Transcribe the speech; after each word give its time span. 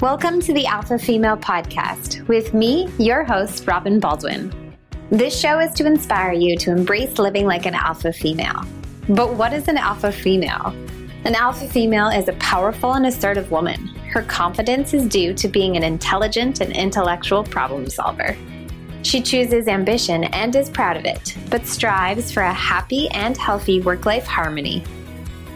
Welcome 0.00 0.40
to 0.42 0.52
the 0.52 0.64
Alpha 0.64 0.96
Female 0.96 1.36
Podcast 1.36 2.24
with 2.28 2.54
me, 2.54 2.88
your 3.00 3.24
host, 3.24 3.66
Robin 3.66 3.98
Baldwin. 3.98 4.54
This 5.10 5.36
show 5.36 5.58
is 5.58 5.72
to 5.72 5.86
inspire 5.86 6.32
you 6.32 6.56
to 6.58 6.70
embrace 6.70 7.18
living 7.18 7.46
like 7.46 7.66
an 7.66 7.74
alpha 7.74 8.12
female. 8.12 8.62
But 9.08 9.34
what 9.34 9.52
is 9.52 9.66
an 9.66 9.76
alpha 9.76 10.12
female? 10.12 10.72
An 11.24 11.34
alpha 11.34 11.66
female 11.66 12.10
is 12.10 12.28
a 12.28 12.34
powerful 12.34 12.92
and 12.92 13.06
assertive 13.06 13.50
woman. 13.50 13.88
Her 14.12 14.22
confidence 14.22 14.94
is 14.94 15.08
due 15.08 15.34
to 15.34 15.48
being 15.48 15.76
an 15.76 15.82
intelligent 15.82 16.60
and 16.60 16.72
intellectual 16.76 17.42
problem 17.42 17.90
solver. 17.90 18.36
She 19.02 19.20
chooses 19.20 19.66
ambition 19.66 20.24
and 20.26 20.54
is 20.54 20.70
proud 20.70 20.96
of 20.96 21.06
it, 21.06 21.36
but 21.50 21.66
strives 21.66 22.30
for 22.30 22.44
a 22.44 22.52
happy 22.52 23.08
and 23.08 23.36
healthy 23.36 23.80
work 23.80 24.06
life 24.06 24.26
harmony. 24.26 24.84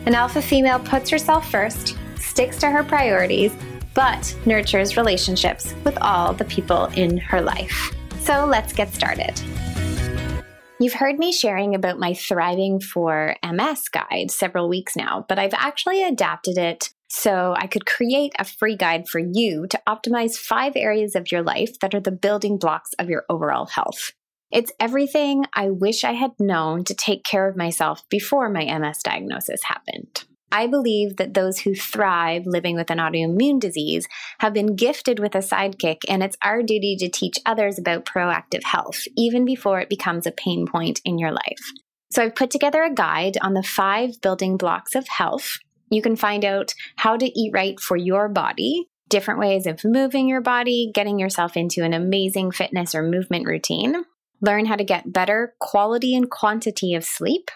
An 0.06 0.16
alpha 0.16 0.42
female 0.42 0.80
puts 0.80 1.10
herself 1.10 1.48
first, 1.48 1.96
sticks 2.18 2.56
to 2.56 2.70
her 2.70 2.82
priorities, 2.82 3.52
but 3.94 4.36
nurtures 4.46 4.96
relationships 4.96 5.74
with 5.84 5.96
all 6.00 6.32
the 6.32 6.44
people 6.44 6.86
in 6.94 7.18
her 7.18 7.40
life. 7.40 7.94
So 8.20 8.46
let's 8.46 8.72
get 8.72 8.94
started. 8.94 9.40
You've 10.78 10.94
heard 10.94 11.18
me 11.18 11.32
sharing 11.32 11.74
about 11.74 12.00
my 12.00 12.12
Thriving 12.12 12.80
for 12.80 13.36
MS 13.44 13.88
guide 13.88 14.30
several 14.30 14.68
weeks 14.68 14.96
now, 14.96 15.24
but 15.28 15.38
I've 15.38 15.54
actually 15.54 16.02
adapted 16.02 16.58
it 16.58 16.90
so 17.08 17.54
I 17.56 17.66
could 17.66 17.86
create 17.86 18.32
a 18.38 18.44
free 18.44 18.74
guide 18.74 19.06
for 19.06 19.20
you 19.20 19.66
to 19.68 19.80
optimize 19.86 20.36
five 20.36 20.72
areas 20.74 21.14
of 21.14 21.30
your 21.30 21.42
life 21.42 21.78
that 21.80 21.94
are 21.94 22.00
the 22.00 22.10
building 22.10 22.58
blocks 22.58 22.94
of 22.98 23.08
your 23.08 23.24
overall 23.28 23.66
health. 23.66 24.12
It's 24.50 24.72
everything 24.80 25.44
I 25.54 25.70
wish 25.70 26.04
I 26.04 26.12
had 26.12 26.32
known 26.40 26.84
to 26.84 26.94
take 26.94 27.22
care 27.22 27.48
of 27.48 27.56
myself 27.56 28.02
before 28.08 28.48
my 28.48 28.64
MS 28.64 29.02
diagnosis 29.02 29.62
happened. 29.62 30.24
I 30.52 30.66
believe 30.66 31.16
that 31.16 31.32
those 31.32 31.58
who 31.58 31.74
thrive 31.74 32.42
living 32.44 32.76
with 32.76 32.90
an 32.90 32.98
autoimmune 32.98 33.58
disease 33.58 34.06
have 34.40 34.52
been 34.52 34.76
gifted 34.76 35.18
with 35.18 35.34
a 35.34 35.38
sidekick, 35.38 36.02
and 36.08 36.22
it's 36.22 36.36
our 36.42 36.62
duty 36.62 36.94
to 37.00 37.08
teach 37.08 37.38
others 37.46 37.78
about 37.78 38.04
proactive 38.04 38.62
health, 38.62 39.04
even 39.16 39.46
before 39.46 39.80
it 39.80 39.88
becomes 39.88 40.26
a 40.26 40.32
pain 40.32 40.66
point 40.66 41.00
in 41.06 41.18
your 41.18 41.32
life. 41.32 41.72
So 42.10 42.22
I've 42.22 42.34
put 42.34 42.50
together 42.50 42.82
a 42.82 42.92
guide 42.92 43.38
on 43.40 43.54
the 43.54 43.62
five 43.62 44.20
building 44.20 44.58
blocks 44.58 44.94
of 44.94 45.08
health. 45.08 45.56
You 45.88 46.02
can 46.02 46.16
find 46.16 46.44
out 46.44 46.74
how 46.96 47.16
to 47.16 47.40
eat 47.40 47.54
right 47.54 47.80
for 47.80 47.96
your 47.96 48.28
body, 48.28 48.90
different 49.08 49.40
ways 49.40 49.66
of 49.66 49.84
moving 49.84 50.28
your 50.28 50.42
body, 50.42 50.90
getting 50.94 51.18
yourself 51.18 51.56
into 51.56 51.82
an 51.82 51.94
amazing 51.94 52.50
fitness 52.50 52.94
or 52.94 53.02
movement 53.02 53.46
routine, 53.46 54.04
learn 54.42 54.66
how 54.66 54.76
to 54.76 54.84
get 54.84 55.12
better 55.12 55.54
quality 55.60 56.14
and 56.14 56.30
quantity 56.30 56.94
of 56.94 57.04
sleep, 57.04 57.50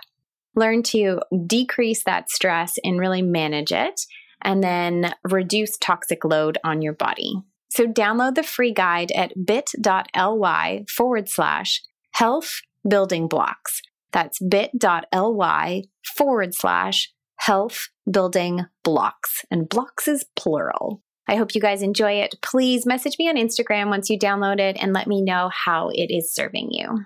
learn 0.57 0.83
to 0.85 1.21
decrease 1.47 2.03
that 2.05 2.31
stress 2.31 2.79
and 2.83 2.99
really 2.99 3.23
manage 3.23 3.73
it, 3.73 4.01
and 4.43 4.62
then 4.62 5.12
reduce 5.31 5.77
toxic 5.77 6.25
load 6.25 6.59
on 6.65 6.83
your 6.83 6.95
body. 6.95 7.43
So, 7.69 7.87
download 7.87 8.35
the 8.35 8.43
free 8.43 8.73
guide 8.73 9.12
at 9.12 9.33
bit.ly 9.45 10.84
forward 10.89 11.29
slash 11.29 11.83
health 12.12 12.61
building 12.89 13.29
blocks. 13.29 13.83
That's 14.12 14.39
bit.ly 14.39 15.83
forward 16.17 16.55
slash 16.55 17.12
health 17.37 17.89
building 18.11 18.65
blocks. 18.83 19.45
And 19.51 19.69
blocks 19.69 20.09
is 20.09 20.25
plural. 20.37 21.03
I 21.29 21.37
hope 21.37 21.55
you 21.55 21.61
guys 21.61 21.83
enjoy 21.83 22.12
it. 22.12 22.37
Please 22.41 22.87
message 22.87 23.17
me 23.19 23.29
on 23.29 23.37
Instagram 23.37 23.89
once 23.89 24.09
you 24.09 24.19
download 24.19 24.61
it 24.61 24.77
and 24.81 24.93
let 24.93 25.09
me 25.09 25.23
know 25.23 25.51
how 25.53 25.91
it 25.91 26.11
is 26.11 26.33
serving 26.33 26.69
you. 26.71 27.05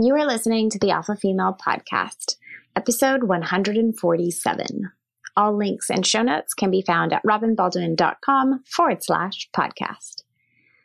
You 0.00 0.14
are 0.14 0.26
listening 0.28 0.70
to 0.70 0.78
the 0.78 0.92
Alpha 0.92 1.16
Female 1.16 1.56
Podcast, 1.60 2.36
episode 2.76 3.24
147. 3.24 4.92
All 5.36 5.56
links 5.58 5.90
and 5.90 6.06
show 6.06 6.22
notes 6.22 6.54
can 6.54 6.70
be 6.70 6.84
found 6.86 7.12
at 7.12 7.24
robinbaldwin.com 7.24 8.62
forward 8.64 9.02
slash 9.02 9.48
podcast. 9.52 10.22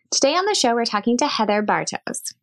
Today 0.10 0.34
on 0.34 0.46
the 0.46 0.56
show, 0.56 0.74
we're 0.74 0.86
talking 0.86 1.16
to 1.18 1.28
Heather 1.28 1.62
Bartos. 1.62 2.34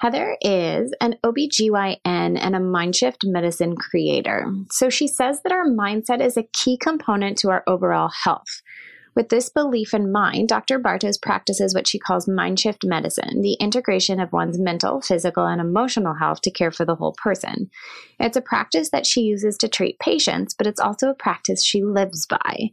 Heather 0.00 0.36
is 0.42 0.92
an 1.00 1.16
OBGYN 1.24 1.98
and 2.04 2.36
a 2.36 2.60
Mindshift 2.60 3.24
medicine 3.24 3.74
creator. 3.76 4.44
So 4.70 4.90
she 4.90 5.08
says 5.08 5.40
that 5.44 5.52
our 5.52 5.64
mindset 5.64 6.20
is 6.20 6.36
a 6.36 6.46
key 6.52 6.76
component 6.76 7.38
to 7.38 7.48
our 7.48 7.64
overall 7.66 8.10
health. 8.22 8.60
With 9.18 9.30
this 9.30 9.48
belief 9.48 9.94
in 9.94 10.12
mind, 10.12 10.48
Dr. 10.48 10.78
Bartos 10.78 11.20
practices 11.20 11.74
what 11.74 11.88
she 11.88 11.98
calls 11.98 12.28
mind 12.28 12.60
shift 12.60 12.84
medicine, 12.84 13.40
the 13.42 13.54
integration 13.54 14.20
of 14.20 14.32
one's 14.32 14.60
mental, 14.60 15.00
physical, 15.00 15.44
and 15.44 15.60
emotional 15.60 16.14
health 16.14 16.40
to 16.42 16.52
care 16.52 16.70
for 16.70 16.84
the 16.84 16.94
whole 16.94 17.16
person. 17.20 17.68
It's 18.20 18.36
a 18.36 18.40
practice 18.40 18.90
that 18.90 19.06
she 19.06 19.22
uses 19.22 19.58
to 19.58 19.68
treat 19.68 19.98
patients, 19.98 20.54
but 20.54 20.68
it's 20.68 20.78
also 20.78 21.10
a 21.10 21.14
practice 21.14 21.64
she 21.64 21.82
lives 21.82 22.26
by. 22.26 22.70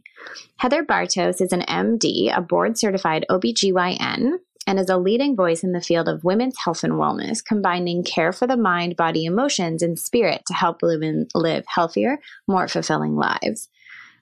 Heather 0.58 0.84
Bartos 0.84 1.40
is 1.40 1.52
an 1.52 1.62
MD, 1.62 2.32
a 2.32 2.42
board 2.42 2.78
certified 2.78 3.26
OBGYN, 3.28 4.34
and 4.68 4.78
is 4.78 4.88
a 4.88 4.98
leading 4.98 5.34
voice 5.34 5.64
in 5.64 5.72
the 5.72 5.80
field 5.80 6.08
of 6.08 6.22
women's 6.22 6.58
health 6.64 6.84
and 6.84 6.92
wellness, 6.92 7.44
combining 7.44 8.04
care 8.04 8.32
for 8.32 8.46
the 8.46 8.56
mind, 8.56 8.94
body, 8.94 9.24
emotions, 9.24 9.82
and 9.82 9.98
spirit 9.98 10.42
to 10.46 10.54
help 10.54 10.80
women 10.80 11.26
live 11.34 11.64
healthier, 11.66 12.20
more 12.46 12.68
fulfilling 12.68 13.16
lives. 13.16 13.68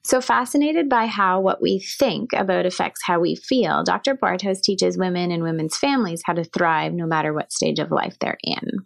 So 0.04 0.20
fascinated 0.20 0.88
by 0.88 1.06
how 1.06 1.40
what 1.40 1.62
we 1.62 1.78
think 1.78 2.34
about 2.34 2.66
affects 2.66 3.00
how 3.02 3.20
we 3.20 3.36
feel, 3.36 3.82
Dr. 3.82 4.14
Bartos 4.14 4.60
teaches 4.60 4.98
women 4.98 5.30
and 5.30 5.42
women's 5.42 5.76
families 5.76 6.22
how 6.24 6.34
to 6.34 6.44
thrive 6.44 6.92
no 6.92 7.06
matter 7.06 7.32
what 7.32 7.52
stage 7.52 7.78
of 7.78 7.90
life 7.90 8.16
they're 8.20 8.38
in. 8.42 8.84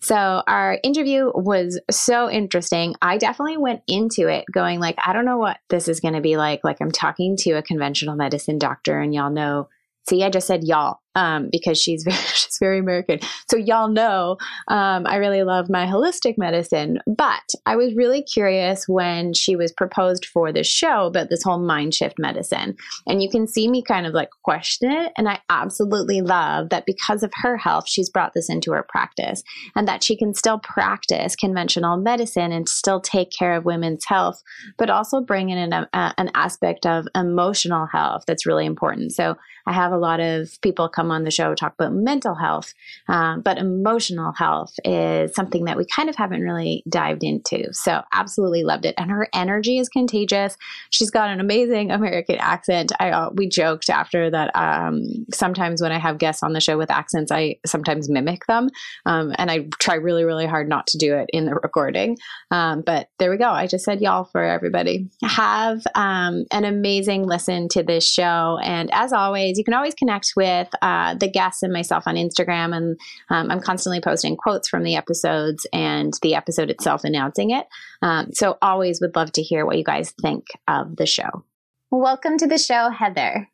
So 0.00 0.42
our 0.46 0.78
interview 0.84 1.30
was 1.34 1.80
so 1.90 2.30
interesting. 2.30 2.94
I 3.00 3.16
definitely 3.16 3.56
went 3.56 3.80
into 3.88 4.28
it 4.28 4.44
going 4.52 4.80
like, 4.80 4.96
I 5.02 5.14
don't 5.14 5.24
know 5.24 5.38
what 5.38 5.56
this 5.70 5.88
is 5.88 6.00
going 6.00 6.12
to 6.12 6.20
be 6.20 6.36
like. 6.36 6.60
Like 6.62 6.76
I'm 6.82 6.92
talking 6.92 7.36
to 7.38 7.52
a 7.52 7.62
conventional 7.62 8.14
medicine 8.14 8.58
doctor 8.58 9.00
and 9.00 9.14
y'all 9.14 9.30
know 9.30 9.68
See, 10.08 10.22
I 10.22 10.28
just 10.28 10.46
said 10.46 10.64
y'all 10.64 10.98
um, 11.14 11.48
because 11.50 11.78
she's 11.78 12.02
very, 12.08 12.16
she's 12.16 12.58
very 12.60 12.78
American. 12.78 13.20
So 13.50 13.56
y'all 13.56 13.88
know 13.88 14.36
um, 14.68 15.06
I 15.06 15.16
really 15.16 15.42
love 15.42 15.68
my 15.68 15.86
holistic 15.86 16.38
medicine. 16.38 16.98
But 17.06 17.54
I 17.66 17.76
was 17.76 17.94
really 17.94 18.22
curious 18.22 18.88
when 18.88 19.34
she 19.34 19.56
was 19.56 19.72
proposed 19.72 20.26
for 20.26 20.52
the 20.52 20.64
show 20.64 21.06
about 21.06 21.30
this 21.30 21.42
whole 21.42 21.58
mind 21.58 21.94
shift 21.94 22.18
medicine, 22.18 22.76
and 23.06 23.22
you 23.22 23.30
can 23.30 23.46
see 23.46 23.68
me 23.68 23.82
kind 23.82 24.06
of 24.06 24.14
like 24.14 24.30
question 24.42 24.90
it. 24.90 25.12
And 25.16 25.28
I 25.28 25.40
absolutely 25.48 26.20
love 26.20 26.70
that 26.70 26.86
because 26.86 27.22
of 27.22 27.32
her 27.36 27.56
health, 27.56 27.88
she's 27.88 28.10
brought 28.10 28.32
this 28.34 28.48
into 28.48 28.72
her 28.72 28.84
practice, 28.88 29.42
and 29.76 29.86
that 29.88 30.02
she 30.02 30.16
can 30.16 30.34
still 30.34 30.58
practice 30.58 31.36
conventional 31.36 31.96
medicine 31.96 32.52
and 32.52 32.68
still 32.68 33.00
take 33.00 33.30
care 33.30 33.54
of 33.54 33.64
women's 33.64 34.04
health, 34.04 34.42
but 34.76 34.90
also 34.90 35.20
bring 35.20 35.50
in 35.50 35.58
an, 35.58 35.86
uh, 35.92 36.12
an 36.18 36.30
aspect 36.34 36.86
of 36.86 37.06
emotional 37.14 37.86
health 37.86 38.24
that's 38.26 38.46
really 38.46 38.66
important. 38.66 39.12
So 39.12 39.36
I 39.66 39.72
have 39.72 39.92
a 39.92 39.98
lot 39.98 40.20
of 40.20 40.50
people 40.60 40.88
come 40.88 41.03
on 41.10 41.24
the 41.24 41.30
show 41.30 41.54
talk 41.54 41.74
about 41.74 41.92
mental 41.92 42.34
health, 42.34 42.74
um, 43.08 43.40
but 43.42 43.58
emotional 43.58 44.32
health 44.32 44.74
is 44.84 45.34
something 45.34 45.64
that 45.64 45.76
we 45.76 45.84
kind 45.94 46.08
of 46.08 46.16
haven't 46.16 46.42
really 46.42 46.82
dived 46.88 47.22
into. 47.22 47.72
So 47.72 48.02
absolutely 48.12 48.64
loved 48.64 48.84
it, 48.84 48.94
and 48.98 49.10
her 49.10 49.28
energy 49.34 49.78
is 49.78 49.88
contagious. 49.88 50.56
She's 50.90 51.10
got 51.10 51.30
an 51.30 51.40
amazing 51.40 51.90
American 51.90 52.36
accent. 52.36 52.92
I 53.00 53.10
uh, 53.10 53.30
we 53.34 53.48
joked 53.48 53.90
after 53.90 54.30
that. 54.30 54.54
Um, 54.54 55.26
sometimes 55.32 55.80
when 55.82 55.92
I 55.92 55.98
have 55.98 56.18
guests 56.18 56.42
on 56.42 56.52
the 56.52 56.60
show 56.60 56.78
with 56.78 56.90
accents, 56.90 57.30
I 57.30 57.56
sometimes 57.66 58.08
mimic 58.08 58.46
them, 58.46 58.68
um, 59.06 59.34
and 59.38 59.50
I 59.50 59.68
try 59.78 59.94
really 59.94 60.24
really 60.24 60.46
hard 60.46 60.68
not 60.68 60.86
to 60.88 60.98
do 60.98 61.14
it 61.14 61.28
in 61.32 61.46
the 61.46 61.54
recording. 61.54 62.16
Um, 62.50 62.82
but 62.82 63.08
there 63.18 63.30
we 63.30 63.36
go. 63.36 63.48
I 63.48 63.66
just 63.66 63.84
said 63.84 64.00
y'all 64.00 64.24
for 64.24 64.42
everybody. 64.42 65.08
Have 65.22 65.82
um, 65.94 66.44
an 66.50 66.64
amazing 66.64 67.26
listen 67.26 67.68
to 67.70 67.82
this 67.82 68.08
show, 68.08 68.58
and 68.62 68.92
as 68.92 69.12
always 69.12 69.58
you 69.58 69.64
can 69.64 69.74
always 69.74 69.94
connect 69.94 70.32
with 70.36 70.68
uh, 70.82 70.86
the 71.18 71.30
guests 71.30 71.62
and 71.62 71.72
myself 71.72 72.04
on 72.06 72.16
Instagram. 72.16 72.76
And 72.76 72.98
um, 73.30 73.50
I'm 73.50 73.60
constantly 73.60 74.00
posting 74.00 74.36
quotes 74.36 74.68
from 74.68 74.82
the 74.82 74.96
episodes 74.96 75.66
and 75.72 76.14
the 76.22 76.34
episode 76.34 76.70
itself 76.70 77.04
announcing 77.04 77.50
it. 77.50 77.66
Um, 78.02 78.32
so 78.32 78.56
always 78.62 79.00
would 79.00 79.16
love 79.16 79.32
to 79.32 79.42
hear 79.42 79.66
what 79.66 79.78
you 79.78 79.84
guys 79.84 80.12
think 80.22 80.46
of 80.68 80.96
the 80.96 81.06
show. 81.06 81.44
Welcome 81.90 82.38
to 82.38 82.46
the 82.46 82.58
show, 82.58 82.90
Heather. 82.90 83.48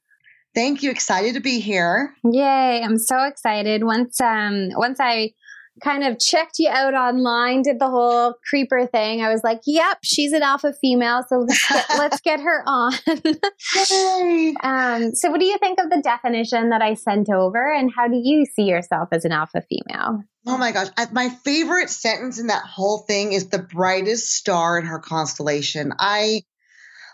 Thank 0.54 0.82
you. 0.82 0.90
Excited 0.90 1.34
to 1.34 1.40
be 1.40 1.60
here. 1.60 2.14
Yay! 2.24 2.82
I'm 2.82 2.98
so 2.98 3.22
excited. 3.24 3.84
Once 3.84 4.20
um 4.20 4.70
once 4.74 4.98
I 5.00 5.32
kind 5.82 6.04
of 6.04 6.18
checked 6.18 6.58
you 6.58 6.68
out 6.68 6.94
online, 6.94 7.62
did 7.62 7.78
the 7.78 7.88
whole 7.88 8.34
creeper 8.48 8.86
thing. 8.86 9.22
I 9.22 9.32
was 9.32 9.42
like, 9.42 9.60
"Yep, 9.66 9.98
she's 10.02 10.32
an 10.32 10.42
alpha 10.42 10.72
female, 10.80 11.24
so 11.28 11.38
let's 11.38 11.68
get, 11.68 11.86
let's 11.98 12.20
get 12.20 12.40
her 12.40 12.62
on." 12.66 12.92
um, 14.62 15.14
so, 15.14 15.30
what 15.30 15.40
do 15.40 15.46
you 15.46 15.58
think 15.58 15.80
of 15.80 15.90
the 15.90 16.00
definition 16.02 16.70
that 16.70 16.82
I 16.82 16.94
sent 16.94 17.30
over, 17.30 17.72
and 17.72 17.90
how 17.94 18.08
do 18.08 18.20
you 18.22 18.46
see 18.46 18.64
yourself 18.64 19.08
as 19.12 19.24
an 19.24 19.32
alpha 19.32 19.62
female? 19.62 20.22
Oh 20.46 20.56
my 20.56 20.72
gosh, 20.72 20.88
my 21.12 21.28
favorite 21.28 21.90
sentence 21.90 22.38
in 22.38 22.46
that 22.46 22.64
whole 22.64 22.98
thing 22.98 23.32
is 23.32 23.48
the 23.48 23.58
brightest 23.58 24.30
star 24.34 24.78
in 24.78 24.86
her 24.86 24.98
constellation. 24.98 25.92
I 25.98 26.42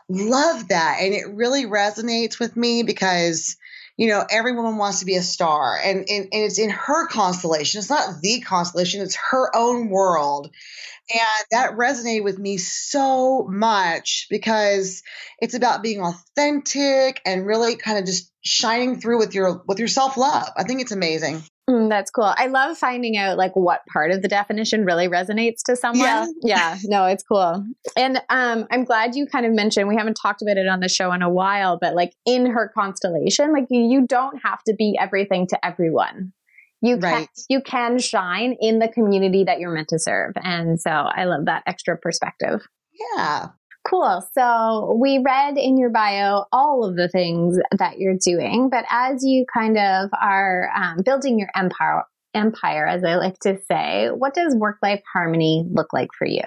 love 0.09 0.69
that, 0.69 0.99
and 1.00 1.12
it 1.12 1.29
really 1.29 1.64
resonates 1.67 2.38
with 2.38 2.56
me 2.56 2.82
because 2.82 3.56
you 3.96 4.08
know, 4.08 4.25
every 4.28 4.52
woman 4.52 4.76
wants 4.76 5.00
to 5.00 5.06
be 5.06 5.16
a 5.16 5.22
star 5.22 5.78
and, 5.82 5.98
and, 6.08 6.28
and 6.32 6.44
it's 6.44 6.58
in 6.58 6.70
her 6.70 7.06
constellation. 7.08 7.78
It's 7.78 7.90
not 7.90 8.20
the 8.20 8.40
constellation, 8.40 9.02
it's 9.02 9.16
her 9.31 9.54
own 9.56 9.88
world. 9.88 10.50
And 11.08 11.46
that 11.52 11.76
resonated 11.76 12.25
with 12.25 12.38
me 12.38 12.56
so 12.56 13.46
much 13.48 14.26
because 14.28 15.02
it's 15.38 15.54
about 15.54 15.82
being 15.82 16.00
authentic 16.00 17.20
and 17.25 17.46
really 17.46 17.76
kind 17.76 17.98
of 17.98 18.06
just 18.06 18.32
shining 18.43 19.00
through 19.00 19.19
with 19.19 19.34
your 19.34 19.62
with 19.66 19.78
your 19.78 19.88
self-love. 19.88 20.49
I 20.56 20.64
think 20.64 20.81
it's 20.81 20.92
amazing. 20.92 21.42
Mm, 21.68 21.88
that's 21.88 22.12
cool. 22.12 22.32
I 22.36 22.46
love 22.46 22.78
finding 22.78 23.16
out 23.16 23.36
like 23.36 23.56
what 23.56 23.84
part 23.92 24.12
of 24.12 24.22
the 24.22 24.28
definition 24.28 24.84
really 24.84 25.08
resonates 25.08 25.62
to 25.64 25.74
someone. 25.74 26.06
Yeah, 26.06 26.26
yeah 26.42 26.78
no, 26.84 27.06
it's 27.06 27.24
cool. 27.24 27.64
And 27.96 28.22
um, 28.28 28.66
I'm 28.70 28.84
glad 28.84 29.16
you 29.16 29.26
kind 29.26 29.44
of 29.44 29.52
mentioned 29.52 29.88
we 29.88 29.96
haven't 29.96 30.14
talked 30.14 30.42
about 30.42 30.58
it 30.58 30.68
on 30.68 30.78
the 30.78 30.88
show 30.88 31.12
in 31.12 31.22
a 31.22 31.30
while, 31.30 31.76
but 31.80 31.94
like 31.94 32.12
in 32.24 32.46
her 32.46 32.70
constellation, 32.72 33.52
like 33.52 33.66
you 33.68 34.06
don't 34.06 34.38
have 34.44 34.62
to 34.64 34.74
be 34.74 34.96
everything 34.98 35.48
to 35.48 35.66
everyone. 35.66 36.32
You 36.82 36.98
right. 36.98 37.26
can 37.26 37.28
you 37.48 37.60
can 37.62 37.98
shine 37.98 38.56
in 38.60 38.78
the 38.78 38.86
community 38.86 39.44
that 39.44 39.58
you're 39.58 39.72
meant 39.72 39.88
to 39.88 39.98
serve, 39.98 40.34
and 40.36 40.80
so 40.80 40.90
I 40.90 41.24
love 41.24 41.46
that 41.46 41.64
extra 41.66 41.96
perspective. 41.96 42.60
Yeah, 43.16 43.48
Cool. 43.88 44.27
So 44.35 44.97
we 45.00 45.23
read 45.25 45.56
in 45.56 45.79
your 45.79 45.91
bio 45.91 46.44
all 46.50 46.85
of 46.85 46.97
the 46.97 47.09
things 47.09 47.56
that 47.79 47.99
you're 47.99 48.19
doing, 48.19 48.69
but 48.69 48.85
as 48.91 49.25
you 49.25 49.47
kind 49.53 49.79
of 49.79 50.11
are 50.21 50.71
um, 50.75 51.03
building 51.05 51.38
your 51.38 51.50
empire, 51.55 52.03
empire, 52.35 52.87
as 52.87 53.05
I 53.05 53.15
like 53.15 53.38
to 53.41 53.59
say, 53.71 54.09
what 54.09 54.35
does 54.35 54.56
work 54.56 54.79
life 54.83 55.03
harmony 55.12 55.65
look 55.71 55.93
like 55.93 56.11
for 56.19 56.27
you? 56.27 56.43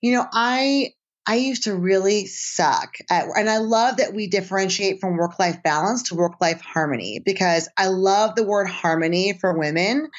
You 0.00 0.14
know, 0.14 0.26
I 0.32 0.94
I 1.30 1.36
used 1.36 1.62
to 1.62 1.76
really 1.76 2.26
suck 2.26 2.96
at, 3.08 3.28
and 3.36 3.48
I 3.48 3.58
love 3.58 3.98
that 3.98 4.12
we 4.12 4.26
differentiate 4.26 5.00
from 5.00 5.16
work 5.16 5.38
life 5.38 5.62
balance 5.62 6.02
to 6.08 6.16
work 6.16 6.40
life 6.40 6.60
harmony 6.60 7.20
because 7.24 7.68
I 7.76 7.86
love 7.86 8.34
the 8.34 8.42
word 8.42 8.66
harmony 8.66 9.38
for 9.40 9.56
women. 9.56 10.10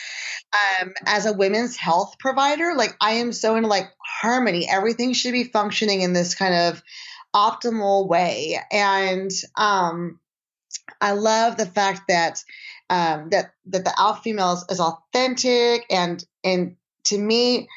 Um, 0.53 0.93
as 1.05 1.25
a 1.25 1.33
women's 1.33 1.75
health 1.75 2.15
provider, 2.17 2.75
like 2.77 2.95
I 3.01 3.15
am 3.15 3.33
so 3.33 3.57
into 3.57 3.67
like 3.67 3.91
harmony. 4.01 4.69
Everything 4.69 5.11
should 5.11 5.33
be 5.33 5.43
functioning 5.43 5.99
in 5.99 6.13
this 6.13 6.33
kind 6.33 6.53
of 6.53 6.81
optimal 7.35 8.07
way. 8.07 8.57
And, 8.71 9.31
um, 9.57 10.17
I 11.01 11.11
love 11.11 11.57
the 11.57 11.65
fact 11.65 12.03
that, 12.07 12.41
um, 12.89 13.31
that, 13.31 13.53
that 13.65 13.83
the 13.83 13.99
alpha 13.99 14.21
female 14.21 14.53
is, 14.53 14.65
is 14.69 14.79
authentic 14.79 15.87
and, 15.89 16.23
and 16.41 16.77
to 17.05 17.17
me, 17.17 17.67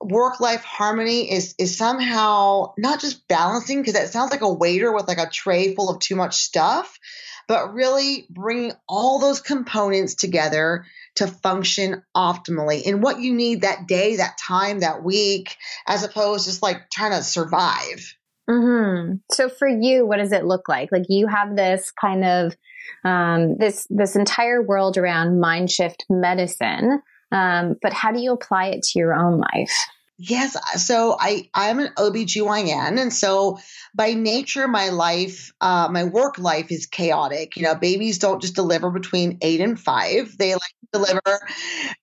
work 0.00 0.40
life 0.40 0.62
harmony 0.62 1.30
is 1.30 1.54
is 1.58 1.76
somehow 1.76 2.72
not 2.78 3.00
just 3.00 3.26
balancing 3.28 3.80
because 3.80 3.94
that 3.94 4.10
sounds 4.10 4.30
like 4.30 4.42
a 4.42 4.52
waiter 4.52 4.92
with 4.92 5.08
like 5.08 5.18
a 5.18 5.28
tray 5.30 5.74
full 5.74 5.90
of 5.90 5.98
too 5.98 6.16
much 6.16 6.36
stuff 6.36 6.98
but 7.46 7.74
really 7.74 8.26
bringing 8.30 8.72
all 8.88 9.18
those 9.18 9.40
components 9.40 10.14
together 10.14 10.86
to 11.16 11.26
function 11.26 12.02
optimally 12.16 12.82
in 12.82 13.00
what 13.00 13.20
you 13.20 13.34
need 13.34 13.62
that 13.62 13.86
day 13.86 14.16
that 14.16 14.38
time 14.38 14.80
that 14.80 15.02
week 15.02 15.56
as 15.86 16.04
opposed 16.04 16.44
to 16.44 16.50
just 16.50 16.62
like 16.62 16.90
trying 16.90 17.12
to 17.12 17.22
survive. 17.22 18.16
Mm-hmm. 18.48 19.14
so 19.32 19.48
for 19.48 19.66
you 19.66 20.06
what 20.06 20.18
does 20.18 20.32
it 20.32 20.44
look 20.44 20.68
like? 20.68 20.90
Like 20.92 21.06
you 21.08 21.26
have 21.28 21.56
this 21.56 21.90
kind 21.90 22.24
of 22.24 22.56
um, 23.04 23.56
this 23.56 23.86
this 23.88 24.16
entire 24.16 24.62
world 24.62 24.98
around 24.98 25.40
mind 25.40 25.70
shift 25.70 26.04
medicine 26.10 27.00
um, 27.34 27.76
but 27.82 27.92
how 27.92 28.12
do 28.12 28.20
you 28.20 28.32
apply 28.32 28.66
it 28.66 28.82
to 28.82 28.98
your 28.98 29.12
own 29.12 29.38
life? 29.38 29.76
Yes. 30.26 30.56
So 30.86 31.16
I, 31.18 31.50
I'm 31.52 31.80
an 31.80 31.90
OBGYN. 31.98 32.98
And 32.98 33.12
so 33.12 33.58
by 33.94 34.14
nature, 34.14 34.66
my 34.66 34.88
life, 34.88 35.52
uh, 35.60 35.88
my 35.90 36.04
work 36.04 36.38
life 36.38 36.70
is 36.72 36.86
chaotic. 36.86 37.56
You 37.56 37.64
know, 37.64 37.74
babies 37.74 38.18
don't 38.18 38.40
just 38.40 38.54
deliver 38.54 38.90
between 38.90 39.38
eight 39.42 39.60
and 39.60 39.78
five. 39.78 40.36
They 40.38 40.54
like 40.54 40.62
deliver 40.92 41.40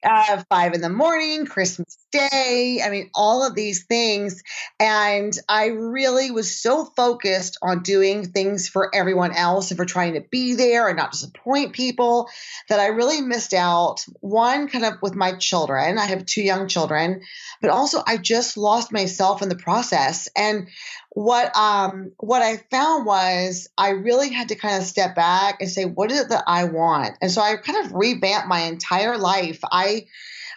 uh, 0.04 0.44
five 0.50 0.74
in 0.74 0.82
the 0.82 0.90
morning, 0.90 1.46
Christmas 1.46 1.98
Day. 2.12 2.82
I 2.86 2.90
mean, 2.90 3.10
all 3.16 3.48
of 3.48 3.56
these 3.56 3.86
things. 3.86 4.44
And 4.80 5.34
I 5.48 5.68
really 5.68 6.30
was 6.32 6.56
so 6.62 6.86
focused 6.86 7.58
on 7.62 7.84
doing 7.84 8.26
things 8.32 8.68
for 8.68 8.94
everyone 8.94 9.34
else 9.34 9.72
and 9.72 9.78
for 9.78 9.86
trying 9.86 10.14
to 10.16 10.22
be 10.22 10.56
there 10.56 10.88
and 10.90 10.98
not 10.98 11.14
disappoint 11.14 11.74
people 11.74 12.30
that 12.70 12.80
I 12.80 12.88
really 12.88 13.22
missed 13.22 13.54
out. 13.54 14.06
One, 14.20 14.68
kind 14.68 14.86
of 14.86 14.96
with 15.02 15.16
my 15.16 15.34
children. 15.38 15.98
I 15.98 16.06
have 16.06 16.26
two 16.26 16.42
young 16.44 16.68
children, 16.68 17.22
but 17.62 17.70
also 17.72 18.04
I 18.12 18.18
just 18.18 18.58
lost 18.58 18.92
myself 18.92 19.42
in 19.42 19.48
the 19.48 19.56
process. 19.56 20.28
And 20.36 20.68
what 21.12 21.56
um 21.56 22.12
what 22.18 22.42
I 22.42 22.58
found 22.70 23.06
was 23.06 23.70
I 23.78 23.92
really 23.92 24.34
had 24.34 24.50
to 24.50 24.56
kind 24.56 24.82
of 24.82 24.88
step 24.88 25.16
back 25.16 25.62
and 25.62 25.70
say, 25.70 25.86
what 25.86 26.12
is 26.12 26.20
it 26.20 26.30
that 26.30 26.44
I 26.46 26.66
want? 26.66 27.18
And 27.22 27.32
so 27.32 27.42
I 27.42 27.56
kind 27.56 27.86
of 27.86 27.94
revamped 27.94 28.50
my 28.50 28.64
entire 28.64 29.18
life. 29.18 29.60
I 29.64 30.08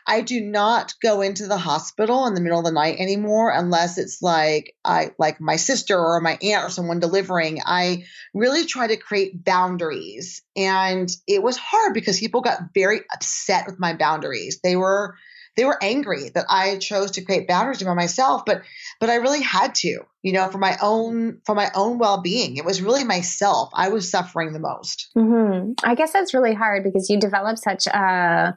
I 0.04 0.22
do 0.22 0.40
not 0.40 0.94
go 1.00 1.20
into 1.20 1.46
the 1.46 1.56
hospital 1.56 2.26
in 2.26 2.34
the 2.34 2.40
middle 2.40 2.58
of 2.58 2.64
the 2.64 2.72
night 2.72 2.96
anymore 2.98 3.52
unless 3.52 3.98
it's 3.98 4.20
like 4.20 4.74
I 4.84 5.12
like 5.16 5.40
my 5.40 5.54
sister 5.54 5.96
or 5.96 6.20
my 6.20 6.36
aunt 6.42 6.64
or 6.64 6.70
someone 6.70 6.98
delivering. 6.98 7.60
I 7.64 8.06
really 8.34 8.66
try 8.66 8.88
to 8.88 8.96
create 8.96 9.44
boundaries. 9.44 10.42
And 10.56 11.08
it 11.28 11.40
was 11.40 11.56
hard 11.56 11.94
because 11.94 12.18
people 12.18 12.40
got 12.40 12.74
very 12.74 13.02
upset 13.14 13.66
with 13.66 13.78
my 13.78 13.94
boundaries. 13.94 14.58
They 14.60 14.74
were 14.74 15.14
they 15.56 15.64
were 15.64 15.82
angry 15.82 16.30
that 16.34 16.46
I 16.48 16.78
chose 16.78 17.12
to 17.12 17.22
create 17.22 17.46
boundaries 17.46 17.82
by 17.82 17.94
myself, 17.94 18.44
but 18.44 18.62
but 19.00 19.10
I 19.10 19.16
really 19.16 19.42
had 19.42 19.74
to, 19.76 20.00
you 20.22 20.32
know, 20.32 20.48
for 20.48 20.58
my 20.58 20.76
own 20.82 21.40
for 21.44 21.54
my 21.54 21.70
own 21.74 21.98
well 21.98 22.20
being. 22.20 22.56
It 22.56 22.64
was 22.64 22.82
really 22.82 23.04
myself. 23.04 23.70
I 23.74 23.88
was 23.88 24.10
suffering 24.10 24.52
the 24.52 24.58
most. 24.58 25.10
Mm-hmm. 25.16 25.72
I 25.84 25.94
guess 25.94 26.12
that's 26.12 26.34
really 26.34 26.54
hard 26.54 26.84
because 26.84 27.08
you 27.08 27.18
develop 27.18 27.58
such 27.58 27.86
a, 27.86 28.56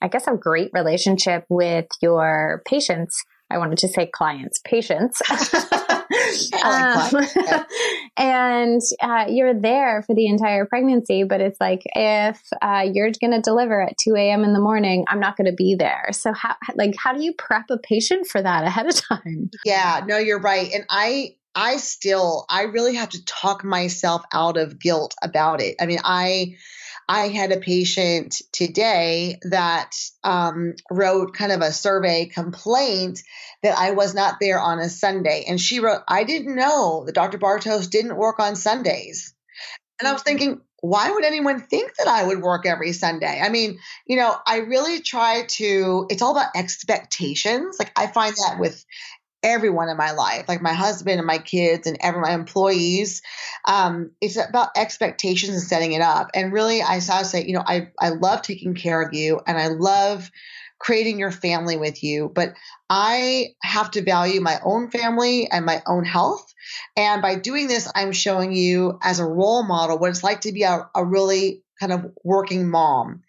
I 0.00 0.08
guess, 0.08 0.26
a 0.26 0.34
great 0.34 0.70
relationship 0.72 1.44
with 1.48 1.86
your 2.00 2.62
patients. 2.66 3.24
I 3.50 3.58
wanted 3.58 3.78
to 3.78 3.88
say 3.88 4.06
clients, 4.06 4.60
patients. 4.64 5.20
um, 6.64 7.26
and 8.16 8.80
uh, 9.00 9.26
you're 9.28 9.54
there 9.54 10.02
for 10.02 10.14
the 10.14 10.26
entire 10.26 10.66
pregnancy, 10.66 11.24
but 11.24 11.40
it's 11.40 11.60
like 11.60 11.82
if 11.94 12.40
uh, 12.62 12.84
you're 12.92 13.10
going 13.20 13.32
to 13.32 13.40
deliver 13.40 13.82
at 13.82 13.96
2 13.98 14.14
a.m. 14.16 14.44
in 14.44 14.52
the 14.52 14.60
morning, 14.60 15.04
I'm 15.08 15.20
not 15.20 15.36
going 15.36 15.50
to 15.50 15.56
be 15.56 15.74
there. 15.74 16.08
So 16.12 16.32
how 16.32 16.56
like 16.74 16.94
how 16.98 17.12
do 17.12 17.22
you 17.22 17.32
prep 17.32 17.64
a 17.70 17.78
patient 17.78 18.26
for 18.26 18.40
that 18.42 18.64
ahead 18.64 18.86
of 18.86 18.94
time? 18.94 19.50
Yeah, 19.64 20.02
no, 20.06 20.18
you're 20.18 20.40
right. 20.40 20.70
And 20.72 20.84
I 20.90 21.36
I 21.54 21.78
still 21.78 22.46
I 22.48 22.62
really 22.62 22.94
have 22.94 23.10
to 23.10 23.24
talk 23.24 23.64
myself 23.64 24.22
out 24.32 24.56
of 24.56 24.78
guilt 24.78 25.14
about 25.22 25.60
it. 25.60 25.76
I 25.80 25.86
mean, 25.86 26.00
I 26.04 26.56
I 27.08 27.28
had 27.28 27.52
a 27.52 27.60
patient 27.60 28.42
today 28.52 29.38
that 29.42 29.92
um, 30.24 30.74
wrote 30.90 31.34
kind 31.34 31.52
of 31.52 31.60
a 31.60 31.72
survey 31.72 32.26
complaint 32.26 33.20
that 33.62 33.78
I 33.78 33.92
was 33.92 34.14
not 34.14 34.36
there 34.40 34.60
on 34.60 34.80
a 34.80 34.88
Sunday. 34.88 35.44
And 35.48 35.60
she 35.60 35.80
wrote, 35.80 36.02
I 36.08 36.24
didn't 36.24 36.56
know 36.56 37.04
that 37.06 37.14
Dr. 37.14 37.38
Bartos 37.38 37.90
didn't 37.90 38.16
work 38.16 38.40
on 38.40 38.56
Sundays. 38.56 39.34
And 40.00 40.08
I 40.08 40.12
was 40.12 40.22
mm-hmm. 40.22 40.28
thinking, 40.28 40.60
why 40.80 41.10
would 41.10 41.24
anyone 41.24 41.60
think 41.60 41.96
that 41.96 42.06
I 42.06 42.24
would 42.24 42.42
work 42.42 42.66
every 42.66 42.92
Sunday? 42.92 43.40
I 43.42 43.48
mean, 43.48 43.78
you 44.06 44.16
know, 44.16 44.36
I 44.46 44.58
really 44.58 45.00
try 45.00 45.44
to, 45.48 46.06
it's 46.10 46.22
all 46.22 46.32
about 46.32 46.50
expectations. 46.54 47.76
Like 47.78 47.92
I 47.96 48.06
find 48.06 48.34
that 48.36 48.58
with 48.60 48.84
everyone 49.42 49.88
in 49.88 49.96
my 49.96 50.12
life, 50.12 50.48
like 50.48 50.62
my 50.62 50.72
husband 50.72 51.18
and 51.18 51.26
my 51.26 51.38
kids 51.38 51.86
and 51.86 51.96
every 52.00 52.20
my 52.20 52.32
employees. 52.32 53.22
Um, 53.66 54.12
it's 54.20 54.36
about 54.36 54.70
expectations 54.76 55.54
and 55.54 55.62
setting 55.62 55.92
it 55.92 56.02
up. 56.02 56.30
And 56.34 56.52
really, 56.52 56.82
I 56.82 56.98
saw 56.98 57.22
say, 57.22 57.44
you 57.46 57.54
know, 57.54 57.64
I 57.66 57.88
I 57.98 58.10
love 58.10 58.42
taking 58.42 58.74
care 58.74 59.00
of 59.00 59.14
you, 59.14 59.40
and 59.46 59.58
I 59.58 59.68
love 59.68 60.30
creating 60.78 61.18
your 61.18 61.32
family 61.32 61.76
with 61.76 62.02
you, 62.02 62.30
but 62.34 62.54
I 62.90 63.54
have 63.62 63.90
to 63.92 64.02
value 64.02 64.40
my 64.40 64.60
own 64.62 64.90
family 64.90 65.50
and 65.50 65.64
my 65.64 65.82
own 65.86 66.04
health. 66.04 66.52
And 66.96 67.22
by 67.22 67.36
doing 67.36 67.66
this, 67.66 67.90
I'm 67.94 68.12
showing 68.12 68.52
you 68.52 68.98
as 69.02 69.18
a 69.18 69.24
role 69.24 69.62
model 69.62 69.98
what 69.98 70.10
it's 70.10 70.22
like 70.22 70.42
to 70.42 70.52
be 70.52 70.64
a, 70.64 70.88
a 70.94 71.04
really 71.04 71.62
kind 71.78 71.92
of 71.92 72.12
working 72.24 72.68
mom. 72.70 73.22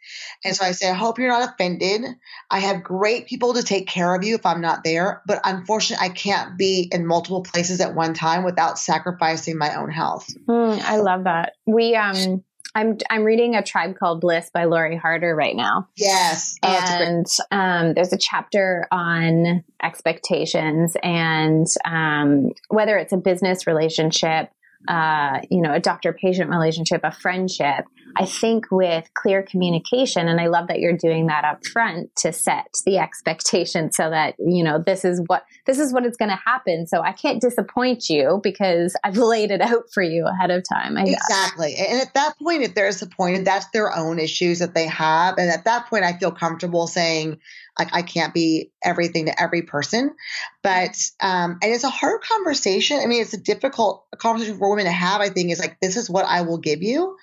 And 0.44 0.56
so 0.56 0.66
I 0.66 0.72
say, 0.72 0.90
I 0.90 0.94
hope 0.94 1.20
you're 1.20 1.30
not 1.30 1.50
offended. 1.50 2.04
I 2.50 2.60
have 2.60 2.84
great 2.84 3.28
people 3.28 3.54
to 3.56 3.64
take 3.64 3.88
care 3.88 4.16
of 4.16 4.24
you 4.24 4.36
if 4.36 4.46
I'm 4.46 4.62
not 4.62 4.84
there, 4.84 5.22
but 5.26 5.42
unfortunately, 5.44 6.06
I 6.06 6.10
can't 6.10 6.58
be 6.58 6.90
in 6.92 7.06
multiple 7.06 7.44
places 7.44 7.82
at 7.82 7.96
one 7.96 8.14
time 8.14 8.44
without 8.44 8.80
sacrificing 8.80 9.58
my 9.58 9.76
own 9.76 9.90
health. 9.90 10.28
Mm, 10.48 10.82
I 10.82 10.98
love 10.98 11.26
that. 11.26 11.54
We, 11.66 11.96
um, 11.96 12.44
I'm 12.78 12.98
I'm 13.10 13.24
reading 13.24 13.56
a 13.56 13.64
tribe 13.64 13.98
called 13.98 14.22
Bliss 14.22 14.52
by 14.54 14.66
Lori 14.66 14.96
Harder 14.96 15.36
right 15.36 15.56
now. 15.56 15.88
Yes, 15.96 16.58
oh, 16.62 16.68
and 16.70 17.26
um, 17.50 17.96
there's 17.96 18.14
a 18.14 18.20
chapter 18.20 18.88
on 18.92 19.64
expectations 19.82 20.96
and 21.02 21.66
um, 21.86 22.52
whether 22.70 22.98
it's 22.98 23.14
a 23.14 23.18
business 23.18 23.66
relationship, 23.66 24.52
uh, 24.88 25.42
you 25.50 25.62
know, 25.62 25.74
a 25.74 25.80
doctor 25.80 26.14
patient 26.14 26.50
relationship, 26.50 27.02
a 27.04 27.12
friendship 27.12 27.86
I 28.20 28.26
think 28.26 28.72
with 28.72 29.10
clear 29.14 29.44
communication, 29.44 30.28
and 30.28 30.40
I 30.40 30.48
love 30.48 30.68
that 30.70 30.80
you're 30.80 30.98
doing 30.98 31.28
that 31.28 31.44
up 31.44 31.66
front 31.66 32.16
to 32.18 32.34
set 32.34 32.78
the 32.86 32.98
expectation 32.98 33.92
so 33.92 34.10
that, 34.10 34.36
you 34.40 34.64
know, 34.64 34.82
this 34.84 35.06
is 35.06 35.22
what, 35.28 35.44
this 35.66 35.78
is 35.78 35.94
what 35.94 36.06
is 36.06 36.18
going 36.18 36.30
to 36.30 36.40
happen. 36.44 36.88
So 36.88 37.02
I 37.02 37.12
can't 37.12 37.40
disappoint 37.40 38.10
you 38.10 38.40
because 38.42 38.96
I've 39.04 39.18
laid 39.18 39.52
it 39.52 39.62
out 39.62 39.92
for 39.94 40.02
you 40.02 40.26
ahead 40.26 40.50
of 40.50 40.64
time. 40.68 40.98
Exactly. 40.98 41.76
And 41.76 42.02
at 42.02 42.14
that 42.16 42.34
point, 42.42 42.64
if 42.64 42.74
they're 42.74 42.90
disappointed, 42.90 43.46
that's 43.46 43.68
their 43.68 43.96
own 43.96 44.18
issues 44.20 44.60
that 44.60 44.74
they 44.74 44.88
have. 44.88 45.38
And 45.38 45.52
at 45.52 45.66
that 45.66 45.88
point, 45.88 46.04
I 46.04 46.18
feel 46.18 46.32
comfortable 46.32 46.88
saying, 46.88 47.40
like, 47.80 47.94
I 47.94 48.02
can't 48.02 48.34
be 48.34 48.72
everything 48.84 49.26
to 49.26 49.42
every 49.42 49.62
person. 49.64 50.16
But, 50.64 50.98
um, 51.22 51.60
and 51.62 51.74
it's 51.74 51.84
a 51.84 51.90
hard 51.90 52.22
conversation. 52.22 53.00
I 53.02 53.06
mean, 53.06 53.22
it's 53.22 53.34
a 53.34 53.42
difficult 53.42 54.06
conversation 54.18 54.58
for 54.58 54.70
women 54.70 54.86
to 54.86 54.92
have, 54.92 55.22
I 55.22 55.30
think, 55.30 55.52
is 55.52 55.60
like, 55.60 55.80
this 55.80 55.98
is 55.98 56.10
what 56.10 56.26
I 56.26 56.42
will 56.42 56.58
give 56.58 56.82
you 56.82 57.18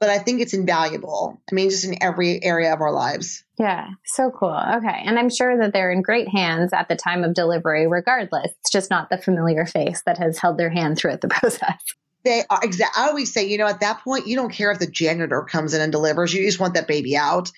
but 0.00 0.08
I 0.08 0.18
think 0.18 0.40
it's 0.40 0.54
invaluable. 0.54 1.40
I 1.50 1.54
mean, 1.54 1.68
just 1.68 1.84
in 1.84 2.02
every 2.02 2.42
area 2.42 2.72
of 2.72 2.80
our 2.80 2.90
lives. 2.90 3.44
Yeah, 3.58 3.88
so 4.06 4.30
cool. 4.30 4.58
Okay. 4.76 5.02
And 5.04 5.18
I'm 5.18 5.28
sure 5.28 5.58
that 5.58 5.74
they're 5.74 5.92
in 5.92 6.00
great 6.00 6.26
hands 6.26 6.72
at 6.72 6.88
the 6.88 6.96
time 6.96 7.22
of 7.22 7.34
delivery, 7.34 7.86
regardless. 7.86 8.50
It's 8.60 8.72
just 8.72 8.90
not 8.90 9.10
the 9.10 9.18
familiar 9.18 9.66
face 9.66 10.02
that 10.06 10.16
has 10.16 10.38
held 10.38 10.56
their 10.56 10.70
hand 10.70 10.96
throughout 10.96 11.20
the 11.20 11.28
process. 11.28 11.82
They 12.24 12.42
are 12.48 12.60
exactly. 12.62 13.02
I 13.02 13.08
always 13.08 13.32
say, 13.32 13.46
you 13.46 13.58
know, 13.58 13.66
at 13.66 13.80
that 13.80 14.00
point, 14.02 14.26
you 14.26 14.36
don't 14.36 14.52
care 14.52 14.70
if 14.70 14.78
the 14.78 14.86
janitor 14.86 15.42
comes 15.42 15.74
in 15.74 15.82
and 15.82 15.92
delivers. 15.92 16.32
You 16.32 16.44
just 16.44 16.60
want 16.60 16.74
that 16.74 16.88
baby 16.88 17.16
out. 17.16 17.50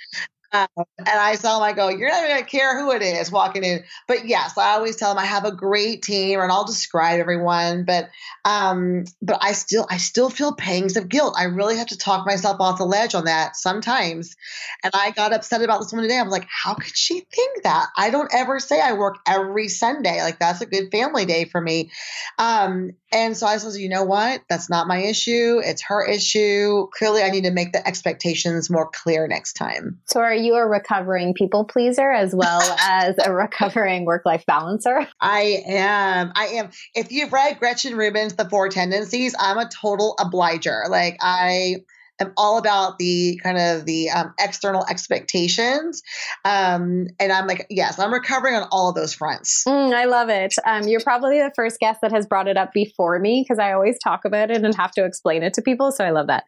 And 0.53 0.69
I 1.09 1.37
tell 1.37 1.61
them, 1.61 1.69
I 1.69 1.73
go, 1.73 1.89
you're 1.89 2.11
not 2.11 2.29
going 2.29 2.39
to 2.39 2.49
care 2.49 2.79
who 2.79 2.93
it 2.93 3.03
is 3.03 3.31
walking 3.33 3.65
in. 3.65 3.85
But 4.07 4.27
yes, 4.27 4.59
I 4.59 4.73
always 4.73 4.97
tell 4.97 5.11
them 5.11 5.19
I 5.19 5.27
have 5.27 5.45
a 5.45 5.53
great 5.53 6.03
team, 6.03 6.41
and 6.41 6.53
I'll 6.53 6.67
describe 6.67 7.21
everyone. 7.21 7.85
But 7.85 8.11
um, 8.45 9.05
but 9.21 9.39
I 9.41 9.53
still 9.53 9.87
I 9.89 9.97
still 9.97 10.31
feel 10.31 10.55
pangs 10.55 10.97
of 10.97 11.09
guilt. 11.09 11.37
I 11.39 11.45
really 11.45 11.77
have 11.77 11.89
to 11.89 11.97
talk 11.97 12.27
myself 12.27 12.61
off 12.61 12.79
the 12.79 12.85
ledge 12.85 13.15
on 13.15 13.25
that 13.25 13.57
sometimes. 13.57 14.37
And 14.85 14.93
I 14.95 15.13
got 15.13 15.33
upset 15.33 15.63
about 15.63 15.81
this 15.81 15.93
one 15.93 16.03
today. 16.03 16.19
I'm 16.19 16.29
like, 16.29 16.47
how 16.49 16.75
could 16.75 16.97
she 16.97 17.21
think 17.21 17.63
that? 17.63 17.87
I 17.97 18.11
don't 18.11 18.33
ever 18.35 18.59
say 18.59 18.81
I 18.81 18.93
work 18.95 19.19
every 19.27 19.69
Sunday. 19.69 20.23
Like 20.23 20.39
that's 20.39 20.61
a 20.61 20.67
good 20.67 20.91
family 20.91 21.25
day 21.25 21.45
for 21.45 21.61
me. 21.61 21.91
Um, 22.39 22.93
and 23.13 23.37
so 23.37 23.47
I 23.47 23.59
said, 23.59 23.81
you 23.81 23.89
know 23.89 24.05
what? 24.05 24.43
That's 24.49 24.71
not 24.71 24.89
my 24.89 24.99
issue. 24.99 25.61
It's 25.63 25.83
her 25.83 26.05
issue. 26.05 26.89
Clearly, 26.93 27.23
I 27.23 27.31
need 27.31 27.45
to 27.45 27.51
make 27.51 27.73
the 27.73 27.87
expectations 27.87 28.71
more 28.71 28.89
clear 28.93 29.29
next 29.29 29.53
time. 29.53 30.01
So 30.07 30.21
are 30.21 30.35
a 30.55 30.67
recovering 30.67 31.35
people 31.35 31.65
pleaser 31.65 32.11
as 32.11 32.35
well 32.35 32.61
as 32.81 33.17
a 33.25 33.33
recovering 33.33 34.05
work 34.05 34.27
life 34.27 34.45
balancer? 34.47 35.07
I 35.21 35.63
am. 35.67 36.33
I 36.35 36.47
am. 36.47 36.71
If 36.95 37.13
you've 37.13 37.33
read 37.33 37.59
Gretchen 37.59 37.97
Rubin's 37.97 38.35
The 38.35 38.49
Four 38.49 38.69
Tendencies, 38.69 39.35
I'm 39.39 39.59
a 39.59 39.69
total 39.69 40.15
obliger. 40.19 40.85
Like 40.89 41.19
I 41.21 41.77
am 42.21 42.33
all 42.37 42.59
about 42.59 42.99
the 42.99 43.39
kind 43.43 43.59
of 43.59 43.85
the 43.85 44.11
um, 44.11 44.35
external 44.39 44.85
expectations. 44.89 46.03
Um, 46.45 47.07
and 47.19 47.33
I'm 47.33 47.47
like, 47.47 47.67
yes, 47.71 47.99
I'm 47.99 48.13
recovering 48.13 48.55
on 48.55 48.69
all 48.71 48.89
of 48.89 48.95
those 48.95 49.15
fronts. 49.15 49.65
Mm, 49.67 49.95
I 49.95 50.05
love 50.05 50.29
it. 50.29 50.55
Um, 50.67 50.89
you're 50.89 51.01
probably 51.01 51.39
the 51.39 51.53
first 51.55 51.79
guest 51.81 52.01
that 52.03 52.13
has 52.13 52.27
brought 52.27 52.49
it 52.49 52.57
up 52.57 52.73
before 52.73 53.19
me 53.19 53.45
because 53.45 53.59
I 53.59 53.73
always 53.73 53.99
talk 53.99 54.25
about 54.25 54.51
it 54.51 54.65
and 54.65 54.75
have 54.75 54.93
to 54.93 55.05
explain 55.05 55.43
it 55.43 55.55
to 55.55 55.63
people. 55.63 55.93
So 55.93 56.05
I 56.05 56.11
love 56.11 56.29
that. 56.29 56.45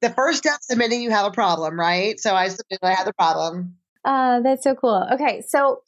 The 0.00 0.10
first 0.10 0.38
step 0.38 0.60
admitting 0.70 1.02
you 1.02 1.10
have 1.10 1.26
a 1.26 1.30
problem, 1.30 1.78
right? 1.78 2.18
So 2.18 2.34
I 2.34 2.48
submitted 2.48 2.80
I 2.82 2.94
had 2.94 3.06
the 3.06 3.12
problem. 3.12 3.76
Uh, 4.04 4.40
that's 4.40 4.64
so 4.64 4.74
cool. 4.74 5.06
Okay. 5.12 5.42
So 5.46 5.82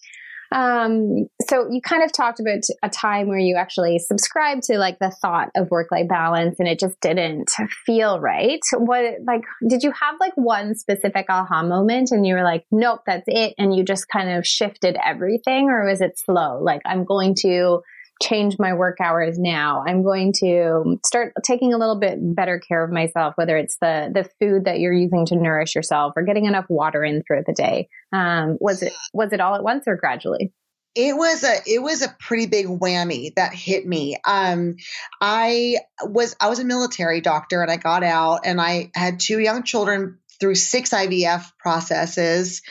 um, 0.53 1.27
so 1.49 1.69
you 1.71 1.81
kind 1.81 2.03
of 2.03 2.13
talked 2.13 2.39
about 2.39 2.63
a 2.83 2.91
time 2.91 3.29
where 3.29 3.39
you 3.39 3.57
actually 3.57 3.99
subscribed 3.99 4.65
to 4.65 4.79
like 4.79 4.99
the 4.99 5.11
thought 5.11 5.49
of 5.57 5.71
work 5.71 5.91
life 5.91 6.09
balance 6.09 6.59
and 6.59 6.69
it 6.69 6.79
just 6.79 7.01
didn't 7.01 7.51
feel 7.87 8.21
right. 8.21 8.61
What 8.77 9.15
like 9.27 9.43
did 9.67 9.83
you 9.83 9.93
have 9.93 10.17
like 10.21 10.35
one 10.37 10.75
specific 10.75 11.27
aha 11.29 11.63
moment 11.63 12.11
and 12.11 12.27
you 12.27 12.35
were 12.35 12.43
like, 12.43 12.65
nope, 12.71 13.01
that's 13.07 13.25
it, 13.27 13.55
and 13.59 13.75
you 13.75 13.83
just 13.83 14.09
kind 14.09 14.31
of 14.31 14.47
shifted 14.47 14.97
everything, 15.05 15.71
or 15.71 15.89
was 15.89 16.01
it 16.01 16.19
slow? 16.19 16.61
Like 16.63 16.83
I'm 16.85 17.05
going 17.05 17.35
to 17.41 17.81
change 18.23 18.59
my 18.59 18.73
work 18.75 18.99
hours 19.01 19.39
now. 19.39 19.85
I'm 19.87 20.03
going 20.03 20.33
to 20.41 20.99
start 21.05 21.35
taking 21.45 21.75
a 21.75 21.79
little 21.79 21.99
bit 21.99 22.19
better 22.21 22.59
care 22.59 22.85
of 22.85 22.91
myself, 22.91 23.35
whether 23.37 23.57
it's 23.57 23.77
the 23.81 24.11
the 24.15 24.29
food 24.41 24.67
that 24.67 24.81
you're 24.81 24.93
using 24.93 25.27
to 25.27 25.37
nourish 25.37 25.75
yourself 25.75 26.13
or 26.17 26.23
getting 26.23 26.47
enough 26.47 26.67
water 26.69 27.05
in 27.05 27.23
throughout 27.23 27.47
the 27.47 27.53
day. 27.53 27.89
Um, 28.13 28.57
was 28.61 28.83
it 28.83 28.93
was 29.13 29.33
it 29.33 29.41
all 29.41 29.55
at 29.55 29.65
once 29.65 29.85
or 29.87 29.97
gradually? 29.97 30.53
it 30.95 31.17
was 31.17 31.43
a 31.43 31.55
it 31.67 31.83
was 31.83 32.03
a 32.03 32.17
pretty 32.21 32.47
big 32.47 32.67
whammy 32.67 33.35
that 33.35 33.55
hit 33.55 33.87
me 33.87 34.17
um 34.27 34.77
i 35.21 35.77
was 36.03 36.37
i 36.41 36.49
was 36.49 36.59
a 36.59 36.65
military 36.65 37.21
doctor 37.21 37.63
and 37.63 37.71
i 37.71 37.77
got 37.77 38.03
out 38.03 38.41
and 38.45 38.61
i 38.61 38.91
had 38.95 39.19
two 39.19 39.39
young 39.39 39.63
children 39.63 40.19
through 40.43 40.57
six 40.57 40.91
IVF 40.91 41.57
processes 41.57 42.63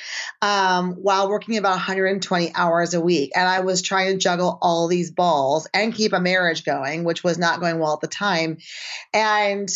um, 0.41 0.95
while 0.95 1.29
working 1.29 1.55
about 1.55 1.71
120 1.71 2.53
hours 2.53 2.93
a 2.93 2.99
week. 2.99 3.31
And 3.33 3.47
I 3.47 3.61
was 3.61 3.81
trying 3.81 4.11
to 4.11 4.17
juggle 4.17 4.59
all 4.61 4.89
these 4.89 5.09
balls 5.09 5.69
and 5.73 5.95
keep 5.95 6.11
a 6.11 6.19
marriage 6.19 6.65
going, 6.65 7.05
which 7.05 7.23
was 7.23 7.37
not 7.37 7.61
going 7.61 7.79
well 7.79 7.93
at 7.93 8.01
the 8.01 8.09
time. 8.09 8.57
And 9.13 9.69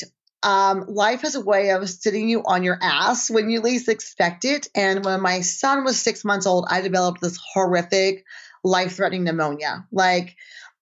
um, 0.43 0.83
life 0.89 1.21
has 1.21 1.35
a 1.35 1.41
way 1.41 1.69
of 1.69 1.89
sitting 1.89 2.27
you 2.27 2.43
on 2.45 2.63
your 2.63 2.77
ass 2.81 3.31
when 3.31 3.49
you 3.49 3.61
least 3.61 3.87
expect 3.87 4.43
it. 4.43 4.67
And 4.75 5.05
when 5.05 5.21
my 5.21 5.39
son 5.39 5.85
was 5.85 5.97
six 5.97 6.25
months 6.25 6.45
old, 6.45 6.65
I 6.69 6.81
developed 6.81 7.21
this 7.21 7.39
horrific, 7.53 8.25
life 8.61 8.97
threatening 8.97 9.23
pneumonia. 9.23 9.87
Like, 9.89 10.35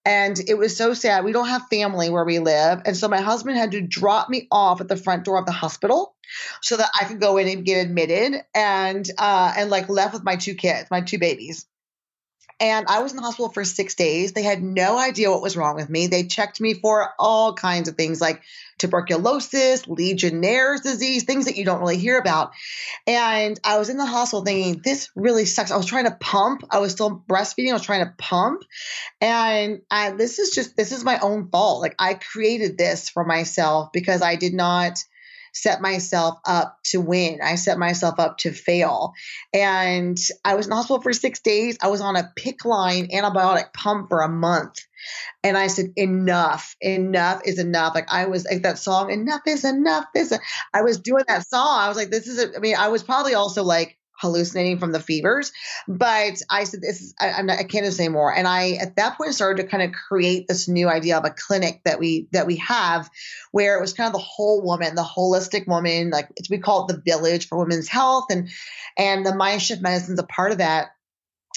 and 0.04 0.38
it 0.48 0.58
was 0.58 0.76
so 0.76 0.94
sad. 0.94 1.24
We 1.24 1.32
don't 1.32 1.48
have 1.48 1.62
family 1.68 2.10
where 2.10 2.24
we 2.24 2.38
live. 2.38 2.82
And 2.84 2.96
so 2.96 3.08
my 3.08 3.20
husband 3.20 3.56
had 3.56 3.72
to 3.72 3.80
drop 3.80 4.28
me 4.28 4.46
off 4.50 4.80
at 4.80 4.88
the 4.88 4.96
front 4.96 5.24
door 5.24 5.38
of 5.38 5.46
the 5.46 5.52
hospital 5.52 6.14
so 6.60 6.76
that 6.76 6.90
I 6.98 7.04
could 7.04 7.20
go 7.20 7.36
in 7.38 7.48
and 7.48 7.64
get 7.64 7.84
admitted 7.84 8.42
and 8.54 9.08
uh 9.18 9.54
and 9.56 9.70
like 9.70 9.88
left 9.88 10.14
with 10.14 10.24
my 10.24 10.36
two 10.36 10.54
kids, 10.54 10.90
my 10.90 11.00
two 11.00 11.18
babies. 11.18 11.66
And 12.60 12.86
I 12.88 13.02
was 13.02 13.12
in 13.12 13.16
the 13.16 13.22
hospital 13.22 13.50
for 13.50 13.64
six 13.64 13.94
days. 13.94 14.32
They 14.32 14.42
had 14.42 14.62
no 14.62 14.98
idea 14.98 15.30
what 15.30 15.42
was 15.42 15.56
wrong 15.56 15.74
with 15.74 15.90
me. 15.90 16.06
They 16.06 16.24
checked 16.24 16.60
me 16.60 16.74
for 16.74 17.12
all 17.18 17.54
kinds 17.54 17.88
of 17.88 17.96
things 17.96 18.20
like 18.20 18.42
tuberculosis, 18.78 19.86
Legionnaire's 19.86 20.80
disease, 20.80 21.24
things 21.24 21.44
that 21.46 21.56
you 21.56 21.64
don't 21.64 21.80
really 21.80 21.98
hear 21.98 22.18
about. 22.18 22.52
And 23.06 23.58
I 23.64 23.78
was 23.78 23.88
in 23.88 23.96
the 23.96 24.06
hospital 24.06 24.44
thinking, 24.44 24.80
this 24.84 25.10
really 25.14 25.44
sucks. 25.44 25.70
I 25.70 25.76
was 25.76 25.86
trying 25.86 26.04
to 26.04 26.16
pump. 26.20 26.64
I 26.70 26.78
was 26.78 26.92
still 26.92 27.22
breastfeeding. 27.28 27.70
I 27.70 27.74
was 27.74 27.82
trying 27.82 28.04
to 28.04 28.14
pump. 28.18 28.62
And 29.20 29.82
I, 29.90 30.10
this 30.12 30.38
is 30.38 30.50
just, 30.50 30.76
this 30.76 30.92
is 30.92 31.04
my 31.04 31.18
own 31.18 31.48
fault. 31.50 31.80
Like 31.82 31.96
I 31.98 32.14
created 32.14 32.78
this 32.78 33.08
for 33.08 33.24
myself 33.24 33.90
because 33.92 34.22
I 34.22 34.36
did 34.36 34.54
not– 34.54 34.98
set 35.54 35.80
myself 35.80 36.38
up 36.44 36.78
to 36.84 37.00
win. 37.00 37.38
I 37.42 37.54
set 37.54 37.78
myself 37.78 38.18
up 38.18 38.38
to 38.38 38.52
fail. 38.52 39.14
And 39.52 40.18
I 40.44 40.56
was 40.56 40.66
in 40.66 40.72
hospital 40.72 41.00
for 41.00 41.12
six 41.12 41.40
days. 41.40 41.78
I 41.80 41.88
was 41.88 42.00
on 42.00 42.16
a 42.16 42.30
PICC 42.36 42.64
line 42.64 43.08
antibiotic 43.08 43.72
pump 43.72 44.08
for 44.08 44.20
a 44.20 44.28
month. 44.28 44.80
And 45.42 45.56
I 45.56 45.68
said, 45.68 45.92
enough, 45.96 46.76
enough 46.80 47.42
is 47.44 47.58
enough. 47.58 47.94
Like 47.94 48.10
I 48.12 48.26
was 48.26 48.44
like 48.50 48.62
that 48.62 48.78
song, 48.78 49.10
enough 49.10 49.42
is 49.46 49.64
enough. 49.64 50.06
Is 50.14 50.36
I 50.72 50.82
was 50.82 50.98
doing 50.98 51.24
that 51.28 51.46
song. 51.46 51.78
I 51.80 51.88
was 51.88 51.96
like, 51.96 52.10
this 52.10 52.26
is, 52.26 52.38
a, 52.38 52.56
I 52.56 52.58
mean, 52.58 52.76
I 52.76 52.88
was 52.88 53.02
probably 53.02 53.34
also 53.34 53.62
like 53.62 53.98
hallucinating 54.24 54.78
from 54.78 54.90
the 54.92 55.00
fevers. 55.00 55.52
But 55.86 56.40
I 56.50 56.64
said, 56.64 56.80
this 56.80 57.02
is, 57.02 57.14
I, 57.20 57.42
not, 57.42 57.58
I 57.58 57.64
can't 57.64 57.92
say 57.92 58.08
more. 58.08 58.34
And 58.34 58.48
I, 58.48 58.72
at 58.72 58.96
that 58.96 59.18
point, 59.18 59.34
started 59.34 59.62
to 59.62 59.68
kind 59.68 59.82
of 59.82 59.92
create 59.92 60.48
this 60.48 60.66
new 60.66 60.88
idea 60.88 61.18
of 61.18 61.24
a 61.24 61.30
clinic 61.30 61.82
that 61.84 61.98
we, 62.00 62.28
that 62.32 62.46
we 62.46 62.56
have 62.56 63.10
where 63.52 63.76
it 63.76 63.80
was 63.80 63.92
kind 63.92 64.06
of 64.06 64.14
the 64.14 64.18
whole 64.18 64.62
woman, 64.62 64.94
the 64.94 65.02
holistic 65.02 65.68
woman, 65.68 66.10
like 66.10 66.28
we 66.48 66.58
call 66.58 66.86
it 66.86 66.94
the 66.94 67.02
village 67.04 67.48
for 67.48 67.58
women's 67.58 67.88
health. 67.88 68.26
And, 68.30 68.48
and 68.96 69.26
the 69.26 69.34
mind 69.34 69.60
shift 69.60 69.82
medicine 69.82 70.14
is 70.14 70.18
a 70.20 70.24
part 70.24 70.52
of 70.52 70.58
that 70.58 70.92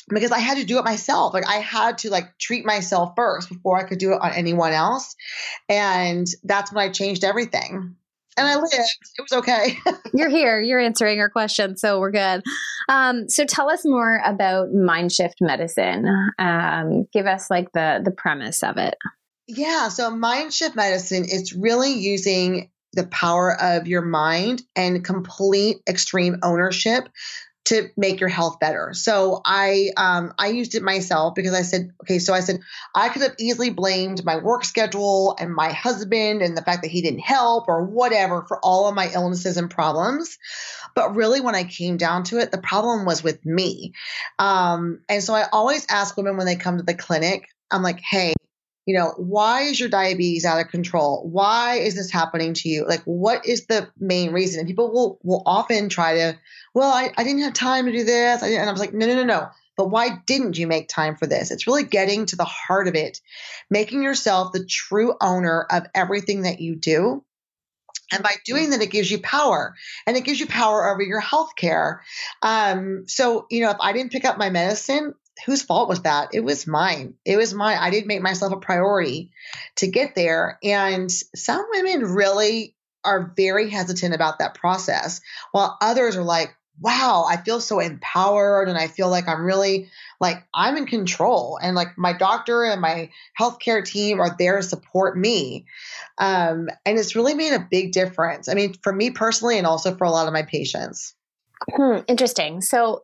because 0.09 0.31
I 0.31 0.39
had 0.39 0.57
to 0.57 0.65
do 0.65 0.77
it 0.77 0.85
myself. 0.85 1.33
Like 1.33 1.47
I 1.47 1.57
had 1.57 1.99
to 1.99 2.09
like 2.09 2.37
treat 2.37 2.65
myself 2.65 3.13
first 3.15 3.49
before 3.49 3.77
I 3.77 3.83
could 3.83 3.97
do 3.97 4.13
it 4.13 4.21
on 4.21 4.33
anyone 4.33 4.73
else. 4.73 5.15
And 5.69 6.27
that's 6.43 6.71
when 6.71 6.83
I 6.83 6.91
changed 6.91 7.23
everything 7.23 7.95
and 8.37 8.47
I 8.47 8.55
lived. 8.55 8.73
It 8.73 9.21
was 9.21 9.33
okay. 9.33 9.77
you're 10.13 10.29
here. 10.29 10.61
You're 10.61 10.79
answering 10.79 11.19
our 11.19 11.29
question, 11.29 11.75
so 11.77 11.99
we're 11.99 12.11
good. 12.11 12.43
Um, 12.89 13.27
so 13.27 13.45
tell 13.45 13.69
us 13.69 13.83
more 13.83 14.21
about 14.25 14.73
mind 14.73 15.11
shift 15.11 15.37
medicine. 15.41 16.05
Um, 16.39 17.07
give 17.11 17.25
us 17.25 17.49
like 17.49 17.71
the 17.73 18.01
the 18.03 18.11
premise 18.11 18.63
of 18.63 18.77
it. 18.77 18.95
Yeah. 19.47 19.89
So 19.89 20.09
mind 20.11 20.53
shift 20.53 20.75
medicine 20.75 21.25
is 21.25 21.53
really 21.53 21.93
using 21.93 22.69
the 22.93 23.07
power 23.07 23.55
of 23.61 23.87
your 23.87 24.01
mind 24.01 24.63
and 24.75 25.03
complete 25.03 25.77
extreme 25.87 26.37
ownership 26.43 27.07
to 27.67 27.89
make 27.97 28.21
your 28.21 28.29
health 28.29 28.59
better. 28.61 28.91
So 28.93 29.41
I 29.43 29.89
um, 29.97 30.33
I 30.39 30.47
used 30.47 30.73
it 30.75 30.83
myself 30.83 31.35
because 31.35 31.53
I 31.53 31.63
said, 31.63 31.91
okay, 32.03 32.17
so 32.17 32.33
I 32.33 32.39
said 32.39 32.61
I 32.95 33.09
could 33.09 33.21
have 33.21 33.35
easily 33.39 33.71
blamed 33.71 34.23
my 34.23 34.37
work 34.37 34.63
schedule 34.63 35.35
and 35.37 35.53
my 35.53 35.73
husband 35.73 36.41
and 36.41 36.55
the 36.55 36.61
fact 36.61 36.83
that 36.83 36.91
he 36.91 37.01
didn't 37.01 37.19
help 37.19 37.67
or 37.67 37.83
whatever 37.83 38.45
for 38.47 38.57
all 38.63 38.87
of 38.87 38.95
my 38.95 39.11
illnesses 39.13 39.57
and 39.57 39.69
problems. 39.69 40.37
But 40.95 41.15
really, 41.15 41.41
when 41.41 41.55
I 41.55 41.65
came 41.65 41.97
down 41.97 42.23
to 42.25 42.39
it, 42.39 42.51
the 42.51 42.57
problem 42.57 43.05
was 43.05 43.21
with 43.21 43.45
me. 43.45 43.93
Um, 44.39 45.01
and 45.09 45.21
so 45.21 45.33
I 45.33 45.47
always 45.51 45.85
ask 45.89 46.15
women 46.15 46.37
when 46.37 46.45
they 46.45 46.55
come 46.55 46.77
to 46.77 46.83
the 46.83 46.93
clinic, 46.93 47.49
I'm 47.69 47.83
like, 47.83 47.99
hey, 47.99 48.33
you 48.87 48.97
know, 48.97 49.13
why 49.17 49.63
is 49.63 49.77
your 49.81 49.89
diabetes 49.89 50.45
out 50.45 50.61
of 50.61 50.71
control? 50.71 51.27
Why 51.29 51.75
is 51.75 51.95
this 51.95 52.09
happening 52.09 52.53
to 52.53 52.69
you? 52.69 52.87
Like, 52.87 53.03
what 53.03 53.45
is 53.45 53.65
the 53.65 53.89
main 53.99 54.31
reason? 54.31 54.61
And 54.61 54.67
people 54.67 54.93
will, 54.93 55.19
will 55.23 55.43
often 55.45 55.89
try 55.89 56.15
to, 56.15 56.39
well, 56.73 56.89
I, 56.89 57.11
I 57.17 57.25
didn't 57.25 57.41
have 57.41 57.53
time 57.53 57.87
to 57.87 57.91
do 57.91 58.05
this. 58.05 58.41
and 58.41 58.69
I 58.69 58.71
was 58.71 58.79
like, 58.79 58.93
no, 58.93 59.05
no, 59.05 59.15
no, 59.15 59.25
no. 59.25 59.49
But 59.75 59.89
why 59.89 60.17
didn't 60.25 60.57
you 60.57 60.67
make 60.67 60.87
time 60.87 61.17
for 61.17 61.27
this? 61.27 61.51
It's 61.51 61.67
really 61.67 61.83
getting 61.83 62.27
to 62.27 62.37
the 62.37 62.45
heart 62.45 62.87
of 62.87 62.95
it, 62.95 63.19
making 63.69 64.03
yourself 64.03 64.53
the 64.53 64.65
true 64.65 65.15
owner 65.19 65.67
of 65.69 65.85
everything 65.93 66.43
that 66.43 66.61
you 66.61 66.77
do. 66.77 67.25
And 68.13 68.23
by 68.23 68.35
doing 68.45 68.69
that, 68.69 68.81
it 68.81 68.89
gives 68.89 69.11
you 69.11 69.19
power 69.19 69.75
and 70.07 70.15
it 70.15 70.23
gives 70.23 70.39
you 70.39 70.47
power 70.47 70.89
over 70.89 71.01
your 71.01 71.19
health 71.19 71.57
care. 71.57 72.03
Um, 72.41 73.03
so, 73.07 73.47
you 73.51 73.59
know, 73.59 73.71
if 73.71 73.77
I 73.81 73.91
didn't 73.91 74.13
pick 74.13 74.23
up 74.23 74.37
my 74.37 74.49
medicine, 74.49 75.13
whose 75.45 75.61
fault 75.61 75.89
was 75.89 76.01
that? 76.03 76.29
It 76.33 76.41
was 76.41 76.67
mine. 76.67 77.15
It 77.25 77.37
was 77.37 77.53
mine. 77.53 77.77
I 77.79 77.89
didn't 77.89 78.07
make 78.07 78.21
myself 78.21 78.53
a 78.53 78.57
priority 78.57 79.31
to 79.77 79.87
get 79.87 80.15
there. 80.15 80.59
And 80.63 81.11
some 81.11 81.65
women 81.71 82.13
really 82.13 82.75
are 83.03 83.33
very 83.35 83.69
hesitant 83.69 84.13
about 84.13 84.39
that 84.39 84.55
process, 84.55 85.21
while 85.51 85.77
others 85.81 86.17
are 86.17 86.23
like, 86.23 86.55
wow, 86.79 87.25
I 87.27 87.37
feel 87.37 87.59
so 87.59 87.79
empowered 87.79 88.69
and 88.69 88.77
I 88.77 88.87
feel 88.87 89.09
like 89.09 89.27
I'm 89.27 89.43
really 89.43 89.89
like 90.19 90.45
I'm 90.53 90.77
in 90.77 90.85
control 90.85 91.57
and 91.61 91.75
like 91.75 91.97
my 91.97 92.13
doctor 92.13 92.63
and 92.63 92.81
my 92.81 93.09
healthcare 93.39 93.83
team 93.83 94.19
are 94.19 94.35
there 94.37 94.57
to 94.57 94.63
support 94.63 95.17
me. 95.17 95.65
Um, 96.19 96.69
and 96.85 96.99
it's 96.99 97.15
really 97.15 97.33
made 97.33 97.53
a 97.53 97.67
big 97.71 97.93
difference. 97.93 98.47
I 98.47 98.53
mean, 98.53 98.75
for 98.83 98.93
me 98.93 99.09
personally 99.09 99.57
and 99.57 99.65
also 99.65 99.95
for 99.95 100.03
a 100.03 100.11
lot 100.11 100.27
of 100.27 100.33
my 100.33 100.43
patients. 100.43 101.15
Hmm, 101.71 101.99
interesting. 102.07 102.61
So 102.61 103.01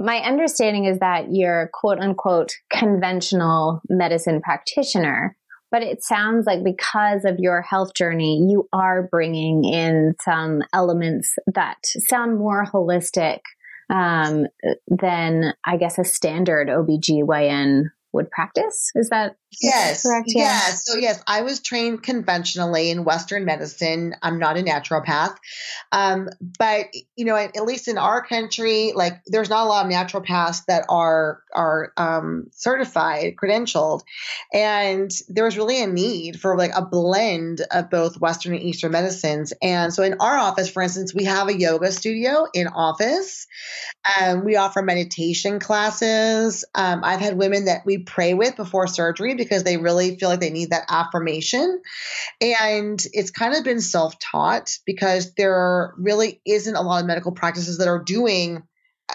my 0.00 0.16
understanding 0.16 0.86
is 0.86 0.98
that 1.00 1.26
you're 1.30 1.70
quote 1.74 2.00
unquote 2.00 2.54
conventional 2.72 3.82
medicine 3.88 4.40
practitioner. 4.40 5.36
But 5.70 5.82
it 5.82 6.02
sounds 6.02 6.46
like 6.46 6.64
because 6.64 7.24
of 7.24 7.38
your 7.38 7.62
health 7.62 7.94
journey, 7.94 8.44
you 8.50 8.68
are 8.72 9.06
bringing 9.08 9.64
in 9.64 10.14
some 10.24 10.62
elements 10.72 11.36
that 11.54 11.76
sound 11.84 12.38
more 12.38 12.64
holistic 12.64 13.38
um, 13.88 14.46
than, 14.88 15.54
I 15.64 15.76
guess, 15.76 15.98
a 15.98 16.04
standard 16.04 16.68
OBGYN 16.68 17.84
would 18.12 18.30
practice. 18.30 18.90
Is 18.96 19.10
that 19.10 19.36
yes, 19.60 20.02
correct? 20.02 20.26
Yeah. 20.28 20.42
Yes. 20.42 20.86
So 20.86 20.96
yes, 20.96 21.22
I 21.26 21.42
was 21.42 21.60
trained 21.60 22.02
conventionally 22.02 22.90
in 22.90 23.04
Western 23.04 23.44
medicine. 23.44 24.14
I'm 24.22 24.38
not 24.38 24.56
a 24.56 24.62
naturopath, 24.62 25.36
um, 25.92 26.28
but 26.58 26.86
you 27.16 27.24
know, 27.24 27.36
at, 27.36 27.56
at, 27.56 27.64
least 27.64 27.88
in 27.88 27.98
our 27.98 28.24
country, 28.24 28.92
like 28.94 29.20
there's 29.26 29.50
not 29.50 29.64
a 29.64 29.68
lot 29.68 29.86
of 29.86 29.92
naturopaths 29.92 30.64
that 30.66 30.84
are 30.88 31.42
are 31.54 31.92
um, 31.96 32.46
certified, 32.52 33.34
credentialed, 33.36 34.02
and 34.52 35.10
there 35.28 35.44
was 35.44 35.56
really 35.56 35.82
a 35.82 35.86
need 35.86 36.40
for 36.40 36.56
like 36.56 36.72
a 36.74 36.84
blend 36.84 37.62
of 37.70 37.90
both 37.90 38.20
Western 38.20 38.54
and 38.54 38.62
Eastern 38.62 38.92
medicines. 38.92 39.52
And 39.62 39.92
so 39.92 40.02
in 40.02 40.14
our 40.20 40.36
office, 40.36 40.70
for 40.70 40.82
instance, 40.82 41.14
we 41.14 41.24
have 41.24 41.48
a 41.48 41.58
yoga 41.58 41.90
studio 41.92 42.46
in 42.54 42.68
office. 42.68 43.46
Um, 44.18 44.44
we 44.44 44.56
offer 44.56 44.82
meditation 44.82 45.58
classes. 45.58 46.64
Um, 46.74 47.02
I've 47.04 47.20
had 47.20 47.36
women 47.36 47.66
that 47.66 47.84
we 47.84 47.98
pray 47.98 48.34
with 48.34 48.56
before 48.56 48.86
surgery 48.86 49.34
because 49.40 49.64
they 49.64 49.76
really 49.76 50.16
feel 50.16 50.28
like 50.28 50.40
they 50.40 50.50
need 50.50 50.70
that 50.70 50.86
affirmation. 50.88 51.80
And 52.40 53.02
it's 53.12 53.30
kind 53.30 53.54
of 53.54 53.64
been 53.64 53.80
self 53.80 54.14
taught 54.18 54.70
because 54.86 55.34
there 55.34 55.94
really 55.96 56.40
isn't 56.46 56.76
a 56.76 56.82
lot 56.82 57.00
of 57.00 57.06
medical 57.06 57.32
practices 57.32 57.78
that 57.78 57.88
are 57.88 58.02
doing 58.02 58.62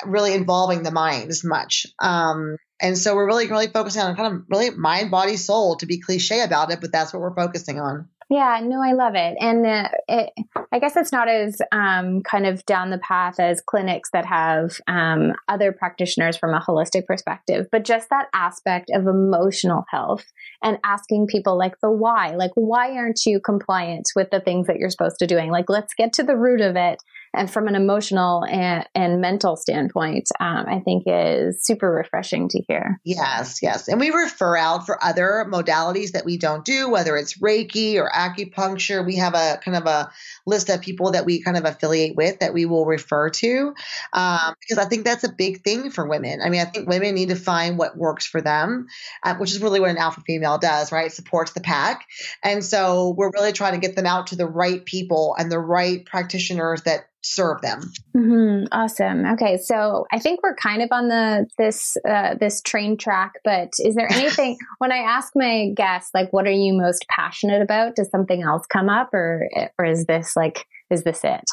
really 0.06 0.34
involving 0.34 0.84
the 0.84 0.92
mind 0.92 1.30
as 1.30 1.44
much. 1.44 1.86
Um, 2.00 2.58
and 2.82 2.98
so 2.98 3.16
we're 3.16 3.28
really, 3.28 3.48
really 3.48 3.68
focusing 3.68 4.02
on 4.02 4.16
kind 4.16 4.34
of 4.34 4.42
really 4.50 4.70
mind, 4.72 5.12
body, 5.12 5.38
soul 5.38 5.78
to 5.78 5.86
be 5.86 6.02
cliche 6.02 6.42
about 6.42 6.72
it, 6.72 6.82
but 6.82 6.92
that's 6.92 7.14
what 7.14 7.22
we're 7.22 7.36
focusing 7.36 7.80
on. 7.80 8.10
Yeah, 8.28 8.60
no, 8.64 8.82
I 8.82 8.94
love 8.94 9.14
it. 9.14 9.38
And 9.40 9.66
uh, 9.68 9.90
it, 10.08 10.32
I 10.72 10.80
guess 10.80 10.96
it's 10.98 11.12
not 11.12 11.30
as 11.30 11.62
um, 11.72 12.22
kind 12.24 12.48
of 12.48 12.66
down 12.66 12.90
the 12.90 12.98
path 12.98 13.40
as 13.40 13.62
clinics 13.62 14.10
that 14.14 14.26
have 14.26 14.80
um, 14.88 15.34
other 15.48 15.72
practitioners 15.72 16.36
from 16.36 16.56
a 16.56 16.60
holistic 16.60 17.06
perspective, 17.06 17.68
but 17.72 17.86
just 17.86 18.10
that 18.10 18.28
aspect 18.34 18.90
of 18.92 19.06
emotional 19.06 19.86
health 19.92 20.26
and 20.64 20.80
asking 20.84 21.28
people 21.28 21.56
like 21.56 21.80
the 21.82 21.92
why, 21.92 22.36
like, 22.36 22.52
why 22.56 22.94
aren't 22.98 23.28
you 23.28 23.40
compliant 23.40 24.08
with 24.16 24.32
the 24.32 24.40
things 24.40 24.66
that 24.66 24.78
you're 24.78 24.90
supposed 24.90 25.20
to 25.20 25.28
doing? 25.28 25.52
Like, 25.52 25.70
let's 25.70 25.94
get 25.94 26.12
to 26.14 26.24
the 26.24 26.36
root 26.36 26.62
of 26.62 26.76
it 26.76 27.04
and 27.36 27.52
from 27.52 27.68
an 27.68 27.76
emotional 27.76 28.46
and, 28.46 28.88
and 28.96 29.22
mental 29.22 29.56
standpoint, 29.56 30.30
um, 30.40 30.66
I 30.68 30.80
think 30.80 31.04
is 31.06 31.64
super 31.64 31.92
refreshing 31.92 32.50
to 32.50 32.62
hear. 32.68 33.00
Yes, 33.04 33.60
yes. 33.62 33.88
And 33.88 34.00
we 34.00 34.10
refer 34.12 34.58
out 34.58 34.86
for 34.86 35.04
other 35.04 35.46
modalities 35.48 36.12
that 36.12 36.26
we 36.26 36.38
don't 36.38 36.66
do, 36.66 36.90
whether 36.90 37.18
it's 37.18 37.38
Reiki 37.40 37.96
or 37.96 38.10
acupuncture. 38.10 39.06
We 39.06 39.18
have 39.18 39.36
a 39.36 39.60
kind 39.64 39.78
of 39.78 39.86
a 39.86 40.12
list 40.46 40.70
of 40.70 40.82
people 40.82 41.12
that 41.12 41.26
we 41.26 41.42
kind 41.42 41.58
of 41.58 41.66
affiliate 41.66 42.16
with 42.16 42.40
that 42.40 42.54
we 42.54 42.66
will 42.66 42.86
refer 42.86 43.30
to 43.30 43.74
um, 44.14 44.56
because 44.60 44.78
I 44.78 44.88
think 44.88 45.04
that's 45.04 45.24
a 45.24 45.32
big 45.32 45.64
thing 45.64 45.90
for 45.92 46.08
women. 46.08 46.40
I 46.44 46.50
mean, 46.50 46.62
I 46.62 46.66
think 46.66 46.88
women 46.88 47.16
need 47.16 47.30
to 47.30 47.36
find 47.36 47.78
what 47.78 47.98
works 47.98 48.26
for 48.26 48.42
them, 48.42 48.88
uh, 49.24 49.36
which 49.36 49.52
is 49.52 49.62
really 49.62 49.80
what 49.80 49.90
an 49.90 49.98
alpha 49.98 50.22
female 50.22 50.58
does, 50.58 50.92
right? 50.92 51.08
It 51.08 51.14
supports 51.14 51.54
the 51.54 51.62
pack. 51.62 52.06
And 52.44 52.64
so 52.64 53.14
we're 53.18 53.32
really 53.32 53.54
trying 53.54 53.74
to 53.74 53.86
get 53.86 53.96
them 53.96 54.06
out 54.06 54.28
to 54.28 54.36
the 54.36 54.48
right 54.48 54.84
people 54.86 55.36
and 55.38 55.52
the 55.52 55.60
right 55.60 56.06
practitioners 56.06 56.84
that 56.84 57.08
serve 57.26 57.62
them. 57.62 57.92
Mm-hmm. 58.16 58.66
Awesome. 58.72 59.26
Okay, 59.34 59.58
so 59.58 60.06
I 60.12 60.20
think 60.20 60.42
we're 60.44 60.56
kind 60.56 60.84
of 60.84 60.90
on 60.92 61.08
the 61.08 61.48
this 61.58 61.98
uh, 62.08 62.36
this 62.40 62.62
train 62.62 62.98
track, 62.98 63.34
but 63.44 63.70
is 63.80 63.96
there 63.96 64.08
anything 64.12 64.58
when 64.78 64.92
I 64.92 64.98
ask 64.98 65.34
my 65.36 65.72
guests 65.76 66.12
like, 66.14 66.32
what 66.32 66.46
are 66.46 66.52
you 66.52 66.74
most 66.74 67.06
passionate 67.10 67.62
about? 67.62 67.96
Does 67.96 68.10
something 68.12 68.44
else 68.44 68.66
come 68.68 68.90
up, 68.90 69.14
or 69.14 69.50
or 69.80 69.86
is 69.86 70.06
this 70.06 70.36
like 70.36 70.66
is 70.90 71.04
this 71.04 71.22
it? 71.24 71.44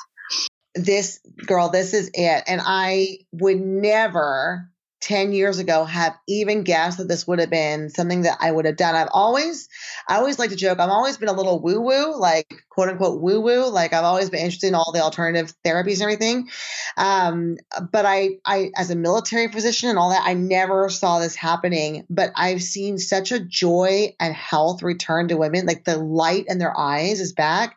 This 0.75 1.21
girl, 1.47 1.71
this 1.71 1.95
is 1.95 2.11
it, 2.15 2.45
and 2.47 2.61
I 2.65 3.19
would 3.33 3.61
never 3.61 4.69
10 5.03 5.33
years 5.33 5.59
ago 5.59 5.85
have 5.85 6.17
even 6.29 6.63
guessed 6.63 6.99
that 6.99 7.09
this 7.09 7.27
would 7.27 7.41
have 7.41 7.51
been 7.51 7.91
something 7.91 8.23
that 8.23 8.39
I 8.41 8.53
would 8.53 8.67
have 8.67 8.77
done. 8.77 8.95
I've 8.95 9.09
always, 9.13 9.69
I 10.09 10.17
always 10.17 10.39
like 10.39 10.51
to 10.51 10.57
joke, 10.57 10.79
I've 10.79 10.91
always 10.91 11.17
been 11.17 11.29
a 11.29 11.33
little 11.33 11.61
woo 11.61 11.81
woo, 11.81 12.17
like 12.19 12.47
quote 12.73 12.89
unquote 12.89 13.21
woo 13.21 13.41
woo. 13.41 13.69
Like 13.69 13.93
I've 13.93 14.05
always 14.05 14.31
been 14.31 14.41
interested 14.41 14.69
in 14.69 14.75
all 14.75 14.93
the 14.93 15.03
alternative 15.03 15.55
therapies 15.65 15.95
and 15.95 16.03
everything. 16.03 16.49
Um, 16.97 17.59
but 17.91 18.07
I, 18.07 18.39
I, 18.47 18.71
as 18.77 18.91
a 18.91 18.97
military 18.97 19.49
physician 19.53 19.91
and 19.91 19.99
all 19.99 20.11
that, 20.11 20.23
I 20.25 20.33
never 20.33 20.89
saw 20.89 21.19
this 21.19 21.35
happening. 21.35 22.07
But 22.09 22.33
I've 22.35 22.63
seen 22.63 22.97
such 22.97 23.31
a 23.31 23.41
joy 23.41 24.15
and 24.19 24.35
health 24.35 24.83
return 24.83 25.29
to 25.29 25.37
women, 25.37 25.67
like 25.67 25.85
the 25.85 25.99
light 25.99 26.47
in 26.49 26.57
their 26.57 26.77
eyes 26.79 27.21
is 27.21 27.35
back 27.35 27.77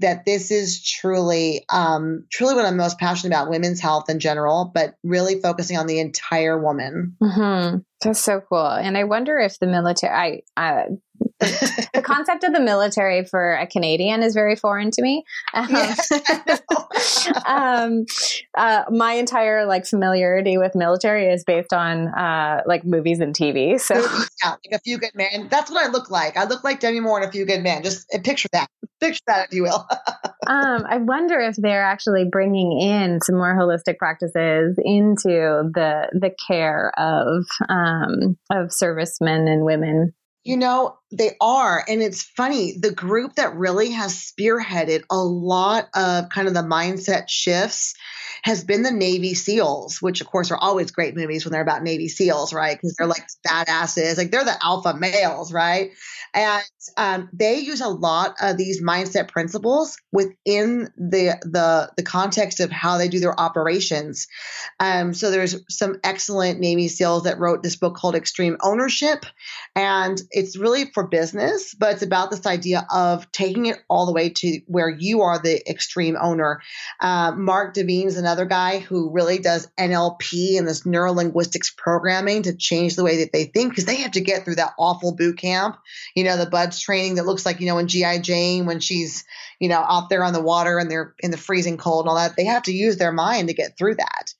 that 0.00 0.24
this 0.24 0.52
is 0.52 0.84
truly, 0.84 1.64
um, 1.68 2.24
truly 2.30 2.54
what 2.54 2.64
I'm 2.64 2.76
most 2.76 3.00
passionate 3.00 3.34
about 3.34 3.50
women's 3.50 3.80
health 3.80 4.08
in 4.08 4.20
general, 4.20 4.70
but 4.72 4.94
really 5.02 5.40
focusing 5.40 5.76
on 5.76 5.88
the 5.88 5.98
entire 5.98 6.62
woman. 6.62 7.16
Mm-hmm. 7.20 7.78
That's 8.02 8.20
so 8.20 8.40
cool. 8.48 8.68
And 8.68 8.96
I 8.96 9.02
wonder 9.02 9.38
if 9.38 9.58
the 9.58 9.66
military, 9.66 10.44
I, 10.56 10.70
uh, 10.70 10.84
the, 11.40 12.02
concept 12.04 12.44
of 12.44 12.52
the 12.52 12.60
military 12.60 13.24
for 13.24 13.54
a 13.54 13.66
Canadian 13.66 14.22
is 14.22 14.34
very 14.34 14.56
foreign 14.56 14.90
to 14.90 15.02
me. 15.02 15.24
Um, 15.54 15.68
yes. 15.70 16.10
um, 17.46 18.06
uh, 18.56 18.84
my 18.90 19.12
entire 19.12 19.66
like 19.66 19.86
familiarity 19.86 20.58
with 20.58 20.74
military 20.74 21.26
is 21.26 21.44
based 21.44 21.72
on 21.72 22.08
uh, 22.08 22.62
like 22.66 22.84
movies 22.84 23.20
and 23.20 23.34
TV. 23.34 23.80
So 23.80 23.94
yeah, 23.94 24.50
like 24.50 24.72
a 24.72 24.80
few 24.80 24.98
good 24.98 25.14
men. 25.14 25.48
That's 25.50 25.70
what 25.70 25.84
I 25.84 25.90
look 25.90 26.10
like. 26.10 26.36
I 26.36 26.44
look 26.44 26.64
like 26.64 26.80
Demi 26.80 27.00
Moore 27.00 27.22
in 27.22 27.28
a 27.28 27.32
few 27.32 27.44
good 27.44 27.62
men. 27.62 27.82
Just 27.82 28.06
uh, 28.14 28.18
picture 28.22 28.48
that. 28.52 28.68
Picture 29.00 29.22
that, 29.28 29.48
if 29.48 29.54
you 29.54 29.62
will. 29.62 29.86
um, 30.46 30.84
I 30.88 30.98
wonder 30.98 31.38
if 31.38 31.56
they're 31.56 31.84
actually 31.84 32.24
bringing 32.30 32.80
in 32.80 33.20
some 33.22 33.36
more 33.36 33.54
holistic 33.54 33.98
practices 33.98 34.78
into 34.82 35.70
the 35.74 36.08
the 36.12 36.30
care 36.46 36.92
of 36.98 37.44
um, 37.68 38.36
of 38.50 38.72
servicemen 38.72 39.46
and 39.46 39.64
women 39.64 40.14
you 40.48 40.56
know, 40.56 40.97
they 41.10 41.36
are. 41.40 41.84
And 41.88 42.02
it's 42.02 42.22
funny, 42.22 42.76
the 42.78 42.92
group 42.92 43.34
that 43.34 43.56
really 43.56 43.92
has 43.92 44.14
spearheaded 44.14 45.04
a 45.10 45.18
lot 45.18 45.88
of 45.94 46.28
kind 46.28 46.48
of 46.48 46.54
the 46.54 46.62
mindset 46.62 47.28
shifts 47.28 47.94
has 48.42 48.64
been 48.64 48.82
the 48.82 48.90
Navy 48.90 49.34
SEALs, 49.34 50.00
which 50.00 50.20
of 50.20 50.26
course 50.26 50.50
are 50.50 50.58
always 50.58 50.90
great 50.90 51.16
movies 51.16 51.44
when 51.44 51.52
they're 51.52 51.62
about 51.62 51.82
Navy 51.82 52.08
SEALs, 52.08 52.52
right? 52.52 52.76
Because 52.76 52.94
they're 52.96 53.06
like 53.06 53.26
badasses, 53.46 54.16
like 54.16 54.30
they're 54.30 54.44
the 54.44 54.56
alpha 54.62 54.94
males, 54.94 55.52
right? 55.52 55.90
And 56.34 56.62
um, 56.96 57.28
they 57.32 57.58
use 57.58 57.80
a 57.80 57.88
lot 57.88 58.34
of 58.40 58.56
these 58.56 58.82
mindset 58.82 59.28
principles 59.28 59.96
within 60.12 60.90
the 60.96 61.38
the 61.42 61.90
the 61.96 62.02
context 62.02 62.60
of 62.60 62.70
how 62.70 62.98
they 62.98 63.08
do 63.08 63.20
their 63.20 63.38
operations. 63.38 64.28
Um, 64.78 65.14
so 65.14 65.30
there's 65.30 65.56
some 65.68 65.96
excellent 66.04 66.60
Navy 66.60 66.88
SEALs 66.88 67.24
that 67.24 67.38
wrote 67.38 67.62
this 67.62 67.76
book 67.76 67.96
called 67.96 68.14
Extreme 68.14 68.58
Ownership, 68.62 69.24
and 69.74 70.20
it's 70.30 70.56
really 70.56 70.86
for 70.98 71.06
business, 71.06 71.74
but 71.74 71.92
it's 71.92 72.02
about 72.02 72.28
this 72.28 72.44
idea 72.44 72.84
of 72.90 73.30
taking 73.30 73.66
it 73.66 73.78
all 73.88 74.04
the 74.04 74.12
way 74.12 74.30
to 74.30 74.60
where 74.66 74.90
you 74.90 75.22
are 75.22 75.38
the 75.38 75.62
extreme 75.70 76.16
owner. 76.20 76.60
Uh, 76.98 77.30
Mark 77.36 77.72
Divine 77.72 78.08
is 78.08 78.16
another 78.16 78.46
guy 78.46 78.80
who 78.80 79.12
really 79.12 79.38
does 79.38 79.68
NLP 79.78 80.58
and 80.58 80.66
this 80.66 80.84
neuro 80.84 81.12
linguistics 81.12 81.70
programming 81.70 82.42
to 82.42 82.56
change 82.56 82.96
the 82.96 83.04
way 83.04 83.18
that 83.18 83.32
they 83.32 83.44
think 83.44 83.70
because 83.70 83.84
they 83.84 83.98
have 83.98 84.10
to 84.10 84.20
get 84.20 84.44
through 84.44 84.56
that 84.56 84.74
awful 84.76 85.14
boot 85.14 85.38
camp. 85.38 85.76
You 86.16 86.24
know, 86.24 86.36
the 86.36 86.50
BUD/S 86.50 86.80
training 86.80 87.14
that 87.14 87.26
looks 87.26 87.46
like, 87.46 87.60
you 87.60 87.66
know, 87.66 87.78
in 87.78 87.86
G.I. 87.86 88.18
Jane 88.18 88.66
when 88.66 88.80
she's, 88.80 89.24
you 89.60 89.68
know, 89.68 89.78
out 89.78 90.08
there 90.08 90.24
on 90.24 90.32
the 90.32 90.42
water 90.42 90.78
and 90.78 90.90
they're 90.90 91.14
in 91.20 91.30
the 91.30 91.36
freezing 91.36 91.76
cold 91.76 92.06
and 92.06 92.10
all 92.10 92.16
that. 92.16 92.34
They 92.36 92.46
have 92.46 92.64
to 92.64 92.72
use 92.72 92.96
their 92.96 93.12
mind 93.12 93.46
to 93.46 93.54
get 93.54 93.78
through 93.78 93.94
that. 93.94 94.34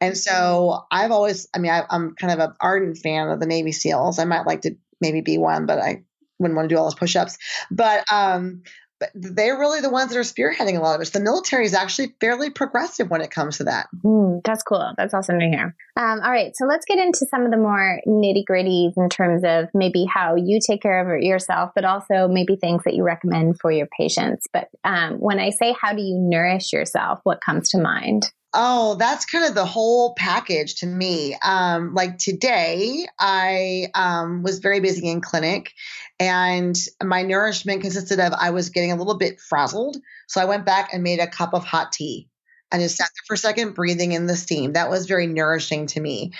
And 0.00 0.16
so 0.16 0.84
I've 0.88 1.10
always, 1.10 1.48
I 1.52 1.58
mean, 1.58 1.72
I, 1.72 1.82
am 1.90 2.14
kind 2.14 2.32
of 2.32 2.38
an 2.38 2.54
ardent 2.60 2.98
fan 2.98 3.28
of 3.28 3.40
the 3.40 3.46
Navy 3.46 3.72
SEALs. 3.72 4.20
I 4.20 4.24
might 4.24 4.46
like 4.46 4.60
to 4.60 4.76
maybe 5.00 5.20
be 5.20 5.38
one, 5.38 5.66
but 5.66 5.78
I 5.78 6.04
wouldn't 6.38 6.56
want 6.56 6.68
to 6.68 6.74
do 6.74 6.78
all 6.78 6.84
those 6.84 6.94
push 6.94 7.16
ups. 7.16 7.38
But, 7.70 8.04
um, 8.12 8.62
but 8.98 9.10
they're 9.14 9.58
really 9.58 9.80
the 9.80 9.90
ones 9.90 10.10
that 10.10 10.18
are 10.18 10.22
spearheading 10.22 10.78
a 10.78 10.80
lot 10.80 10.94
of 10.94 11.06
it. 11.06 11.12
The 11.12 11.20
military 11.20 11.66
is 11.66 11.74
actually 11.74 12.14
fairly 12.18 12.48
progressive 12.48 13.10
when 13.10 13.20
it 13.20 13.30
comes 13.30 13.58
to 13.58 13.64
that. 13.64 13.88
Mm, 14.02 14.40
that's 14.42 14.62
cool. 14.62 14.92
That's 14.96 15.12
awesome 15.12 15.38
to 15.38 15.46
hear. 15.46 15.76
Um, 15.98 16.20
all 16.22 16.30
right, 16.30 16.56
so 16.56 16.64
let's 16.64 16.86
get 16.86 16.98
into 16.98 17.26
some 17.30 17.44
of 17.44 17.50
the 17.50 17.58
more 17.58 18.00
nitty 18.06 18.44
gritties 18.50 18.94
in 18.96 19.08
terms 19.10 19.42
of 19.44 19.68
maybe 19.74 20.06
how 20.06 20.34
you 20.36 20.60
take 20.66 20.80
care 20.80 21.00
of 21.00 21.22
yourself, 21.22 21.72
but 21.74 21.84
also 21.84 22.26
maybe 22.28 22.56
things 22.56 22.84
that 22.84 22.94
you 22.94 23.02
recommend 23.02 23.60
for 23.60 23.70
your 23.70 23.86
patients. 23.98 24.46
But 24.50 24.68
um, 24.84 25.14
when 25.14 25.38
I 25.38 25.50
say 25.50 25.74
how 25.78 25.92
do 25.92 26.00
you 26.00 26.16
nourish 26.18 26.72
yourself, 26.72 27.20
what 27.24 27.42
comes 27.44 27.68
to 27.70 27.78
mind? 27.78 28.30
Oh, 28.54 28.94
that's 28.94 29.26
kind 29.26 29.44
of 29.44 29.54
the 29.54 29.66
whole 29.66 30.14
package 30.14 30.76
to 30.76 30.86
me. 30.86 31.36
Um, 31.44 31.94
like 31.94 32.18
today, 32.18 33.06
I 33.18 33.88
um, 33.94 34.42
was 34.42 34.60
very 34.60 34.80
busy 34.80 35.08
in 35.08 35.20
clinic, 35.20 35.72
and 36.18 36.76
my 37.02 37.22
nourishment 37.22 37.82
consisted 37.82 38.18
of 38.18 38.32
I 38.32 38.50
was 38.50 38.70
getting 38.70 38.92
a 38.92 38.96
little 38.96 39.18
bit 39.18 39.40
frazzled. 39.40 39.96
So 40.28 40.40
I 40.40 40.46
went 40.46 40.64
back 40.64 40.92
and 40.92 41.02
made 41.02 41.20
a 41.20 41.26
cup 41.26 41.52
of 41.52 41.64
hot 41.64 41.92
tea 41.92 42.28
and 42.72 42.82
just 42.82 42.96
sat 42.96 43.08
there 43.14 43.22
for 43.26 43.34
a 43.34 43.38
second, 43.38 43.74
breathing 43.74 44.12
in 44.12 44.26
the 44.26 44.36
steam. 44.36 44.72
That 44.72 44.90
was 44.90 45.06
very 45.06 45.26
nourishing 45.26 45.86
to 45.88 46.00
me. 46.00 46.32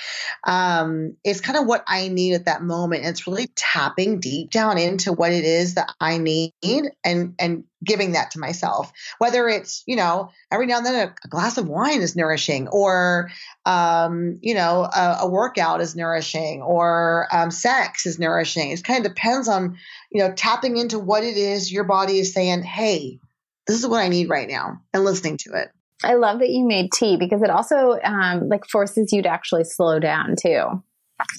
Um, 0.45 1.17
it's 1.23 1.41
kind 1.41 1.59
of 1.59 1.67
what 1.67 1.85
I 1.87 2.09
need 2.09 2.35
at 2.35 2.47
that 2.47 2.63
moment. 2.63 3.05
It's 3.05 3.27
really 3.27 3.49
tapping 3.55 4.19
deep 4.19 4.51
down 4.51 4.79
into 4.79 5.13
what 5.13 5.33
it 5.33 5.45
is 5.45 5.75
that 5.75 5.93
I 6.01 6.19
need 6.19 6.53
and 7.05 7.35
and 7.39 7.65
giving 7.85 8.13
that 8.13 8.33
to 8.33 8.41
myself. 8.41 8.93
Whether 9.19 9.49
it's 9.49 9.85
you 9.87 9.97
know 9.97 10.31
every 10.51 10.67
now 10.67 10.79
and 10.79 10.87
then 10.87 11.09
a, 11.09 11.15
a 11.25 11.29
glass 11.29 11.59
of 11.59 11.69
wine 11.69 12.03
is 12.03 12.17
nourishing, 12.17 12.69
or 12.69 13.31
um, 13.65 14.39
you 14.41 14.55
know 14.55 14.83
a, 14.85 15.19
a, 15.21 15.29
workout 15.29 15.81
is 15.81 15.95
nourishing, 15.95 16.61
or 16.61 17.29
um, 17.33 17.51
sex 17.51 18.05
is 18.07 18.19
nourishing. 18.19 18.71
It 18.71 18.83
kind 18.83 19.05
of 19.05 19.15
depends 19.15 19.49
on 19.49 19.79
you 20.11 20.23
know 20.23 20.33
tapping 20.33 20.77
into 20.77 20.99
what 20.99 21.23
it 21.23 21.37
is 21.37 21.73
your 21.73 21.85
body 21.85 22.19
is 22.19 22.35
saying. 22.35 22.63
Hey, 22.65 23.21
this 23.67 23.79
is 23.79 23.87
what 23.87 24.03
I 24.03 24.09
need 24.09 24.29
right 24.29 24.49
now, 24.49 24.81
and 24.93 25.05
listening 25.05 25.39
to 25.39 25.53
it. 25.55 25.71
I 26.05 26.15
love 26.15 26.41
that 26.41 26.51
you 26.51 26.67
made 26.67 26.93
tea 26.93 27.17
because 27.17 27.43
it 27.43 27.51
also 27.51 27.99
um, 28.03 28.49
like 28.49 28.67
forces 28.67 29.13
you 29.13 29.23
to 29.23 29.29
actually 29.29 29.65
slow 29.65 29.99
down 29.99 30.35
too. 30.41 30.83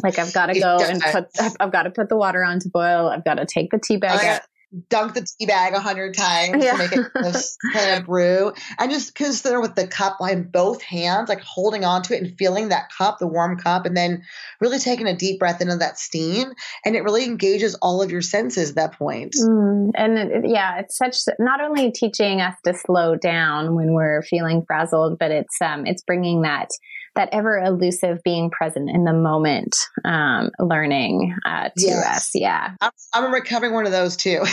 Like 0.04 0.18
I've 0.18 0.34
got 0.34 0.48
to 0.48 0.60
go 0.60 0.78
and 0.80 1.02
put 1.02 1.28
I've, 1.60 1.72
got 1.72 1.84
to 1.84 1.92
put 1.92 2.10
the 2.10 2.18
water 2.18 2.44
on 2.44 2.60
to 2.62 2.70
boil. 2.70 3.10
I've 3.10 3.24
got 3.24 3.36
to 3.36 3.46
take 3.46 3.70
the 3.70 3.80
tea 3.80 3.98
bag 3.98 4.26
out 4.26 4.42
dunk 4.90 5.14
the 5.14 5.22
tea 5.22 5.46
bag 5.46 5.74
a 5.74 5.80
hundred 5.80 6.14
times 6.16 6.64
yeah. 6.64 6.74
to 6.74 6.78
make 6.78 6.92
it 6.92 7.12
kind 7.74 7.98
of 7.98 8.06
brew. 8.06 8.54
And 8.78 8.92
just 8.92 9.16
consider 9.16 9.62
with 9.62 9.76
the 9.76 9.88
cup 9.88 10.18
in 10.22 10.44
both 10.44 10.82
hands, 10.82 11.30
like 11.30 11.42
holding 11.42 11.86
on 11.86 12.04
to 12.04 12.16
it 12.16 12.22
and 12.22 12.38
feeling 12.38 12.70
that 12.70 12.92
cup, 12.96 13.20
the 13.20 13.28
warm 13.28 13.58
cup, 13.58 13.86
and 13.86 13.96
then 13.96 14.24
really 14.60 14.80
taking 14.80 15.08
a 15.08 15.16
deep 15.16 15.40
breath 15.40 15.62
into 15.62 15.78
that 15.78 15.98
steam. 15.98 16.52
And 16.86 16.96
it 16.96 17.04
really 17.04 17.24
engages 17.24 17.76
all 17.76 18.02
of 18.02 18.12
your 18.12 18.22
senses 18.22 18.72
at 18.72 18.76
that 18.76 18.94
point. 18.94 19.36
Mm, 19.36 19.92
and 19.96 20.18
it, 20.18 20.50
yeah, 20.50 20.80
it's 20.80 20.98
such 20.98 21.18
not 21.40 21.62
only 21.62 21.92
teaching 21.92 22.42
us 22.42 22.56
to 22.66 22.74
slow 22.74 23.16
down 23.16 23.76
when 23.76 23.94
we're 23.94 24.22
feeling 24.24 24.64
frazzled, 24.66 25.18
but 25.18 25.32
it's 25.32 25.62
um, 25.62 25.86
it's 25.86 26.04
bringing 26.04 26.42
that 26.42 26.70
that 27.18 27.30
ever 27.32 27.58
elusive 27.58 28.22
being 28.24 28.50
present 28.50 28.90
in 28.90 29.04
the 29.04 29.12
moment 29.12 29.76
um, 30.06 30.52
learning 30.60 31.36
uh, 31.46 31.70
to 31.76 31.88
yes. 31.88 32.18
us. 32.18 32.32
Yeah. 32.34 32.76
I'm, 32.80 32.92
I'm 33.14 33.34
recovering 33.34 33.74
one 33.74 33.86
of 33.86 33.92
those 33.92 34.16
too. 34.16 34.44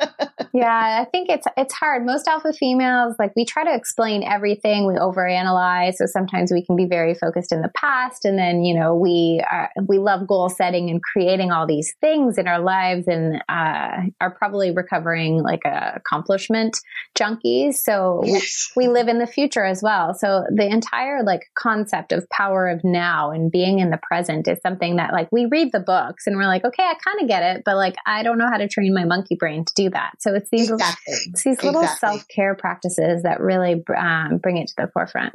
yeah, 0.52 1.00
I 1.00 1.04
think 1.10 1.28
it's 1.28 1.46
it's 1.56 1.74
hard. 1.74 2.04
Most 2.06 2.26
alpha 2.26 2.52
females, 2.52 3.14
like 3.18 3.32
we 3.36 3.44
try 3.44 3.64
to 3.64 3.74
explain 3.74 4.22
everything. 4.22 4.86
We 4.86 4.94
overanalyze, 4.94 5.94
so 5.94 6.06
sometimes 6.06 6.52
we 6.52 6.64
can 6.64 6.76
be 6.76 6.86
very 6.86 7.14
focused 7.14 7.52
in 7.52 7.62
the 7.62 7.70
past, 7.76 8.24
and 8.24 8.38
then 8.38 8.62
you 8.62 8.78
know 8.78 8.94
we 8.94 9.42
are, 9.50 9.70
we 9.86 9.98
love 9.98 10.26
goal 10.26 10.48
setting 10.48 10.90
and 10.90 11.02
creating 11.02 11.50
all 11.50 11.66
these 11.66 11.94
things 12.00 12.38
in 12.38 12.48
our 12.48 12.60
lives, 12.60 13.06
and 13.06 13.42
uh, 13.48 14.02
are 14.20 14.34
probably 14.36 14.70
recovering 14.70 15.42
like 15.42 15.60
a 15.64 15.94
accomplishment 15.96 16.78
junkies. 17.18 17.74
So 17.74 18.22
yes. 18.24 18.70
we, 18.76 18.86
we 18.86 18.92
live 18.92 19.08
in 19.08 19.18
the 19.18 19.26
future 19.26 19.64
as 19.64 19.82
well. 19.82 20.14
So 20.14 20.44
the 20.54 20.66
entire 20.66 21.22
like 21.22 21.42
concept 21.56 22.12
of 22.12 22.28
power 22.30 22.68
of 22.68 22.82
now 22.84 23.30
and 23.30 23.50
being 23.50 23.78
in 23.78 23.90
the 23.90 23.98
present 24.02 24.48
is 24.48 24.58
something 24.62 24.96
that 24.96 25.12
like 25.12 25.28
we 25.32 25.46
read 25.46 25.70
the 25.72 25.80
books 25.80 26.26
and 26.26 26.36
we're 26.36 26.46
like, 26.46 26.64
okay, 26.64 26.82
I 26.82 26.94
kind 27.04 27.20
of 27.20 27.28
get 27.28 27.42
it, 27.42 27.62
but 27.64 27.76
like 27.76 27.96
I 28.06 28.22
don't 28.22 28.38
know 28.38 28.48
how 28.50 28.58
to 28.58 28.68
train 28.68 28.94
my 28.94 29.04
monkey 29.04 29.36
brain 29.36 29.64
to 29.64 29.72
do 29.74 29.90
that. 29.90 30.12
So 30.20 30.34
it's 30.38 30.50
these 30.50 30.70
exactly. 30.70 31.14
it's 31.26 31.44
these 31.44 31.62
little 31.62 31.82
exactly. 31.82 32.08
self 32.08 32.28
care 32.28 32.54
practices 32.54 33.22
that 33.24 33.40
really 33.40 33.82
um, 33.96 34.38
bring 34.38 34.56
it 34.56 34.68
to 34.68 34.74
the 34.76 34.90
forefront. 34.92 35.34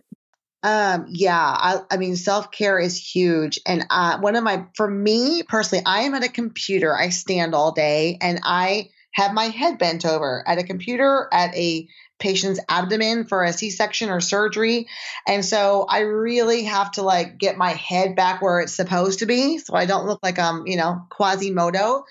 Um, 0.63 1.07
yeah, 1.09 1.37
I, 1.37 1.81
I 1.91 1.97
mean, 1.97 2.15
self 2.15 2.49
care 2.51 2.79
is 2.79 2.97
huge. 2.97 3.59
And 3.67 3.85
uh, 3.89 4.19
one 4.19 4.35
of 4.35 4.43
my, 4.43 4.65
for 4.75 4.89
me 4.89 5.43
personally, 5.43 5.83
I 5.85 6.01
am 6.01 6.13
at 6.13 6.23
a 6.23 6.29
computer. 6.29 6.95
I 6.97 7.09
stand 7.09 7.53
all 7.53 7.73
day 7.73 8.17
and 8.21 8.39
I 8.43 8.89
have 9.13 9.33
my 9.33 9.45
head 9.45 9.77
bent 9.77 10.05
over 10.05 10.43
at 10.47 10.57
a 10.57 10.63
computer 10.63 11.27
at 11.31 11.53
a 11.55 11.87
patient's 12.23 12.61
abdomen 12.69 13.25
for 13.25 13.43
a 13.43 13.51
C-section 13.51 14.09
or 14.09 14.21
surgery. 14.21 14.87
And 15.27 15.43
so 15.43 15.85
I 15.89 15.99
really 15.99 16.63
have 16.63 16.91
to 16.91 17.01
like 17.01 17.37
get 17.37 17.57
my 17.57 17.71
head 17.71 18.15
back 18.15 18.41
where 18.41 18.61
it's 18.61 18.73
supposed 18.73 19.19
to 19.19 19.25
be 19.25 19.57
so 19.57 19.75
I 19.75 19.85
don't 19.85 20.07
look 20.07 20.21
like 20.23 20.39
I'm, 20.39 20.65
you 20.65 20.77
know, 20.77 21.05
Quasimodo. 21.09 22.05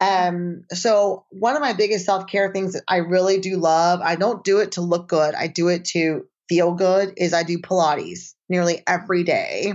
Um 0.00 0.62
so 0.70 1.24
one 1.30 1.56
of 1.56 1.62
my 1.62 1.72
biggest 1.72 2.06
self-care 2.06 2.52
things 2.52 2.74
that 2.74 2.84
I 2.86 2.98
really 2.98 3.40
do 3.40 3.56
love, 3.56 4.00
I 4.00 4.14
don't 4.14 4.44
do 4.44 4.60
it 4.60 4.72
to 4.72 4.82
look 4.82 5.08
good. 5.08 5.34
I 5.34 5.48
do 5.48 5.66
it 5.66 5.86
to 5.86 6.26
feel 6.48 6.72
good 6.74 7.14
is 7.16 7.34
I 7.34 7.42
do 7.42 7.58
Pilates 7.58 8.34
nearly 8.48 8.84
every 8.86 9.24
day. 9.24 9.74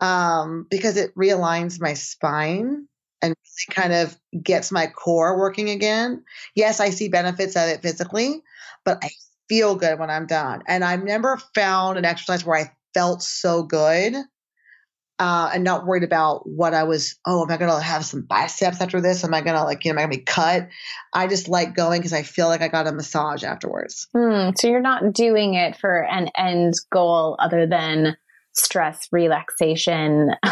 Um 0.00 0.68
because 0.70 0.96
it 0.96 1.16
realigns 1.16 1.80
my 1.80 1.94
spine 1.94 2.86
and 3.22 3.34
really 3.34 3.74
kind 3.74 3.92
of 3.92 4.16
gets 4.40 4.70
my 4.70 4.86
core 4.86 5.36
working 5.36 5.68
again. 5.70 6.24
Yes, 6.54 6.78
I 6.78 6.90
see 6.90 7.08
benefits 7.08 7.56
of 7.56 7.68
it 7.68 7.82
physically, 7.82 8.42
but 8.84 8.98
I 9.02 9.10
feel 9.48 9.74
good 9.74 9.98
when 9.98 10.10
I'm 10.10 10.26
done. 10.26 10.62
And 10.66 10.84
I've 10.84 11.02
never 11.02 11.36
found 11.54 11.98
an 11.98 12.04
exercise 12.04 12.44
where 12.44 12.58
I 12.58 12.72
felt 12.94 13.22
so 13.22 13.62
good 13.62 14.14
uh, 15.18 15.50
and 15.52 15.64
not 15.64 15.86
worried 15.86 16.02
about 16.02 16.48
what 16.48 16.72
I 16.72 16.84
was. 16.84 17.16
Oh, 17.26 17.42
am 17.42 17.50
I 17.50 17.58
going 17.58 17.70
to 17.70 17.80
have 17.80 18.04
some 18.04 18.22
biceps 18.22 18.80
after 18.80 19.00
this? 19.00 19.22
Am 19.22 19.34
I 19.34 19.42
going 19.42 19.56
to 19.56 19.64
like, 19.64 19.84
you 19.84 19.92
know, 19.92 19.96
am 19.96 19.98
I 19.98 20.02
going 20.02 20.12
to 20.12 20.18
be 20.18 20.24
cut? 20.24 20.68
I 21.12 21.26
just 21.26 21.48
like 21.48 21.74
going 21.74 22.00
because 22.00 22.14
I 22.14 22.22
feel 22.22 22.48
like 22.48 22.62
I 22.62 22.68
got 22.68 22.86
a 22.86 22.92
massage 22.92 23.44
afterwards. 23.44 24.08
Mm, 24.16 24.56
so 24.56 24.68
you're 24.68 24.80
not 24.80 25.12
doing 25.12 25.54
it 25.54 25.76
for 25.76 26.04
an 26.04 26.30
end 26.36 26.74
goal 26.90 27.36
other 27.38 27.66
than 27.66 28.16
stress 28.52 29.08
relaxation 29.12 30.30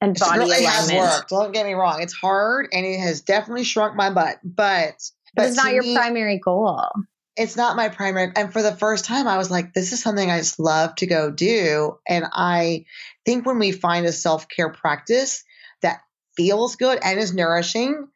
and 0.00 0.18
body 0.18 0.40
it 0.40 0.44
really 0.44 0.64
alignment. 0.64 0.66
has 0.66 0.92
worked. 0.92 1.30
Don't 1.30 1.52
get 1.52 1.66
me 1.66 1.72
wrong; 1.72 2.00
it's 2.00 2.12
hard 2.12 2.68
and 2.72 2.86
it 2.86 3.00
has 3.00 3.22
definitely 3.22 3.64
shrunk 3.64 3.96
my 3.96 4.10
butt. 4.10 4.38
But, 4.44 4.94
but 5.34 5.46
it's 5.46 5.56
not 5.56 5.72
your 5.72 5.82
me, 5.82 5.94
primary 5.94 6.38
goal 6.38 6.88
it's 7.36 7.56
not 7.56 7.76
my 7.76 7.88
primary. 7.88 8.32
And 8.36 8.52
for 8.52 8.62
the 8.62 8.74
first 8.74 9.04
time, 9.04 9.26
I 9.26 9.38
was 9.38 9.50
like, 9.50 9.74
this 9.74 9.92
is 9.92 10.02
something 10.02 10.30
I 10.30 10.38
just 10.38 10.60
love 10.60 10.94
to 10.96 11.06
go 11.06 11.30
do. 11.30 11.98
And 12.08 12.24
I 12.32 12.84
think 13.24 13.46
when 13.46 13.58
we 13.58 13.72
find 13.72 14.06
a 14.06 14.12
self 14.12 14.48
care 14.48 14.70
practice 14.70 15.44
that 15.82 16.00
feels 16.36 16.76
good 16.76 16.98
and 17.02 17.18
is 17.18 17.34
nourishing, 17.34 18.08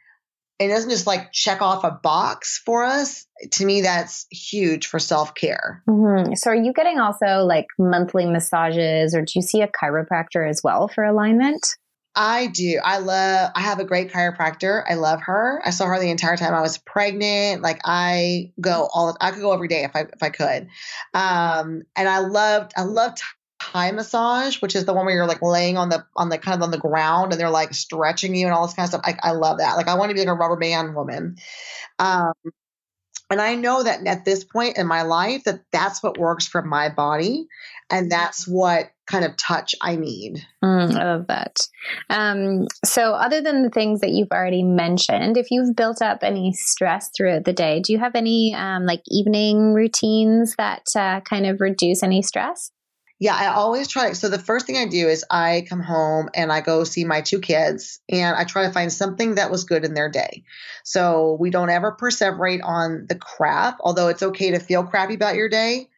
it 0.59 0.69
doesn't 0.69 0.91
just 0.91 1.07
like 1.07 1.33
check 1.33 1.63
off 1.63 1.85
a 1.85 1.91
box 1.91 2.61
for 2.65 2.85
us. 2.85 3.27
To 3.53 3.65
me, 3.65 3.83
that's 3.83 4.27
huge 4.31 4.87
for 4.87 4.99
self 4.99 5.35
care. 5.35 5.83
Mm-hmm. 5.89 6.35
So, 6.35 6.51
are 6.51 6.57
you 6.57 6.73
getting 6.73 6.99
also 6.99 7.45
like 7.45 7.67
monthly 7.79 8.27
massages, 8.27 9.15
or 9.15 9.23
do 9.23 9.33
you 9.37 9.43
see 9.43 9.63
a 9.63 9.69
chiropractor 9.69 10.49
as 10.49 10.61
well 10.63 10.89
for 10.89 11.05
alignment? 11.05 11.77
I 12.21 12.49
do. 12.49 12.81
I 12.85 12.99
love, 12.99 13.53
I 13.55 13.61
have 13.61 13.79
a 13.79 13.85
great 13.85 14.11
chiropractor. 14.11 14.83
I 14.91 14.95
love 14.95 15.21
her. 15.23 15.63
I 15.65 15.71
saw 15.71 15.87
her 15.87 16.01
the 16.01 16.11
entire 16.11 16.37
time 16.37 16.53
I 16.53 16.61
was 16.61 16.77
pregnant. 16.77 17.63
Like 17.63 17.81
I 17.85 18.51
go 18.61 18.89
all, 18.93 19.17
I 19.21 19.31
could 19.31 19.41
go 19.41 19.53
every 19.53 19.69
day 19.69 19.85
if 19.85 19.95
I, 19.95 20.01
if 20.01 20.21
I 20.21 20.31
could. 20.31 20.69
Um, 21.15 21.83
and 21.95 22.09
I 22.09 22.19
loved, 22.19 22.73
I 22.77 22.83
loved 22.83 23.23
Thai 23.63 23.93
massage, 23.93 24.61
which 24.61 24.75
is 24.75 24.85
the 24.85 24.93
one 24.93 25.07
where 25.07 25.15
you're 25.15 25.29
like 25.29 25.43
laying 25.43 25.79
on 25.79 25.91
the, 25.91 26.05
on 26.17 26.29
the 26.29 26.39
kind 26.39 26.57
of 26.57 26.63
on 26.63 26.73
the 26.73 26.79
ground 26.79 27.31
and 27.31 27.41
they're 27.41 27.51
like 27.51 27.73
stretching 27.73 28.35
you 28.35 28.47
and 28.47 28.55
all 28.55 28.67
this 28.67 28.75
kind 28.75 28.87
of 28.87 28.91
stuff. 28.91 29.03
I, 29.05 29.29
I 29.29 29.31
love 29.31 29.59
that. 29.59 29.77
Like 29.77 29.87
I 29.87 29.95
want 29.95 30.11
to 30.11 30.15
be 30.15 30.21
like 30.21 30.29
a 30.29 30.35
rubber 30.35 30.57
band 30.57 30.97
woman. 30.97 31.37
Um, 32.01 32.33
and 33.31 33.41
I 33.41 33.55
know 33.55 33.83
that 33.83 34.05
at 34.07 34.25
this 34.25 34.43
point 34.43 34.77
in 34.77 34.89
my 34.89 35.03
life 35.03 35.45
that 35.45 35.61
that's 35.71 36.03
what 36.03 36.19
works 36.19 36.49
for 36.49 36.63
my 36.63 36.89
body 36.89 37.47
and 37.91 38.11
that's 38.11 38.47
what 38.47 38.91
kind 39.07 39.25
of 39.25 39.37
touch 39.37 39.75
I 39.81 39.97
need. 39.97 40.45
Mm, 40.63 40.95
I 40.95 41.05
love 41.05 41.27
that. 41.29 41.57
Um, 42.11 42.67
so, 42.85 43.13
other 43.13 43.41
than 43.41 43.63
the 43.63 43.71
things 43.71 44.01
that 44.01 44.11
you've 44.11 44.31
already 44.31 44.63
mentioned, 44.63 45.37
if 45.37 45.51
you've 45.51 45.75
built 45.75 46.03
up 46.03 46.19
any 46.23 46.53
stress 46.53 47.11
throughout 47.17 47.45
the 47.45 47.53
day, 47.53 47.81
do 47.81 47.93
you 47.93 47.99
have 47.99 48.15
any 48.15 48.55
um, 48.55 48.85
like 48.85 49.03
evening 49.09 49.73
routines 49.73 50.55
that 50.59 50.85
uh, 50.95 51.21
kind 51.21 51.47
of 51.47 51.61
reduce 51.61 52.03
any 52.03 52.23
stress? 52.23 52.71
Yeah, 53.21 53.35
I 53.35 53.49
always 53.49 53.89
try. 53.89 54.13
So 54.13 54.29
the 54.29 54.39
first 54.39 54.67
thing 54.67 54.77
I 54.77 54.87
do 54.87 55.09
is 55.09 55.25
I 55.29 55.67
come 55.69 55.81
home 55.83 56.29
and 56.35 56.53
I 56.53 56.61
go 56.61 56.85
see 56.85 57.05
my 57.05 57.21
two 57.21 57.41
kids 57.41 58.01
and 58.09 58.37
I 58.37 58.45
try 58.45 58.67
to 58.67 58.73
find 58.73 58.93
something 58.93 59.35
that 59.35 59.51
was 59.51 59.65
good 59.65 59.85
in 59.85 59.95
their 59.95 60.09
day. 60.09 60.45
So 60.85 61.37
we 61.41 61.51
don't 61.51 61.69
ever 61.69 61.97
perseverate 62.01 62.61
on 62.63 63.07
the 63.09 63.17
crap, 63.17 63.79
although 63.81 64.07
it's 64.07 64.23
okay 64.23 64.53
to 64.53 64.61
feel 64.61 64.85
crappy 64.85 65.15
about 65.15 65.35
your 65.35 65.49
day. 65.49 65.89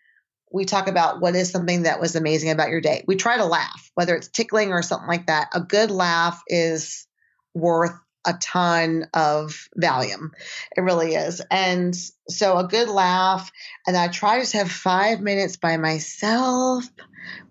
We 0.53 0.65
talk 0.65 0.89
about 0.89 1.21
what 1.21 1.35
is 1.35 1.51
something 1.51 1.85
that 1.85 2.01
was 2.01 2.17
amazing 2.17 2.51
about 2.51 2.71
your 2.71 2.81
day. 2.81 3.05
We 3.07 3.17
try 3.17 3.37
to 3.37 3.45
laugh, 3.45 3.91
whether 3.95 4.15
it's 4.17 4.29
tickling 4.29 4.73
or 4.73 4.83
something 4.83 5.09
like 5.09 5.27
that. 5.27 5.49
A 5.55 5.61
good 5.61 5.91
laugh 5.91 6.43
is 6.49 7.07
worth 7.55 7.95
a 8.25 8.35
ton 8.35 9.07
of 9.15 9.69
Valium. 9.81 10.31
It 10.77 10.83
really 10.83 11.15
is. 11.15 11.41
And 11.51 11.95
so 12.29 12.59
a 12.59 12.69
good 12.69 12.89
laugh. 12.89 13.51
And 13.87 13.97
I 13.97 14.09
try 14.09 14.43
to 14.43 14.57
have 14.59 14.71
five 14.71 15.21
minutes 15.21 15.57
by 15.57 15.77
myself, 15.77 16.85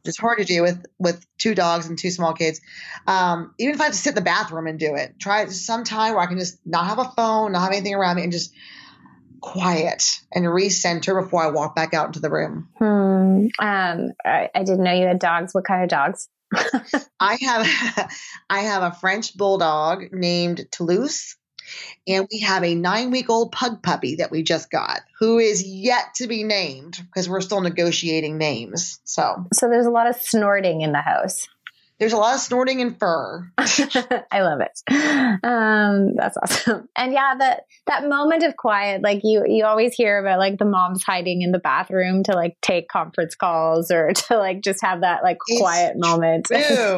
is 0.06 0.18
hard 0.18 0.40
to 0.40 0.46
do 0.46 0.62
with, 0.62 0.86
with 0.98 1.26
two 1.38 1.56
dogs 1.56 1.88
and 1.88 1.98
two 1.98 2.12
small 2.12 2.34
kids. 2.34 2.62
Um, 3.08 3.54
even 3.58 3.76
if 3.76 3.82
I 3.82 3.86
have 3.86 3.94
to 3.94 4.00
sit 4.00 4.12
in 4.12 4.16
the 4.16 4.22
bathroom 4.22 4.68
and 4.68 4.80
do 4.80 4.96
it, 4.96 5.16
try 5.20 5.46
some 5.48 5.84
time 5.84 6.14
where 6.14 6.24
I 6.24 6.28
can 6.28 6.40
just 6.40 6.60
not 6.66 6.88
have 6.88 7.00
a 7.00 7.12
phone, 7.16 7.54
not 7.54 7.64
have 7.64 7.72
anything 7.72 7.96
around 7.96 8.18
me 8.18 8.24
and 8.24 8.32
just 8.32 8.54
quiet 9.41 10.19
and 10.34 10.45
recenter 10.45 11.21
before 11.21 11.43
I 11.43 11.49
walk 11.49 11.75
back 11.75 11.93
out 11.93 12.08
into 12.08 12.19
the 12.19 12.30
room. 12.30 12.69
Hmm. 12.78 13.47
Um, 13.60 14.12
I, 14.25 14.49
I 14.54 14.63
didn't 14.63 14.84
know 14.84 14.93
you 14.93 15.06
had 15.06 15.19
dogs. 15.19 15.54
What 15.54 15.65
kind 15.65 15.84
of 15.84 15.89
dogs? 15.89 16.30
I 17.19 17.38
have 17.41 18.12
I 18.49 18.60
have 18.62 18.84
a 18.84 18.95
French 18.95 19.38
bulldog 19.38 20.12
named 20.12 20.65
Toulouse, 20.71 21.38
and 22.08 22.28
we 22.32 22.39
have 22.39 22.63
a 22.63 22.75
nine 22.75 23.12
week 23.12 23.30
old 23.30 23.52
pug 23.52 23.84
puppy 23.84 24.15
that 24.15 24.32
we 24.32 24.43
just 24.43 24.71
got, 24.71 25.02
who 25.19 25.38
is 25.38 25.63
yet 25.63 26.15
to 26.15 26.28
be 26.28 26.43
named 26.43 26.99
because 27.06 27.30
we're 27.30 27.41
still 27.41 27.62
negotiating 27.62 28.38
names. 28.38 28.99
So, 29.04 29.45
so 29.54 29.69
there's 29.69 29.86
a 29.86 29.91
lot 29.91 30.08
of 30.08 30.15
snorting 30.15 30.82
in 30.82 30.91
the 30.91 31.02
house. 31.02 31.47
There's 32.00 32.14
a 32.14 32.18
lot 32.18 32.36
of 32.36 32.40
snorting 32.40 32.82
and 32.82 32.98
fur. 32.98 33.52
I 33.58 34.42
love 34.42 34.62
it. 34.62 34.80
Um, 35.44 36.16
that's 36.16 36.38
awesome. 36.38 36.88
And 36.98 37.14
yeah, 37.14 37.34
that 37.38 37.62
that 37.88 38.08
moment 38.10 38.44
of 38.44 38.58
quiet, 38.58 39.02
like 39.02 39.22
you 39.24 39.44
you 39.48 39.66
always 39.66 39.94
hear 39.94 40.20
about 40.20 40.40
like 40.40 40.58
the 40.58 40.66
moms 40.66 41.04
hiding 41.04 41.42
in 41.42 41.52
the 41.52 41.60
bathroom 41.60 42.24
to 42.24 42.34
like 42.34 42.58
take 42.62 42.90
conference 42.90 43.36
calls 43.36 43.90
or 43.90 44.12
to 44.14 44.38
like 44.38 44.62
just 44.62 44.82
have 44.82 45.02
that 45.02 45.24
like 45.24 45.38
It's 45.48 45.62
quiet 45.62 45.94
moment. 45.98 46.46
True. 46.46 46.98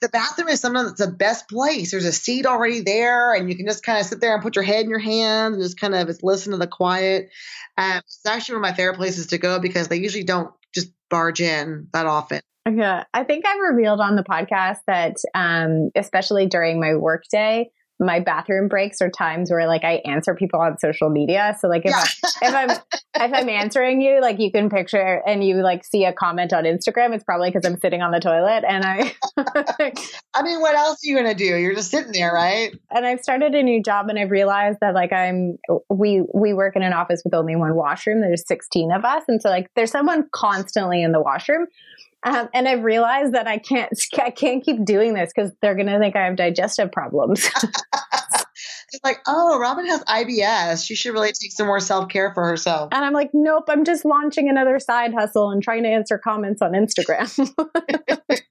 The 0.00 0.08
bathroom 0.12 0.48
is 0.48 0.60
sometimes 0.60 0.94
the 0.94 1.08
best 1.08 1.48
place. 1.48 1.90
There's 1.90 2.04
a 2.04 2.12
seat 2.12 2.46
already 2.46 2.80
there, 2.80 3.34
and 3.34 3.48
you 3.48 3.56
can 3.56 3.66
just 3.66 3.84
kind 3.84 3.98
of 3.98 4.06
sit 4.06 4.20
there 4.20 4.34
and 4.34 4.42
put 4.42 4.56
your 4.56 4.64
head 4.64 4.84
in 4.84 4.90
your 4.90 4.98
hand 4.98 5.54
and 5.54 5.62
just 5.62 5.78
kind 5.78 5.94
of 5.94 6.08
listen 6.22 6.52
to 6.52 6.58
the 6.58 6.66
quiet. 6.66 7.30
Um, 7.76 7.98
it's 7.98 8.26
actually 8.26 8.56
one 8.56 8.64
of 8.64 8.70
my 8.70 8.76
favorite 8.76 8.96
places 8.96 9.28
to 9.28 9.38
go 9.38 9.58
because 9.58 9.88
they 9.88 9.96
usually 9.96 10.24
don't 10.24 10.52
just 10.74 10.90
barge 11.10 11.40
in 11.40 11.88
that 11.92 12.06
often. 12.06 12.42
Yeah, 12.70 13.04
I 13.12 13.24
think 13.24 13.44
I've 13.46 13.60
revealed 13.60 14.00
on 14.00 14.16
the 14.16 14.22
podcast 14.22 14.78
that, 14.86 15.16
um, 15.34 15.90
especially 15.96 16.46
during 16.46 16.80
my 16.80 16.94
workday, 16.94 17.70
my 18.00 18.18
bathroom 18.18 18.66
breaks 18.68 19.00
are 19.00 19.10
times 19.10 19.50
where 19.50 19.66
like 19.68 19.84
I 19.84 19.94
answer 20.04 20.34
people 20.34 20.60
on 20.60 20.76
social 20.78 21.08
media. 21.08 21.56
So 21.60 21.68
like 21.68 21.82
if, 21.84 21.90
Yeah. 21.90 22.04
I, 22.42 22.46
if 22.48 22.54
I'm 22.54 22.70
if 22.70 23.32
I'm 23.32 23.48
answering 23.48 24.00
you, 24.00 24.20
like 24.20 24.40
you 24.40 24.50
can 24.50 24.70
picture 24.70 25.22
and 25.24 25.44
you 25.44 25.56
like 25.62 25.84
see 25.84 26.04
a 26.04 26.12
comment 26.12 26.52
on 26.52 26.64
Instagram, 26.64 27.14
it's 27.14 27.22
probably 27.22 27.50
because 27.50 27.64
I'm 27.64 27.78
sitting 27.78 28.02
on 28.02 28.10
the 28.10 28.18
toilet 28.18 28.64
and 28.66 28.84
I 28.84 29.14
I 30.34 30.42
mean, 30.42 30.60
what 30.60 30.74
else 30.74 30.98
are 31.04 31.06
you 31.06 31.16
gonna 31.16 31.34
do? 31.34 31.44
You're 31.44 31.74
just 31.74 31.90
sitting 31.90 32.12
there, 32.12 32.32
right? 32.32 32.72
and 32.90 33.06
I've 33.06 33.20
started 33.20 33.54
a 33.54 33.62
new 33.62 33.80
job 33.82 34.08
and 34.08 34.18
I've 34.18 34.30
realized 34.30 34.78
that 34.80 34.94
like 34.94 35.12
I'm 35.12 35.58
we 35.88 36.24
we 36.34 36.54
work 36.54 36.74
in 36.74 36.82
an 36.82 36.92
office 36.92 37.22
with 37.24 37.34
only 37.34 37.54
one 37.54 37.74
washroom. 37.76 38.20
There's 38.20 38.46
16 38.48 38.90
of 38.90 39.04
us, 39.04 39.22
and 39.28 39.40
so 39.40 39.48
like 39.48 39.68
there's 39.76 39.92
someone 39.92 40.28
constantly 40.32 41.02
in 41.02 41.12
the 41.12 41.20
washroom. 41.20 41.66
Um, 42.24 42.48
and 42.54 42.68
I've 42.68 42.82
realized 42.84 43.34
that 43.34 43.48
I 43.48 43.58
can't 43.58 43.92
I 44.18 44.30
can't 44.30 44.64
keep 44.64 44.84
doing 44.84 45.14
this 45.14 45.32
because 45.34 45.52
they're 45.60 45.74
gonna 45.74 45.98
think 45.98 46.16
I 46.16 46.24
have 46.24 46.36
digestive 46.36 46.92
problems. 46.92 47.48
It's 48.92 49.02
like, 49.02 49.20
oh, 49.26 49.58
Robin 49.58 49.86
has 49.86 50.04
IBS. 50.04 50.86
She 50.86 50.94
should 50.94 51.14
really 51.14 51.32
take 51.32 51.50
some 51.52 51.66
more 51.66 51.80
self 51.80 52.10
care 52.10 52.32
for 52.34 52.46
herself. 52.46 52.90
and 52.92 53.02
I'm 53.02 53.14
like, 53.14 53.30
nope, 53.32 53.64
I'm 53.68 53.84
just 53.84 54.04
launching 54.04 54.50
another 54.50 54.78
side 54.78 55.14
hustle 55.14 55.50
and 55.50 55.62
trying 55.62 55.82
to 55.84 55.88
answer 55.88 56.18
comments 56.18 56.60
on 56.60 56.72
Instagram. 56.72 57.28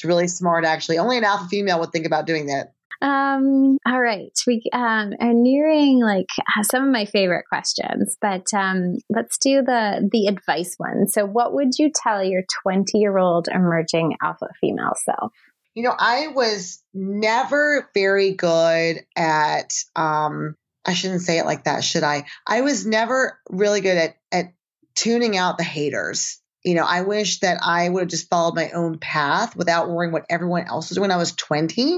It's 0.00 0.04
really 0.06 0.28
smart, 0.28 0.64
actually. 0.64 0.96
Only 0.96 1.18
an 1.18 1.24
alpha 1.24 1.46
female 1.48 1.78
would 1.80 1.92
think 1.92 2.06
about 2.06 2.26
doing 2.26 2.46
that. 2.46 2.72
Um, 3.02 3.78
all 3.86 4.00
right. 4.00 4.32
We 4.46 4.62
um, 4.72 5.14
are 5.20 5.32
nearing 5.32 6.00
like 6.00 6.28
some 6.62 6.84
of 6.84 6.92
my 6.92 7.06
favorite 7.06 7.46
questions, 7.48 8.16
but 8.20 8.52
um, 8.54 8.96
let's 9.08 9.38
do 9.38 9.62
the 9.62 10.08
the 10.12 10.26
advice 10.26 10.74
one. 10.76 11.08
So, 11.08 11.24
what 11.24 11.54
would 11.54 11.78
you 11.78 11.90
tell 11.94 12.22
your 12.22 12.42
20 12.62 12.98
year 12.98 13.16
old 13.16 13.48
emerging 13.48 14.16
alpha 14.22 14.48
female 14.60 14.94
self? 15.02 15.32
You 15.74 15.84
know, 15.84 15.94
I 15.98 16.28
was 16.28 16.82
never 16.92 17.88
very 17.94 18.32
good 18.32 19.00
at 19.16 19.72
um 19.96 20.56
I 20.84 20.94
shouldn't 20.94 21.22
say 21.22 21.38
it 21.38 21.46
like 21.46 21.64
that, 21.64 21.84
should 21.84 22.02
I? 22.02 22.26
I 22.46 22.62
was 22.62 22.86
never 22.86 23.38
really 23.48 23.80
good 23.80 23.96
at 23.96 24.16
at 24.32 24.52
tuning 24.94 25.36
out 25.36 25.56
the 25.56 25.64
haters. 25.64 26.40
You 26.64 26.74
know, 26.74 26.84
I 26.84 27.02
wish 27.02 27.40
that 27.40 27.58
I 27.62 27.88
would 27.88 28.00
have 28.00 28.08
just 28.08 28.28
followed 28.28 28.54
my 28.54 28.70
own 28.70 28.98
path 28.98 29.56
without 29.56 29.88
worrying 29.88 30.12
what 30.12 30.26
everyone 30.28 30.66
else 30.66 30.90
was 30.90 30.96
doing 30.96 31.08
when 31.08 31.12
I 31.12 31.16
was 31.16 31.32
20. 31.32 31.94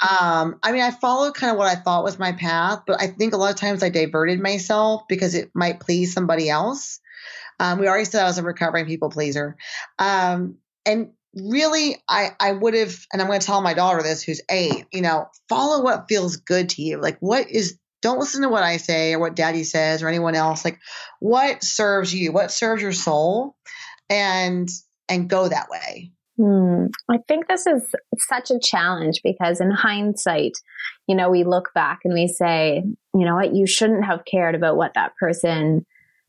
Um, 0.00 0.58
I 0.62 0.72
mean, 0.72 0.82
I 0.82 0.90
followed 0.90 1.34
kind 1.34 1.52
of 1.52 1.58
what 1.58 1.68
I 1.68 1.74
thought 1.74 2.04
was 2.04 2.18
my 2.18 2.32
path, 2.32 2.84
but 2.86 3.00
I 3.00 3.08
think 3.08 3.34
a 3.34 3.36
lot 3.36 3.50
of 3.50 3.56
times 3.56 3.82
I 3.82 3.90
diverted 3.90 4.40
myself 4.40 5.02
because 5.08 5.34
it 5.34 5.50
might 5.54 5.80
please 5.80 6.12
somebody 6.12 6.48
else. 6.48 7.00
Um, 7.60 7.78
we 7.78 7.86
already 7.86 8.04
said 8.06 8.22
I 8.22 8.26
was 8.26 8.38
a 8.38 8.42
recovering 8.42 8.86
people 8.86 9.10
pleaser. 9.10 9.56
Um, 9.98 10.56
and 10.86 11.10
really 11.34 11.96
I 12.08 12.30
I 12.38 12.52
would 12.52 12.74
have 12.74 13.06
and 13.12 13.20
I'm 13.20 13.28
going 13.28 13.40
to 13.40 13.46
tell 13.46 13.60
my 13.60 13.74
daughter 13.74 14.02
this 14.02 14.22
who's 14.22 14.40
8, 14.50 14.86
you 14.92 15.02
know, 15.02 15.28
follow 15.48 15.82
what 15.82 16.08
feels 16.08 16.36
good 16.36 16.70
to 16.70 16.82
you. 16.82 17.00
Like 17.00 17.18
what 17.20 17.50
is 17.50 17.78
don't 18.04 18.18
listen 18.18 18.42
to 18.42 18.50
what 18.50 18.62
I 18.62 18.76
say 18.76 19.14
or 19.14 19.18
what 19.18 19.34
daddy 19.34 19.64
says 19.64 20.02
or 20.02 20.08
anyone 20.08 20.34
else. 20.34 20.62
Like 20.62 20.78
what 21.20 21.64
serves 21.64 22.14
you? 22.14 22.32
What 22.32 22.52
serves 22.52 22.82
your 22.82 22.92
soul? 22.92 23.56
And 24.10 24.68
and 25.08 25.28
go 25.28 25.48
that 25.48 25.68
way. 25.70 26.12
Hmm. 26.36 26.86
I 27.10 27.18
think 27.26 27.48
this 27.48 27.66
is 27.66 27.82
such 28.28 28.50
a 28.50 28.58
challenge 28.60 29.20
because 29.24 29.60
in 29.60 29.70
hindsight, 29.70 30.52
you 31.06 31.16
know, 31.16 31.30
we 31.30 31.44
look 31.44 31.70
back 31.74 32.00
and 32.04 32.12
we 32.12 32.28
say, 32.28 32.82
you 33.14 33.24
know 33.24 33.36
what, 33.36 33.54
you 33.54 33.66
shouldn't 33.66 34.04
have 34.04 34.24
cared 34.30 34.54
about 34.54 34.76
what 34.76 34.92
that 34.94 35.16
person 35.18 35.86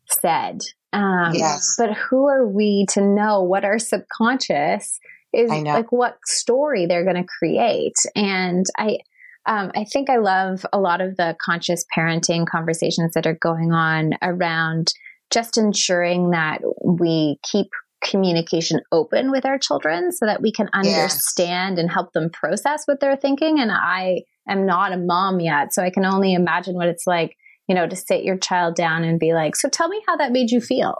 said. 0.10 0.60
Um, 0.94 1.34
Yes. 1.34 1.76
But 1.78 1.94
who 1.94 2.28
are 2.28 2.48
we 2.48 2.86
to 2.92 3.02
know 3.02 3.42
what 3.42 3.66
our 3.66 3.80
subconscious 3.80 4.98
is 5.34 5.52
like, 5.52 5.92
what 5.92 6.18
story 6.24 6.86
they're 6.86 7.04
going 7.04 7.22
to 7.22 7.28
create? 7.40 7.98
And 8.16 8.66
I, 8.78 9.00
um, 9.48 9.72
I 9.76 9.84
think 9.86 10.10
I 10.10 10.18
love 10.18 10.66
a 10.74 10.80
lot 10.80 11.02
of 11.02 11.18
the 11.18 11.36
conscious 11.44 11.86
parenting 11.96 12.46
conversations 12.48 13.14
that 13.14 13.28
are 13.28 13.38
going 13.40 13.72
on 13.72 14.14
around 14.22 14.94
just 15.32 15.58
ensuring 15.58 16.32
that 16.32 16.62
we 16.84 17.40
keep 17.44 17.68
communication 18.04 18.80
open 18.92 19.32
with 19.32 19.46
our 19.46 19.58
children 19.58 20.12
so 20.12 20.26
that 20.26 20.42
we 20.42 20.52
can 20.52 20.70
Yes. 20.84 20.86
understand 20.86 21.80
and 21.80 21.90
help 21.90 22.14
them 22.14 22.30
process 22.30 22.84
what 22.86 23.00
they're 23.00 23.16
thinking. 23.16 23.60
And 23.60 23.72
I 23.72 24.22
am 24.48 24.66
not 24.66 24.94
a 24.94 24.98
mom 24.98 25.40
yet, 25.40 25.74
so 25.74 25.82
I 25.82 25.90
can 25.90 26.06
only 26.06 26.34
imagine 26.34 26.76
what 26.76 26.88
it's 26.88 27.08
like, 27.08 27.36
you 27.68 27.74
know, 27.74 27.88
to 27.88 27.96
sit 27.96 28.24
your 28.24 28.38
child 28.38 28.76
down 28.76 29.04
and 29.04 29.20
be 29.20 29.34
like, 29.34 29.56
"So 29.56 29.70
tell 29.70 29.88
me 29.88 30.00
how 30.08 30.16
that 30.18 30.32
made 30.32 30.52
you 30.52 30.62
feel," 30.62 30.98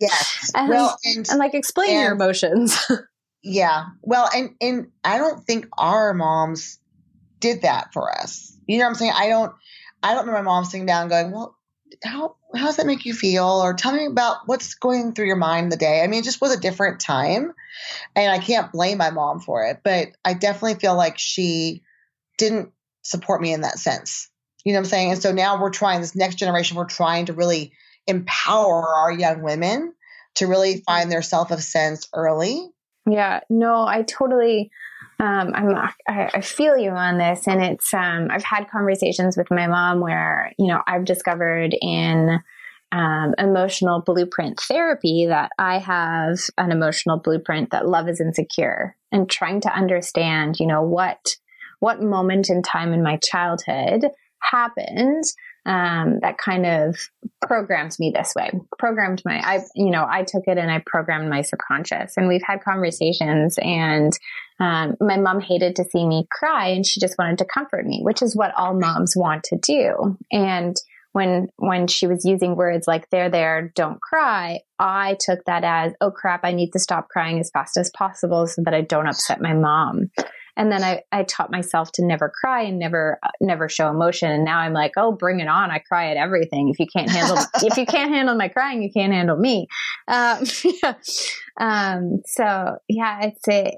Yes. 0.00 0.50
And- 0.54 0.68
well, 0.68 0.98
and 1.04 1.26
and 1.30 1.38
like 1.38 1.54
explain 1.54 1.98
your 2.00 2.12
emotions. 2.12 2.78
Yeah. 3.46 3.84
Well, 4.00 4.26
and 4.34 4.50
and 4.62 4.86
I 5.04 5.18
don't 5.18 5.44
think 5.44 5.66
our 5.76 6.14
moms 6.14 6.78
did 7.44 7.62
that 7.62 7.92
for 7.92 8.10
us. 8.10 8.56
You 8.66 8.78
know 8.78 8.84
what 8.84 8.90
I'm 8.90 8.94
saying? 8.94 9.12
I 9.14 9.28
don't 9.28 9.52
I 10.02 10.14
don't 10.14 10.26
remember 10.26 10.42
my 10.42 10.54
mom 10.54 10.64
sitting 10.64 10.86
down 10.86 11.08
going, 11.08 11.30
"Well, 11.30 11.56
how 12.02 12.36
how 12.56 12.66
does 12.66 12.76
that 12.78 12.86
make 12.86 13.04
you 13.04 13.12
feel?" 13.12 13.44
or 13.44 13.74
"Tell 13.74 13.92
me 13.92 14.06
about 14.06 14.46
what's 14.46 14.74
going 14.74 15.12
through 15.12 15.26
your 15.26 15.36
mind 15.36 15.70
the 15.70 15.76
day." 15.76 16.02
I 16.02 16.06
mean, 16.06 16.20
it 16.20 16.24
just 16.24 16.40
was 16.40 16.56
a 16.56 16.60
different 16.60 17.00
time, 17.00 17.52
and 18.16 18.32
I 18.32 18.38
can't 18.38 18.72
blame 18.72 18.96
my 18.96 19.10
mom 19.10 19.40
for 19.40 19.66
it, 19.66 19.80
but 19.84 20.08
I 20.24 20.32
definitely 20.32 20.80
feel 20.80 20.96
like 20.96 21.18
she 21.18 21.82
didn't 22.38 22.70
support 23.02 23.42
me 23.42 23.52
in 23.52 23.60
that 23.60 23.78
sense. 23.78 24.30
You 24.64 24.72
know 24.72 24.78
what 24.78 24.86
I'm 24.86 24.90
saying? 24.90 25.10
And 25.12 25.22
so 25.22 25.32
now 25.32 25.60
we're 25.60 25.68
trying 25.68 26.00
this 26.00 26.16
next 26.16 26.36
generation. 26.36 26.78
We're 26.78 26.86
trying 26.86 27.26
to 27.26 27.34
really 27.34 27.72
empower 28.06 28.88
our 28.88 29.12
young 29.12 29.42
women 29.42 29.92
to 30.36 30.46
really 30.46 30.82
find 30.86 31.12
their 31.12 31.22
self 31.22 31.50
of 31.50 31.62
sense 31.62 32.08
early. 32.14 32.70
Yeah, 33.06 33.40
no, 33.50 33.86
I 33.86 34.02
totally. 34.02 34.70
Um, 35.20 35.52
I'm. 35.54 35.74
I, 36.08 36.30
I 36.34 36.40
feel 36.40 36.76
you 36.76 36.90
on 36.90 37.18
this, 37.18 37.46
and 37.46 37.62
it's. 37.62 37.92
Um, 37.94 38.28
I've 38.30 38.44
had 38.44 38.68
conversations 38.70 39.36
with 39.36 39.50
my 39.50 39.66
mom 39.66 40.00
where 40.00 40.52
you 40.58 40.66
know 40.66 40.82
I've 40.86 41.04
discovered 41.04 41.74
in 41.80 42.40
um, 42.94 43.34
emotional 43.38 44.02
blueprint 44.02 44.60
therapy 44.60 45.26
that 45.28 45.50
I 45.58 45.78
have 45.78 46.38
an 46.58 46.70
emotional 46.70 47.18
blueprint 47.18 47.70
that 47.70 47.88
love 47.88 48.08
is 48.08 48.20
insecure 48.20 48.96
and 49.10 49.28
trying 49.28 49.60
to 49.62 49.74
understand, 49.74 50.60
you 50.60 50.66
know, 50.66 50.82
what 50.82 51.36
what 51.80 52.00
moment 52.00 52.48
in 52.50 52.62
time 52.62 52.92
in 52.92 53.02
my 53.02 53.18
childhood 53.22 54.10
happened 54.40 55.24
um, 55.66 56.20
that 56.20 56.38
kind 56.38 56.66
of 56.66 56.96
programmed 57.40 57.96
me 57.98 58.12
this 58.14 58.32
way. 58.36 58.50
Programmed 58.78 59.22
my 59.24 59.40
i 59.40 59.60
you 59.74 59.90
know 59.90 60.06
i 60.08 60.22
took 60.22 60.44
it 60.46 60.58
and 60.58 60.70
i 60.70 60.82
programmed 60.86 61.28
my 61.28 61.42
subconscious. 61.42 62.16
And 62.16 62.28
we've 62.28 62.42
had 62.42 62.62
conversations 62.62 63.58
and 63.60 64.12
um, 64.60 64.94
my 65.00 65.16
mom 65.16 65.40
hated 65.40 65.76
to 65.76 65.84
see 65.84 66.06
me 66.06 66.26
cry 66.30 66.68
and 66.68 66.86
she 66.86 67.00
just 67.00 67.18
wanted 67.18 67.38
to 67.38 67.44
comfort 67.44 67.86
me 67.86 68.00
which 68.02 68.22
is 68.22 68.36
what 68.36 68.54
all 68.56 68.78
moms 68.78 69.14
want 69.16 69.44
to 69.44 69.56
do. 69.56 70.16
And 70.30 70.76
when 71.12 71.46
when 71.56 71.86
she 71.86 72.08
was 72.08 72.24
using 72.24 72.56
words 72.56 72.88
like 72.88 73.08
"there, 73.10 73.30
there, 73.30 73.72
don't 73.76 74.00
cry," 74.00 74.60
I 74.78 75.16
took 75.20 75.44
that 75.44 75.62
as 75.62 75.94
"oh 76.00 76.10
crap, 76.10 76.40
I 76.42 76.52
need 76.52 76.72
to 76.72 76.80
stop 76.80 77.08
crying 77.08 77.38
as 77.38 77.50
fast 77.52 77.76
as 77.76 77.90
possible 77.96 78.48
so 78.48 78.62
that 78.64 78.74
I 78.74 78.80
don't 78.80 79.06
upset 79.06 79.40
my 79.40 79.54
mom." 79.54 80.10
And 80.56 80.70
then 80.70 80.82
I, 80.82 81.02
I 81.12 81.24
taught 81.24 81.50
myself 81.50 81.90
to 81.92 82.04
never 82.04 82.32
cry 82.40 82.62
and 82.62 82.78
never 82.78 83.18
never 83.40 83.68
show 83.68 83.88
emotion. 83.88 84.30
And 84.30 84.44
now 84.44 84.58
i'm 84.58 84.72
like 84.72 84.92
oh 84.96 85.12
bring 85.12 85.40
it 85.40 85.48
on. 85.48 85.70
I 85.70 85.78
cry 85.78 86.10
at 86.10 86.16
everything. 86.16 86.68
If 86.68 86.78
you 86.78 86.86
can't 86.86 87.10
handle 87.10 87.38
if 87.62 87.76
you 87.76 87.86
can't 87.86 88.10
handle 88.10 88.34
my 88.34 88.48
crying 88.48 88.82
you 88.82 88.90
can't 88.92 89.12
handle 89.12 89.36
me. 89.36 89.66
Um, 90.08 90.44
yeah. 90.64 90.94
um 91.60 92.20
so 92.26 92.76
yeah 92.88 93.26
it's 93.26 93.46
a, 93.48 93.76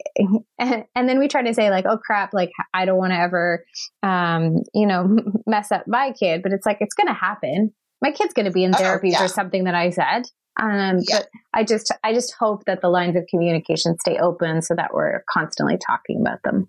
and, 0.58 0.84
and, 0.94 1.08
then 1.08 1.18
we 1.18 1.28
try 1.28 1.42
to 1.42 1.52
say 1.52 1.68
like 1.68 1.84
oh 1.86 1.98
crap 1.98 2.32
like 2.32 2.50
i 2.72 2.86
don't 2.86 2.96
want 2.96 3.12
to 3.12 3.18
ever 3.18 3.66
um 4.02 4.62
you 4.72 4.86
know 4.86 5.16
mess 5.46 5.70
up 5.72 5.84
my 5.86 6.12
kid. 6.12 6.42
But 6.42 6.52
it's 6.52 6.66
like 6.66 6.78
it's 6.80 6.94
gonna 6.94 7.14
happen. 7.14 7.72
My 8.02 8.10
kid's 8.10 8.34
gonna 8.34 8.50
be 8.50 8.64
in 8.64 8.72
therapy 8.72 9.08
oh, 9.08 9.12
yeah. 9.12 9.22
for 9.22 9.28
something 9.28 9.64
that 9.64 9.74
i 9.74 9.90
said 9.90 10.26
um, 10.60 11.00
yeah. 11.08 11.18
But 11.18 11.28
I 11.54 11.64
just, 11.64 11.92
I 12.04 12.12
just 12.12 12.34
hope 12.34 12.64
that 12.66 12.80
the 12.80 12.88
lines 12.88 13.16
of 13.16 13.26
communication 13.28 13.98
stay 13.98 14.18
open 14.18 14.62
so 14.62 14.74
that 14.74 14.94
we're 14.94 15.22
constantly 15.30 15.78
talking 15.78 16.20
about 16.20 16.42
them. 16.42 16.68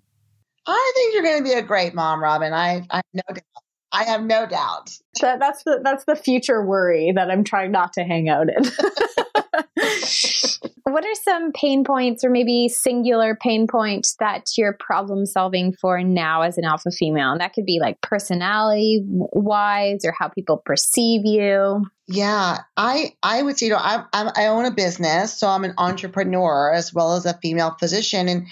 I 0.66 0.92
think 0.96 1.14
you're 1.14 1.24
going 1.24 1.38
to 1.38 1.44
be 1.44 1.54
a 1.54 1.62
great 1.62 1.94
mom, 1.94 2.22
Robin. 2.22 2.54
I, 2.54 2.86
I 2.90 2.98
have 2.98 3.04
no 3.14 3.22
doubt. 3.30 3.44
I 3.92 4.04
have 4.04 4.24
no 4.24 4.46
doubt. 4.46 4.92
That, 5.22 5.40
that's 5.40 5.64
the 5.64 5.80
that's 5.84 6.06
the 6.06 6.16
future 6.16 6.66
worry 6.66 7.12
that 7.16 7.32
I'm 7.32 7.44
trying 7.44 7.72
not 7.72 7.94
to 7.94 8.04
hang 8.04 8.30
out 8.30 8.48
in. 8.50 8.64
what 10.84 11.06
are 11.06 11.16
some 11.24 11.52
pain 11.54 11.84
points 11.84 12.24
or 12.24 12.30
maybe 12.30 12.70
singular 12.70 13.36
pain 13.36 13.68
points 13.68 14.16
that 14.20 14.46
you're 14.58 14.78
problem 14.80 15.26
solving 15.26 15.74
for 15.80 16.04
now 16.04 16.42
as 16.42 16.58
an 16.58 16.66
alpha 16.66 16.92
female? 16.92 17.32
And 17.32 17.42
that 17.42 17.54
could 17.54 17.66
be 17.66 17.80
like 17.82 18.02
personality 18.02 19.04
wise 19.06 20.04
or 20.04 20.14
how 20.18 20.28
people 20.28 20.62
perceive 20.66 21.22
you. 21.24 21.86
Yeah, 22.08 22.58
I 22.76 23.14
I 23.24 23.42
would 23.42 23.58
say 23.58 23.68
you 23.68 23.74
know 23.74 23.80
I 23.80 24.04
I 24.14 24.48
own 24.48 24.66
a 24.66 24.72
business, 24.72 25.38
so 25.38 25.48
I'm 25.48 25.64
an 25.64 25.74
entrepreneur 25.78 26.74
as 26.74 26.94
well 26.94 27.16
as 27.16 27.26
a 27.26 27.38
female 27.42 27.76
physician, 27.80 28.28
and 28.28 28.48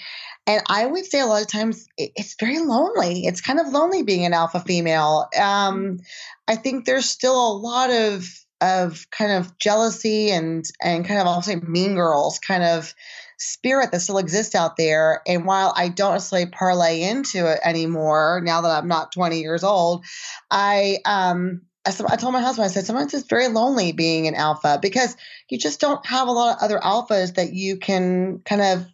and 0.46 0.62
I 0.68 0.86
would 0.86 1.04
say 1.04 1.20
a 1.20 1.26
lot 1.26 1.42
of 1.42 1.48
times 1.48 1.88
it's 1.96 2.36
very 2.38 2.60
lonely. 2.60 3.26
It's 3.26 3.40
kind 3.40 3.58
of 3.58 3.72
lonely 3.72 4.02
being 4.02 4.24
an 4.24 4.32
alpha 4.32 4.60
female. 4.60 5.28
Um, 5.38 5.98
I 6.46 6.56
think 6.56 6.84
there's 6.84 7.08
still 7.08 7.34
a 7.34 7.56
lot 7.56 7.90
of 7.90 8.26
of 8.62 9.06
kind 9.10 9.32
of 9.32 9.58
jealousy 9.58 10.30
and 10.30 10.64
and 10.82 11.04
kind 11.04 11.20
of 11.20 11.26
I'll 11.26 11.42
say 11.42 11.56
mean 11.56 11.94
girls 11.94 12.38
kind 12.38 12.62
of 12.62 12.94
spirit 13.38 13.92
that 13.92 14.00
still 14.00 14.18
exists 14.18 14.54
out 14.54 14.76
there. 14.76 15.20
And 15.26 15.44
while 15.44 15.74
I 15.76 15.88
don't 15.88 16.12
necessarily 16.12 16.48
parlay 16.50 17.02
into 17.02 17.50
it 17.52 17.60
anymore, 17.64 18.40
now 18.42 18.62
that 18.62 18.70
I'm 18.70 18.88
not 18.88 19.12
20 19.12 19.40
years 19.40 19.64
old, 19.64 20.04
I 20.50 20.98
um 21.04 21.62
I, 21.84 21.92
I 22.08 22.16
told 22.16 22.32
my 22.32 22.40
husband, 22.40 22.64
I 22.64 22.68
said, 22.68 22.86
sometimes 22.86 23.14
it's 23.14 23.28
very 23.28 23.48
lonely 23.48 23.92
being 23.92 24.26
an 24.26 24.34
alpha 24.34 24.78
because 24.80 25.16
you 25.48 25.58
just 25.58 25.80
don't 25.80 26.04
have 26.06 26.28
a 26.28 26.32
lot 26.32 26.56
of 26.56 26.62
other 26.62 26.78
alphas 26.78 27.34
that 27.34 27.52
you 27.52 27.76
can 27.76 28.40
kind 28.44 28.62
of 28.62 28.86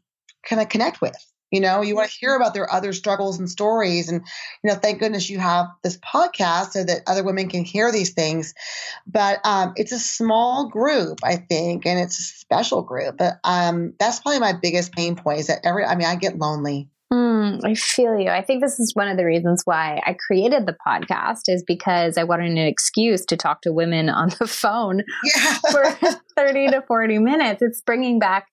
kind 0.44 0.60
of 0.60 0.68
connect 0.68 1.00
with. 1.00 1.16
You 1.52 1.60
know, 1.60 1.82
you 1.82 1.94
want 1.94 2.10
to 2.10 2.18
hear 2.18 2.34
about 2.34 2.54
their 2.54 2.72
other 2.72 2.92
struggles 2.92 3.38
and 3.38 3.48
stories. 3.48 4.08
And, 4.08 4.22
you 4.64 4.70
know, 4.70 4.74
thank 4.74 4.98
goodness 4.98 5.30
you 5.30 5.38
have 5.38 5.66
this 5.82 5.98
podcast 5.98 6.72
so 6.72 6.82
that 6.82 7.02
other 7.06 7.22
women 7.22 7.48
can 7.48 7.64
hear 7.64 7.92
these 7.92 8.14
things. 8.14 8.54
But 9.06 9.38
um, 9.44 9.74
it's 9.76 9.92
a 9.92 9.98
small 9.98 10.68
group, 10.68 11.20
I 11.22 11.36
think, 11.36 11.86
and 11.86 12.00
it's 12.00 12.18
a 12.18 12.22
special 12.22 12.82
group. 12.82 13.18
But 13.18 13.38
um, 13.44 13.94
that's 13.98 14.18
probably 14.18 14.40
my 14.40 14.54
biggest 14.54 14.92
pain 14.92 15.14
point 15.14 15.40
is 15.40 15.46
that 15.46 15.60
every, 15.64 15.84
I 15.84 15.94
mean, 15.94 16.08
I 16.08 16.16
get 16.16 16.38
lonely. 16.38 16.88
Mm, 17.52 17.60
I 17.64 17.74
feel 17.74 18.18
you. 18.18 18.28
I 18.28 18.42
think 18.42 18.62
this 18.62 18.78
is 18.78 18.94
one 18.94 19.08
of 19.08 19.16
the 19.16 19.24
reasons 19.24 19.62
why 19.64 20.00
I 20.06 20.16
created 20.26 20.66
the 20.66 20.76
podcast 20.86 21.42
is 21.48 21.62
because 21.66 22.16
I 22.16 22.24
wanted 22.24 22.52
an 22.52 22.58
excuse 22.58 23.24
to 23.26 23.36
talk 23.36 23.62
to 23.62 23.72
women 23.72 24.08
on 24.08 24.30
the 24.38 24.46
phone 24.46 25.02
yeah. 25.24 25.58
for 25.70 25.84
30 26.36 26.68
to 26.68 26.82
40 26.82 27.18
minutes. 27.18 27.62
It's 27.62 27.80
bringing 27.80 28.18
back 28.18 28.46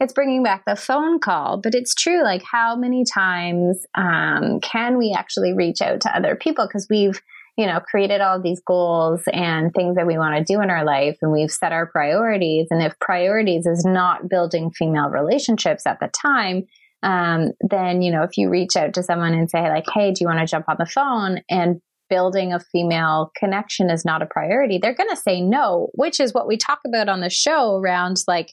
it's 0.00 0.12
bringing 0.12 0.42
back 0.42 0.64
the 0.66 0.76
phone 0.76 1.18
call, 1.18 1.58
but 1.62 1.74
it's 1.74 1.94
true 1.94 2.22
like 2.22 2.42
how 2.42 2.76
many 2.76 3.04
times 3.04 3.86
um, 3.94 4.60
can 4.60 4.98
we 4.98 5.14
actually 5.16 5.54
reach 5.54 5.80
out 5.80 6.02
to 6.02 6.14
other 6.14 6.36
people 6.36 6.66
because 6.66 6.86
we've 6.90 7.20
you 7.56 7.66
know 7.66 7.80
created 7.80 8.20
all 8.20 8.40
these 8.40 8.60
goals 8.66 9.22
and 9.32 9.72
things 9.72 9.96
that 9.96 10.06
we 10.06 10.18
want 10.18 10.36
to 10.36 10.52
do 10.52 10.60
in 10.60 10.70
our 10.70 10.84
life 10.84 11.16
and 11.22 11.32
we've 11.32 11.50
set 11.50 11.72
our 11.72 11.86
priorities 11.86 12.66
and 12.70 12.82
if 12.82 12.98
priorities 13.00 13.64
is 13.64 13.82
not 13.84 14.28
building 14.28 14.70
female 14.70 15.08
relationships 15.08 15.86
at 15.86 15.98
the 15.98 16.08
time 16.08 16.66
um, 17.02 17.52
then 17.60 18.02
you 18.02 18.10
know 18.10 18.22
if 18.22 18.36
you 18.36 18.48
reach 18.48 18.76
out 18.76 18.94
to 18.94 19.02
someone 19.02 19.34
and 19.34 19.50
say 19.50 19.68
like 19.68 19.86
hey 19.92 20.12
do 20.12 20.22
you 20.22 20.28
want 20.28 20.40
to 20.40 20.46
jump 20.46 20.68
on 20.68 20.76
the 20.78 20.86
phone? 20.86 21.40
and 21.48 21.80
building 22.08 22.52
a 22.52 22.60
female 22.60 23.32
connection 23.36 23.90
is 23.90 24.04
not 24.04 24.22
a 24.22 24.26
priority 24.26 24.78
they're 24.78 24.94
going 24.94 25.10
to 25.10 25.16
say 25.16 25.40
no 25.40 25.88
which 25.94 26.20
is 26.20 26.32
what 26.32 26.46
we 26.46 26.56
talk 26.56 26.78
about 26.86 27.08
on 27.08 27.20
the 27.20 27.28
show 27.28 27.78
around 27.78 28.22
like 28.28 28.52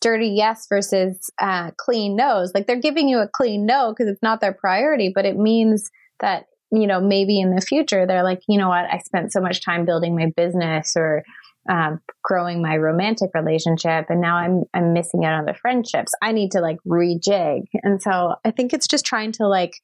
dirty 0.00 0.28
yes 0.28 0.66
versus 0.68 1.30
uh, 1.40 1.70
clean 1.76 2.16
no's. 2.16 2.52
Like 2.54 2.66
they're 2.66 2.80
giving 2.80 3.08
you 3.08 3.18
a 3.18 3.28
clean 3.28 3.66
no 3.66 3.92
because 3.92 4.10
it's 4.10 4.22
not 4.22 4.40
their 4.40 4.52
priority 4.52 5.12
but 5.14 5.24
it 5.24 5.36
means 5.36 5.90
that 6.20 6.46
you 6.72 6.86
know 6.86 7.00
maybe 7.00 7.40
in 7.40 7.54
the 7.54 7.60
future 7.60 8.06
they're 8.06 8.24
like 8.24 8.40
you 8.48 8.58
know 8.58 8.68
what? 8.68 8.86
I 8.90 8.98
spent 8.98 9.32
so 9.32 9.40
much 9.40 9.64
time 9.64 9.84
building 9.84 10.16
my 10.16 10.32
business 10.36 10.94
or 10.96 11.22
um, 11.68 12.00
growing 12.22 12.62
my 12.62 12.76
romantic 12.76 13.30
relationship 13.34 14.06
and 14.08 14.20
now 14.20 14.36
I'm 14.36 14.64
I'm 14.72 14.92
missing 14.92 15.24
out 15.24 15.34
on 15.34 15.44
the 15.44 15.54
friendships. 15.54 16.12
I 16.22 16.32
need 16.32 16.52
to 16.52 16.60
like 16.60 16.78
rejig. 16.86 17.66
And 17.82 18.00
so 18.00 18.36
I 18.44 18.50
think 18.50 18.72
it's 18.72 18.88
just 18.88 19.04
trying 19.04 19.32
to 19.32 19.46
like 19.46 19.74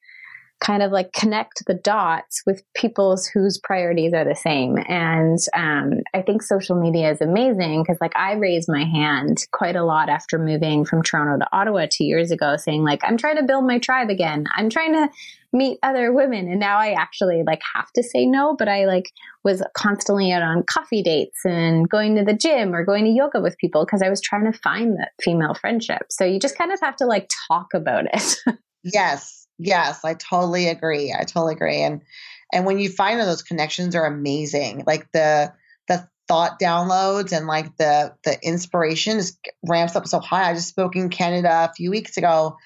kind 0.61 0.83
of 0.83 0.91
like 0.91 1.13
connect 1.13 1.63
the 1.67 1.75
dots 1.75 2.43
with 2.47 2.63
people's 2.75 3.27
whose 3.27 3.59
priorities 3.63 4.15
are 4.15 4.25
the 4.25 4.35
same. 4.35 4.77
And 4.89 5.39
um, 5.55 6.01
I 6.15 6.23
think 6.23 6.43
social 6.43 6.81
media 6.81 7.11
is 7.11 7.21
amazing 7.21 7.83
because 7.83 7.99
like 8.01 8.17
I 8.17 8.33
raised 8.35 8.69
my 8.69 8.85
hand 8.85 9.45
quite 9.53 9.77
a 9.77 9.85
lot 9.85 10.09
after 10.09 10.39
moving 10.39 10.85
from 10.85 11.03
Toronto 11.03 11.45
to 11.45 11.57
Ottawa 11.57 11.87
two 11.91 12.05
years 12.05 12.31
ago, 12.31 12.57
saying 12.57 12.85
like 12.85 13.01
I'm 13.05 13.17
trying 13.17 13.37
to 13.37 13.43
build 13.43 13.67
my 13.67 13.79
tribe 13.79 14.09
again. 14.09 14.45
I'm 14.57 14.71
trying 14.71 14.95
to 14.95 15.09
meet 15.53 15.79
other 15.83 16.13
women 16.13 16.49
and 16.49 16.61
now 16.61 16.77
i 16.77 16.91
actually 16.91 17.43
like 17.47 17.61
have 17.75 17.91
to 17.93 18.03
say 18.03 18.27
no 18.27 18.55
but 18.59 18.69
i 18.69 18.85
like 18.85 19.11
was 19.45 19.63
constantly 19.75 20.31
out 20.33 20.43
on 20.43 20.63
coffee 20.69 21.03
dates 21.03 21.45
and 21.45 21.89
going 21.89 22.17
to 22.17 22.25
the 22.25 22.35
gym 22.35 22.75
or 22.75 22.85
going 22.85 23.05
to 23.05 23.11
yoga 23.11 23.41
with 23.41 23.57
people 23.59 23.85
because 23.85 24.03
i 24.03 24.11
was 24.11 24.21
trying 24.21 24.51
to 24.51 24.59
find 24.59 24.99
that 24.99 25.13
female 25.23 25.55
friendship 25.55 26.03
so 26.11 26.25
you 26.25 26.39
just 26.39 26.59
kind 26.59 26.73
of 26.73 26.81
have 26.81 26.97
to 26.97 27.07
like 27.07 27.31
talk 27.49 27.69
about 27.75 28.05
it 28.13 28.37
yes 28.83 29.46
yes 29.59 30.05
i 30.05 30.15
totally 30.15 30.69
agree 30.69 31.15
i 31.19 31.25
totally 31.25 31.55
agree 31.55 31.83
and 31.83 32.03
and 32.53 32.65
when 32.67 32.79
you 32.79 32.89
find 32.89 33.19
those 33.21 33.43
connections 33.43 33.95
are 33.95 34.07
amazing 34.07 34.85
like 34.87 35.11
the 35.13 35.53
the 35.89 36.07
thought 36.29 36.59
downloads 36.61 37.37
and 37.37 37.47
like 37.47 37.77
the 37.77 38.15
the 38.25 38.39
inspiration 38.43 39.17
is 39.17 39.39
ramps 39.67 39.97
up 39.97 40.07
so 40.07 40.21
high 40.21 40.51
i 40.51 40.55
just 40.55 40.69
spoke 40.69 40.97
in 40.97 41.09
canada 41.09 41.69
a 41.71 41.75
few 41.75 41.91
weeks 41.91 42.17
ago 42.17 42.57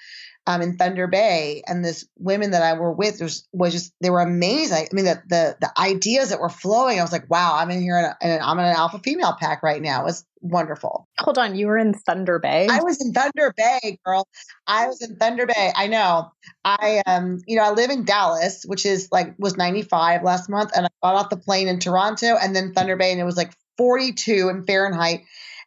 um, 0.51 0.61
in 0.61 0.75
Thunder 0.75 1.07
Bay, 1.07 1.63
and 1.65 1.83
this 1.83 2.05
women 2.17 2.51
that 2.51 2.61
I 2.61 2.73
were 2.73 2.91
with 2.91 3.21
was, 3.21 3.47
was 3.53 3.71
just 3.71 3.93
they 4.01 4.09
were 4.09 4.19
amazing. 4.19 4.87
I 4.91 4.93
mean, 4.93 5.05
the, 5.05 5.21
the 5.27 5.57
the 5.61 5.79
ideas 5.79 6.29
that 6.29 6.39
were 6.39 6.49
flowing, 6.49 6.99
I 6.99 7.03
was 7.03 7.11
like, 7.11 7.29
wow, 7.29 7.55
I'm 7.55 7.71
in 7.71 7.81
here, 7.81 8.15
and 8.21 8.43
I'm 8.43 8.59
in 8.59 8.65
an 8.65 8.75
alpha 8.75 8.99
female 8.99 9.35
pack 9.39 9.63
right 9.63 9.81
now. 9.81 10.01
It 10.01 10.05
was 10.05 10.25
wonderful. 10.41 11.07
Hold 11.19 11.37
on, 11.37 11.55
you 11.55 11.67
were 11.67 11.77
in 11.77 11.93
Thunder 11.93 12.39
Bay. 12.39 12.67
I 12.69 12.81
was 12.81 12.99
in 12.99 13.13
Thunder 13.13 13.53
Bay, 13.55 13.97
girl. 14.05 14.27
I 14.67 14.87
was 14.87 15.01
in 15.01 15.15
Thunder 15.15 15.45
Bay. 15.45 15.71
I 15.73 15.87
know. 15.87 16.31
I 16.65 17.01
um, 17.05 17.39
you 17.47 17.55
know, 17.55 17.63
I 17.63 17.71
live 17.71 17.89
in 17.89 18.03
Dallas, 18.03 18.63
which 18.65 18.85
is 18.85 19.07
like 19.11 19.35
was 19.39 19.55
95 19.55 20.23
last 20.23 20.49
month, 20.49 20.71
and 20.75 20.85
I 20.85 20.89
got 21.01 21.15
off 21.15 21.29
the 21.29 21.37
plane 21.37 21.69
in 21.69 21.79
Toronto, 21.79 22.35
and 22.41 22.53
then 22.55 22.73
Thunder 22.73 22.97
Bay, 22.97 23.11
and 23.11 23.21
it 23.21 23.25
was 23.25 23.37
like 23.37 23.53
42 23.77 24.49
in 24.49 24.65
Fahrenheit. 24.65 25.21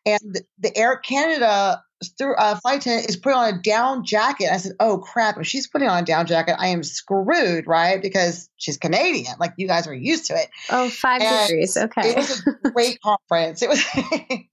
And 0.06 0.42
the 0.58 0.76
Air 0.76 0.96
Canada 0.96 1.82
through 2.10 2.34
uh, 2.36 2.56
flight 2.56 2.80
attendant 2.80 3.08
is 3.08 3.16
putting 3.16 3.38
on 3.38 3.54
a 3.54 3.62
down 3.62 4.04
jacket. 4.04 4.52
I 4.52 4.56
said, 4.58 4.72
"Oh 4.80 4.98
crap! 4.98 5.38
If 5.38 5.46
she's 5.46 5.66
putting 5.66 5.88
on 5.88 6.02
a 6.02 6.06
down 6.06 6.26
jacket, 6.26 6.56
I 6.58 6.68
am 6.68 6.82
screwed, 6.82 7.66
right? 7.66 8.00
Because 8.00 8.48
she's 8.56 8.76
Canadian. 8.76 9.34
Like 9.38 9.54
you 9.56 9.66
guys 9.66 9.86
are 9.86 9.94
used 9.94 10.26
to 10.26 10.34
it." 10.34 10.48
Oh, 10.70 10.88
five 10.88 11.22
and 11.22 11.48
degrees. 11.48 11.76
Okay. 11.76 12.10
It 12.10 12.16
was 12.16 12.46
a 12.46 12.70
great 12.70 13.00
conference. 13.04 13.62
It 13.62 13.68
was. 13.68 13.84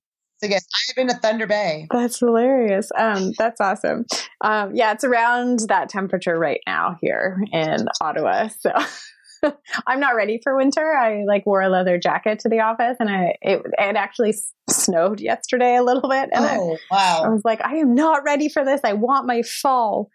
So 0.44 0.48
yes, 0.50 0.66
I 0.74 0.78
have 0.88 0.96
been 0.96 1.08
to 1.08 1.22
Thunder 1.22 1.46
Bay. 1.46 1.86
That's 1.92 2.18
hilarious. 2.18 2.90
Um, 2.98 3.32
that's 3.38 3.62
awesome. 3.62 4.08
Um, 4.44 4.74
yeah, 4.74 4.92
it's 4.92 5.04
around 5.04 5.60
that 5.68 5.88
temperature 5.88 6.36
right 6.36 6.62
now 6.66 6.98
here 7.00 7.38
in 7.54 7.86
Ottawa. 8.02 8.48
So 8.48 8.72
I'm 9.88 10.00
not 10.00 10.16
ready 10.16 10.40
for 10.44 10.56
winter. 10.56 10.94
I 10.94 11.24
like 11.26 11.46
wore 11.46 11.62
a 11.62 11.70
leather 11.70 11.98
jacket 11.98 12.40
to 12.40 12.50
the 12.50 12.60
office, 12.60 12.98
and 13.00 13.10
I 13.10 13.36
it, 13.42 13.62
it 13.66 13.96
actually 13.96 14.36
snowed 14.70 15.20
yesterday 15.20 15.76
a 15.76 15.84
little 15.84 16.10
bit. 16.10 16.30
And 16.34 16.46
oh 16.46 16.78
I, 16.92 16.96
wow! 16.96 17.24
I 17.26 17.30
was 17.30 17.42
like, 17.44 17.62
I 17.64 17.76
am 17.76 17.96
not 17.96 18.24
ready 18.24 18.50
for 18.50 18.64
this. 18.64 18.82
I 18.84 18.94
want 18.94 19.28
my 19.28 19.42
fall. 19.42 20.10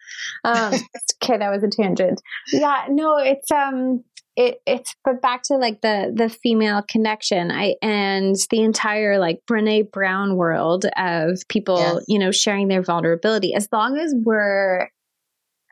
Um, 0.44 0.74
okay, 1.22 1.38
that 1.38 1.50
was 1.50 1.62
a 1.62 1.68
tangent. 1.68 2.20
Yeah, 2.52 2.86
no, 2.88 3.18
it's 3.18 3.50
um, 3.50 4.04
it 4.36 4.60
it's 4.66 4.94
but 5.04 5.22
back 5.22 5.42
to 5.42 5.56
like 5.56 5.80
the 5.80 6.12
the 6.14 6.28
female 6.28 6.82
connection 6.86 7.50
i 7.50 7.74
and 7.80 8.36
the 8.50 8.60
entire 8.60 9.18
like 9.18 9.40
brene 9.50 9.90
brown 9.90 10.36
world 10.36 10.84
of 10.96 11.40
people 11.48 11.78
yes. 11.78 12.04
you 12.06 12.18
know 12.18 12.30
sharing 12.30 12.68
their 12.68 12.82
vulnerability 12.82 13.54
as 13.54 13.66
long 13.72 13.98
as 13.98 14.14
we're 14.24 14.90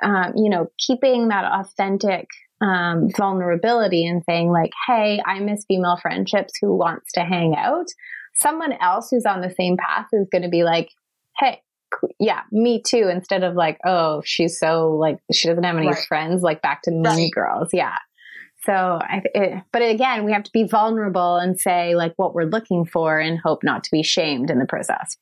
um, 0.02 0.32
you 0.34 0.48
know 0.48 0.66
keeping 0.78 1.28
that 1.28 1.44
authentic 1.44 2.26
um, 2.64 3.08
vulnerability 3.16 4.06
and 4.06 4.22
saying 4.28 4.50
like 4.50 4.70
hey 4.86 5.20
i 5.26 5.38
miss 5.40 5.64
female 5.66 5.98
friendships 6.00 6.52
who 6.60 6.76
wants 6.76 7.12
to 7.12 7.20
hang 7.20 7.54
out 7.56 7.86
someone 8.34 8.72
else 8.80 9.08
who's 9.10 9.26
on 9.26 9.40
the 9.40 9.54
same 9.56 9.76
path 9.76 10.06
is 10.12 10.28
going 10.30 10.42
to 10.42 10.48
be 10.48 10.64
like 10.64 10.90
hey 11.38 11.60
yeah, 12.18 12.40
me 12.50 12.82
too. 12.82 13.08
Instead 13.08 13.44
of 13.44 13.54
like, 13.54 13.78
oh, 13.86 14.20
she's 14.24 14.58
so 14.58 14.96
like 14.96 15.20
she 15.32 15.46
doesn't 15.46 15.62
have 15.62 15.76
any 15.76 15.86
right. 15.86 16.04
friends, 16.08 16.42
like 16.42 16.60
back 16.60 16.82
to 16.82 16.90
Mean 16.90 17.04
right. 17.04 17.30
Girls. 17.32 17.68
Yeah, 17.72 17.94
so, 18.64 18.98
I, 19.00 19.22
it, 19.34 19.62
but 19.72 19.82
again, 19.82 20.24
we 20.24 20.32
have 20.32 20.44
to 20.44 20.52
be 20.52 20.64
vulnerable 20.64 21.36
and 21.36 21.58
say 21.58 21.94
like 21.94 22.14
what 22.16 22.34
we're 22.34 22.44
looking 22.44 22.86
for 22.86 23.18
and 23.18 23.38
hope 23.38 23.62
not 23.62 23.84
to 23.84 23.90
be 23.90 24.02
shamed 24.02 24.50
in 24.50 24.58
the 24.58 24.64
process. 24.64 25.16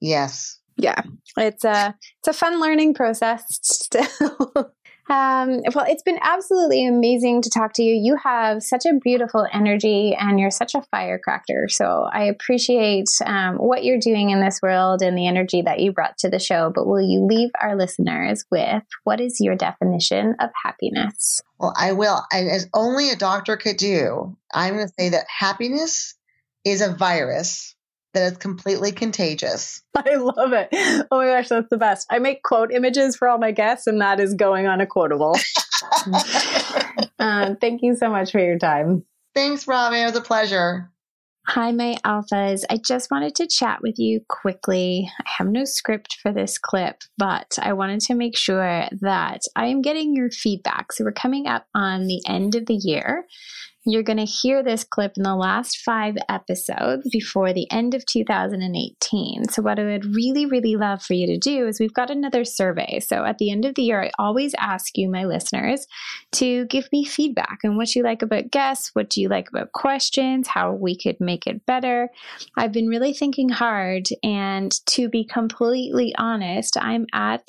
Yes. 0.00 0.58
Yeah. 0.76 1.00
It's 1.36 1.64
a, 1.64 1.94
it's 2.18 2.28
a 2.28 2.32
fun 2.32 2.60
learning 2.60 2.94
process 2.94 3.44
still. 3.62 4.72
Um, 5.08 5.62
well, 5.74 5.86
it's 5.88 6.02
been 6.02 6.18
absolutely 6.20 6.86
amazing 6.86 7.42
to 7.42 7.50
talk 7.50 7.72
to 7.74 7.82
you. 7.82 7.94
You 7.94 8.16
have 8.22 8.62
such 8.62 8.84
a 8.84 8.98
beautiful 9.02 9.46
energy 9.52 10.14
and 10.14 10.38
you're 10.38 10.50
such 10.50 10.74
a 10.74 10.82
firecracker. 10.90 11.68
So 11.68 12.08
I 12.12 12.24
appreciate 12.24 13.08
um, 13.24 13.56
what 13.56 13.84
you're 13.84 13.98
doing 13.98 14.30
in 14.30 14.40
this 14.40 14.60
world 14.62 15.00
and 15.00 15.16
the 15.16 15.26
energy 15.26 15.62
that 15.62 15.80
you 15.80 15.92
brought 15.92 16.18
to 16.18 16.28
the 16.28 16.38
show. 16.38 16.70
But 16.74 16.86
will 16.86 17.00
you 17.00 17.24
leave 17.24 17.50
our 17.60 17.74
listeners 17.74 18.44
with 18.50 18.82
what 19.04 19.20
is 19.20 19.40
your 19.40 19.56
definition 19.56 20.34
of 20.40 20.50
happiness? 20.62 21.40
Well, 21.58 21.72
I 21.76 21.92
will. 21.92 22.22
As 22.32 22.68
only 22.74 23.10
a 23.10 23.16
doctor 23.16 23.56
could 23.56 23.78
do, 23.78 24.36
I'm 24.52 24.74
going 24.74 24.86
to 24.86 24.94
say 24.98 25.08
that 25.10 25.24
happiness 25.28 26.14
is 26.64 26.82
a 26.82 26.94
virus 26.94 27.74
that 28.14 28.32
is 28.32 28.38
completely 28.38 28.92
contagious. 28.92 29.82
I 29.94 30.14
love 30.14 30.52
it. 30.52 30.68
Oh 31.10 31.18
my 31.18 31.26
gosh, 31.26 31.48
that's 31.48 31.68
the 31.70 31.76
best. 31.76 32.06
I 32.10 32.18
make 32.18 32.42
quote 32.42 32.72
images 32.72 33.16
for 33.16 33.28
all 33.28 33.38
my 33.38 33.52
guests, 33.52 33.86
and 33.86 34.00
that 34.00 34.20
is 34.20 34.34
going 34.34 34.66
on 34.66 34.80
a 34.80 34.86
quotable. 34.86 35.36
uh, 37.18 37.54
thank 37.60 37.82
you 37.82 37.94
so 37.94 38.08
much 38.08 38.32
for 38.32 38.40
your 38.40 38.58
time. 38.58 39.04
Thanks, 39.34 39.68
Robin. 39.68 40.00
It 40.00 40.06
was 40.06 40.16
a 40.16 40.20
pleasure. 40.20 40.90
Hi, 41.46 41.72
my 41.72 41.96
alphas. 42.04 42.64
I 42.68 42.78
just 42.86 43.10
wanted 43.10 43.34
to 43.36 43.46
chat 43.46 43.80
with 43.82 43.98
you 43.98 44.20
quickly. 44.28 45.10
I 45.20 45.30
have 45.38 45.46
no 45.46 45.64
script 45.64 46.18
for 46.22 46.30
this 46.30 46.58
clip, 46.58 46.96
but 47.16 47.58
I 47.60 47.72
wanted 47.72 48.00
to 48.00 48.14
make 48.14 48.36
sure 48.36 48.86
that 49.00 49.40
I 49.56 49.66
am 49.66 49.80
getting 49.80 50.14
your 50.14 50.30
feedback. 50.30 50.92
So, 50.92 51.04
we're 51.04 51.12
coming 51.12 51.46
up 51.46 51.66
on 51.74 52.06
the 52.06 52.20
end 52.26 52.54
of 52.54 52.66
the 52.66 52.74
year. 52.74 53.24
You're 53.88 54.02
going 54.02 54.18
to 54.18 54.26
hear 54.26 54.62
this 54.62 54.84
clip 54.84 55.14
in 55.16 55.22
the 55.22 55.34
last 55.34 55.78
five 55.78 56.18
episodes 56.28 57.08
before 57.10 57.54
the 57.54 57.66
end 57.70 57.94
of 57.94 58.04
2018. 58.04 59.48
So, 59.48 59.62
what 59.62 59.78
I 59.78 59.84
would 59.84 60.14
really, 60.14 60.44
really 60.44 60.76
love 60.76 61.02
for 61.02 61.14
you 61.14 61.26
to 61.28 61.38
do 61.38 61.66
is 61.66 61.80
we've 61.80 61.94
got 61.94 62.10
another 62.10 62.44
survey. 62.44 63.00
So, 63.00 63.24
at 63.24 63.38
the 63.38 63.50
end 63.50 63.64
of 63.64 63.76
the 63.76 63.82
year, 63.82 64.02
I 64.02 64.10
always 64.18 64.54
ask 64.58 64.98
you, 64.98 65.08
my 65.08 65.24
listeners, 65.24 65.86
to 66.32 66.66
give 66.66 66.86
me 66.92 67.06
feedback 67.06 67.60
on 67.64 67.78
what 67.78 67.94
you 67.94 68.02
like 68.02 68.20
about 68.20 68.50
guests, 68.50 68.90
what 68.92 69.08
do 69.08 69.22
you 69.22 69.28
like 69.30 69.48
about 69.48 69.72
questions, 69.72 70.48
how 70.48 70.74
we 70.74 70.94
could 70.94 71.18
make 71.18 71.46
it 71.46 71.64
better. 71.64 72.10
I've 72.58 72.72
been 72.72 72.88
really 72.88 73.14
thinking 73.14 73.48
hard, 73.48 74.04
and 74.22 74.70
to 74.88 75.08
be 75.08 75.24
completely 75.24 76.14
honest, 76.18 76.76
I'm 76.78 77.06
at 77.14 77.48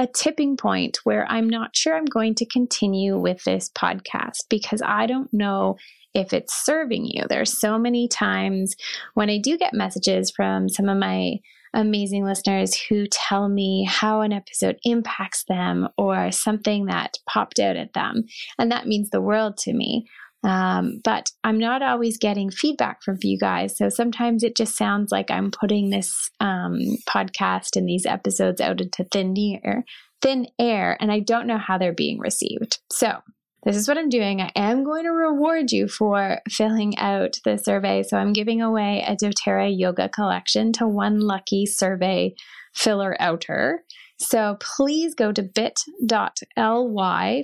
a 0.00 0.06
tipping 0.06 0.56
point 0.56 0.98
where 1.04 1.26
I'm 1.30 1.48
not 1.48 1.76
sure 1.76 1.94
I'm 1.94 2.06
going 2.06 2.34
to 2.36 2.46
continue 2.46 3.18
with 3.18 3.44
this 3.44 3.68
podcast 3.68 4.48
because 4.48 4.80
I 4.82 5.04
don't 5.04 5.32
know 5.32 5.76
if 6.14 6.32
it's 6.32 6.64
serving 6.64 7.04
you. 7.04 7.24
There's 7.28 7.60
so 7.60 7.78
many 7.78 8.08
times 8.08 8.74
when 9.12 9.28
I 9.28 9.36
do 9.36 9.58
get 9.58 9.74
messages 9.74 10.32
from 10.34 10.70
some 10.70 10.88
of 10.88 10.96
my 10.96 11.34
amazing 11.74 12.24
listeners 12.24 12.74
who 12.74 13.06
tell 13.08 13.50
me 13.50 13.84
how 13.84 14.22
an 14.22 14.32
episode 14.32 14.78
impacts 14.84 15.44
them 15.44 15.86
or 15.98 16.32
something 16.32 16.86
that 16.86 17.18
popped 17.26 17.60
out 17.60 17.76
at 17.76 17.92
them. 17.92 18.24
And 18.58 18.72
that 18.72 18.86
means 18.86 19.10
the 19.10 19.20
world 19.20 19.58
to 19.58 19.74
me. 19.74 20.06
Um, 20.42 21.00
but 21.04 21.30
I'm 21.44 21.58
not 21.58 21.82
always 21.82 22.16
getting 22.16 22.50
feedback 22.50 23.02
from 23.02 23.18
you 23.22 23.38
guys. 23.38 23.76
So 23.76 23.88
sometimes 23.88 24.42
it 24.42 24.56
just 24.56 24.76
sounds 24.76 25.12
like 25.12 25.30
I'm 25.30 25.50
putting 25.50 25.90
this 25.90 26.30
um, 26.40 26.78
podcast 27.08 27.76
and 27.76 27.88
these 27.88 28.06
episodes 28.06 28.60
out 28.60 28.80
into 28.80 29.04
thin 29.04 29.34
air, 29.62 29.84
thin 30.22 30.46
air, 30.58 30.96
and 31.00 31.12
I 31.12 31.20
don't 31.20 31.46
know 31.46 31.58
how 31.58 31.76
they're 31.76 31.92
being 31.92 32.18
received. 32.18 32.78
So 32.90 33.18
this 33.64 33.76
is 33.76 33.86
what 33.86 33.98
I'm 33.98 34.08
doing. 34.08 34.40
I 34.40 34.50
am 34.56 34.84
going 34.84 35.04
to 35.04 35.10
reward 35.10 35.70
you 35.70 35.86
for 35.86 36.40
filling 36.48 36.96
out 36.96 37.38
the 37.44 37.58
survey. 37.58 38.02
So 38.02 38.16
I'm 38.16 38.32
giving 38.32 38.62
away 38.62 39.04
a 39.06 39.14
doTERRA 39.14 39.78
yoga 39.78 40.08
collection 40.08 40.72
to 40.74 40.88
one 40.88 41.20
lucky 41.20 41.66
survey 41.66 42.34
filler 42.74 43.16
outer. 43.20 43.84
So 44.20 44.58
please 44.60 45.14
go 45.14 45.32
to 45.32 45.42
bit.ly 45.42 45.84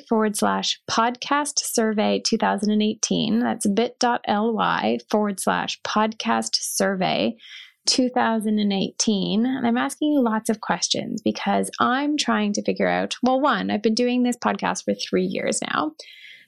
forward 0.08 0.36
slash 0.36 0.78
podcast 0.90 1.58
survey 1.58 2.20
2018. 2.24 3.40
That's 3.40 3.66
bit.ly 3.66 4.98
forward 5.10 5.40
slash 5.40 5.80
podcast 5.82 6.50
survey 6.54 7.34
2018. 7.86 9.46
And 9.46 9.66
I'm 9.66 9.78
asking 9.78 10.12
you 10.12 10.22
lots 10.22 10.50
of 10.50 10.60
questions 10.60 11.22
because 11.22 11.70
I'm 11.80 12.18
trying 12.18 12.52
to 12.52 12.62
figure 12.62 12.88
out 12.88 13.16
well, 13.22 13.40
one, 13.40 13.70
I've 13.70 13.82
been 13.82 13.94
doing 13.94 14.22
this 14.22 14.36
podcast 14.36 14.84
for 14.84 14.92
three 14.94 15.24
years 15.24 15.60
now. 15.72 15.92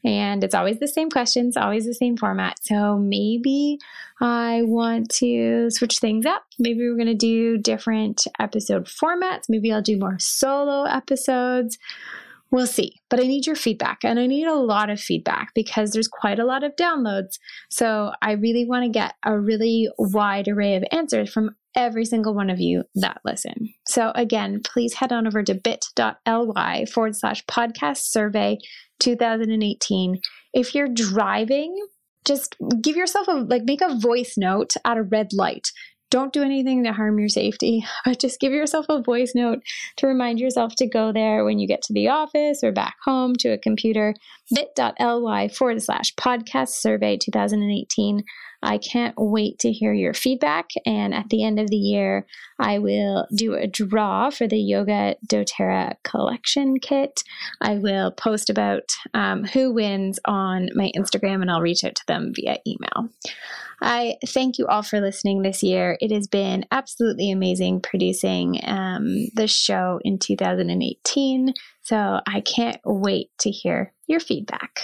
And 0.05 0.45
it's 0.45 0.55
always 0.55 0.79
the 0.79 0.89
same 0.89 1.11
questions, 1.11 1.57
always 1.57 1.87
the 1.87 1.95
same 1.95 2.17
format. 2.17 2.57
So 2.63 2.99
maybe 2.99 3.79
I 4.21 4.63
want 4.65 5.11
to 5.17 5.71
switch 5.71 5.99
things 5.99 6.25
up. 6.25 6.45
Maybe 6.59 6.81
we're 6.81 6.97
going 6.97 7.07
to 7.07 7.15
do 7.15 7.59
different 7.59 8.27
episode 8.39 8.87
formats. 8.87 9.45
Maybe 9.49 9.73
I'll 9.73 9.83
do 9.83 9.99
more 9.99 10.19
solo 10.19 10.85
episodes. 10.85 11.79
We'll 12.51 12.67
see. 12.67 13.01
But 13.11 13.21
I 13.21 13.25
need 13.25 13.47
your 13.47 13.57
feedback 13.57 14.05
and 14.05 14.19
I 14.19 14.27
need 14.27 14.47
a 14.47 14.55
lot 14.55 14.89
of 14.89 15.01
feedback 15.01 15.53
because 15.55 15.91
there's 15.91 16.09
quite 16.09 16.39
a 16.39 16.47
lot 16.47 16.65
of 16.65 16.77
downloads. 16.77 17.39
So 17.69 18.13
I 18.23 18.33
really 18.33 18.65
want 18.65 18.85
to 18.85 18.91
get 18.91 19.15
a 19.25 19.39
really 19.39 19.89
wide 19.99 20.49
array 20.49 20.77
of 20.77 20.85
answers 20.91 21.31
from 21.31 21.57
every 21.79 22.05
single 22.05 22.35
one 22.35 22.51
of 22.51 22.61
you 22.61 22.83
that 22.97 23.21
listen. 23.25 23.73
So 23.87 24.11
again, 24.17 24.61
please 24.65 24.95
head 24.95 25.13
on 25.13 25.27
over 25.27 25.43
to 25.45 25.55
bit.ly 25.55 26.85
forward 26.87 27.17
slash 27.17 27.45
podcast 27.47 27.99
survey 27.99 28.59
2018. 28.99 30.21
If 30.53 30.75
you're 30.75 30.89
driving, 30.89 31.75
just 32.25 32.57
give 32.83 32.97
yourself 32.97 33.29
a 33.29 33.33
like 33.33 33.63
make 33.65 33.81
a 33.81 33.97
voice 33.97 34.35
note 34.37 34.75
at 34.85 34.99
a 34.99 35.03
red 35.03 35.29
light. 35.33 35.69
Don't 36.11 36.33
do 36.33 36.43
anything 36.43 36.85
to 36.85 36.93
harm 36.93 37.19
your 37.19 37.29
safety, 37.29 37.85
but 38.05 38.19
just 38.19 38.41
give 38.41 38.53
yourself 38.53 38.87
a 38.89 39.03
voice 39.03 39.33
note 39.35 39.61
to 39.99 40.09
remind 40.09 40.41
yourself 40.41 40.75
to 40.79 40.89
go 40.89 41.13
there 41.13 41.45
when 41.45 41.61
you 41.61 41.69
get 41.69 41.83
to 41.83 41.93
the 41.93 42.09
office 42.09 42.65
or 42.65 42.73
back 42.73 42.97
home 43.05 43.35
to 43.37 43.51
a 43.51 43.59
computer. 43.59 44.15
bit.ly 44.53 45.49
forward 45.49 45.81
slash 45.81 46.13
podcast 46.17 46.71
survey 46.71 47.17
2018. 47.17 48.25
I 48.63 48.79
can't 48.79 49.15
wait 49.17 49.59
to 49.61 49.73
hear 49.73 49.93
your 49.93 50.15
feedback. 50.15 50.71
And 50.85 51.15
at 51.15 51.29
the 51.29 51.45
end 51.45 51.61
of 51.61 51.69
the 51.69 51.77
year, 51.77 52.27
I 52.59 52.79
will 52.79 53.27
do 53.35 53.55
a 53.55 53.67
draw 53.67 54.31
for 54.31 54.49
the 54.49 54.59
Yoga 54.59 55.17
doTERRA 55.27 55.95
collection 56.03 56.79
kit. 56.81 57.23
I 57.61 57.75
will 57.75 58.11
post 58.11 58.51
about 58.51 58.83
um, 59.15 59.45
who 59.45 59.73
wins 59.73 60.19
on 60.25 60.69
my 60.75 60.91
Instagram 60.97 61.41
and 61.41 61.51
I'll 61.51 61.61
reach 61.61 61.85
out 61.85 61.95
to 61.95 62.07
them 62.07 62.33
via 62.35 62.59
email. 62.67 63.11
I 63.81 64.17
thank 64.27 64.59
you 64.59 64.67
all 64.67 64.83
for 64.83 65.01
listening 65.01 65.43
this 65.43 65.63
year. 65.63 65.97
It 66.01 66.11
has 66.11 66.27
been 66.27 66.65
absolutely 66.73 67.31
amazing 67.31 67.81
producing 67.81 68.61
um, 68.65 69.29
the 69.35 69.47
show 69.47 70.01
in 70.03 70.19
2018. 70.19 71.55
So 71.83 72.21
I 72.27 72.41
can't 72.41 72.81
wait 72.85 73.31
to 73.41 73.51
hear 73.51 73.93
your 74.09 74.21
feedback. 74.21 74.81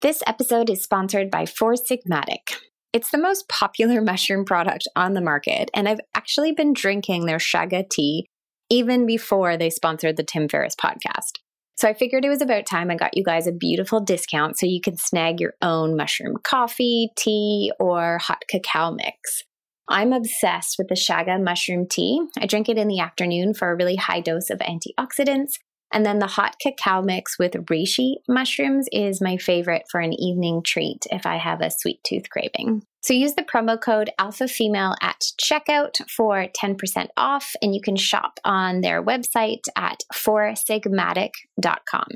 This 0.00 0.22
episode 0.26 0.70
is 0.70 0.82
sponsored 0.82 1.30
by 1.30 1.46
Four 1.46 1.74
Sigmatic. 1.74 2.54
It's 2.92 3.10
the 3.10 3.18
most 3.18 3.48
popular 3.48 4.00
mushroom 4.02 4.44
product 4.44 4.88
on 4.96 5.14
the 5.14 5.20
market, 5.20 5.70
and 5.74 5.88
I've 5.88 6.00
actually 6.14 6.52
been 6.52 6.72
drinking 6.72 7.26
their 7.26 7.38
Chaga 7.38 7.88
tea 7.88 8.26
even 8.70 9.06
before 9.06 9.56
they 9.56 9.70
sponsored 9.70 10.16
the 10.16 10.24
Tim 10.24 10.48
Ferriss 10.48 10.74
podcast. 10.74 11.32
So 11.76 11.88
I 11.88 11.94
figured 11.94 12.24
it 12.24 12.28
was 12.28 12.42
about 12.42 12.66
time 12.66 12.90
I 12.90 12.96
got 12.96 13.16
you 13.16 13.22
guys 13.22 13.46
a 13.46 13.52
beautiful 13.52 14.00
discount 14.00 14.58
so 14.58 14.66
you 14.66 14.80
can 14.80 14.96
snag 14.96 15.40
your 15.40 15.52
own 15.62 15.96
mushroom 15.96 16.36
coffee, 16.42 17.10
tea, 17.16 17.72
or 17.78 18.18
hot 18.18 18.42
cacao 18.50 18.90
mix. 18.90 19.44
I'm 19.88 20.12
obsessed 20.12 20.74
with 20.76 20.88
the 20.88 20.96
Chaga 20.96 21.42
mushroom 21.42 21.86
tea. 21.88 22.20
I 22.38 22.46
drink 22.46 22.68
it 22.68 22.78
in 22.78 22.88
the 22.88 23.00
afternoon 23.00 23.54
for 23.54 23.70
a 23.70 23.76
really 23.76 23.96
high 23.96 24.20
dose 24.20 24.50
of 24.50 24.58
antioxidants. 24.58 25.52
And 25.92 26.04
then 26.04 26.18
the 26.18 26.26
hot 26.26 26.56
cacao 26.60 27.00
mix 27.02 27.38
with 27.38 27.52
reishi 27.52 28.16
mushrooms 28.28 28.88
is 28.92 29.20
my 29.22 29.36
favorite 29.36 29.84
for 29.90 30.00
an 30.00 30.12
evening 30.12 30.62
treat 30.62 31.06
if 31.10 31.24
I 31.26 31.36
have 31.36 31.60
a 31.60 31.70
sweet 31.70 32.02
tooth 32.04 32.28
craving. 32.30 32.82
So 33.00 33.14
use 33.14 33.34
the 33.34 33.42
promo 33.42 33.80
code 33.80 34.10
alpha 34.18 34.48
female 34.48 34.94
at 35.00 35.32
checkout 35.40 35.96
for 36.10 36.46
10% 36.46 37.08
off, 37.16 37.54
and 37.62 37.74
you 37.74 37.80
can 37.80 37.96
shop 37.96 38.38
on 38.44 38.82
their 38.82 39.02
website 39.02 39.66
at 39.76 40.02
foursigmatic.com. 40.12 42.06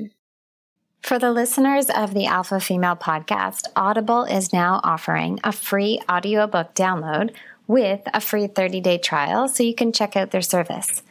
For 1.01 1.17
the 1.19 1.31
listeners 1.31 1.89
of 1.89 2.13
the 2.13 2.27
Alpha 2.27 2.61
Female 2.61 2.95
podcast, 2.95 3.67
Audible 3.75 4.23
is 4.23 4.53
now 4.53 4.79
offering 4.85 5.37
a 5.43 5.51
free 5.51 5.99
audiobook 6.09 6.73
download 6.75 7.35
with 7.67 7.99
a 8.13 8.21
free 8.21 8.47
30 8.47 8.79
day 8.79 8.97
trial 8.97 9.49
so 9.49 9.63
you 9.63 9.75
can 9.75 9.91
check 9.91 10.15
out 10.15 10.31
their 10.31 10.41
service. 10.41 11.03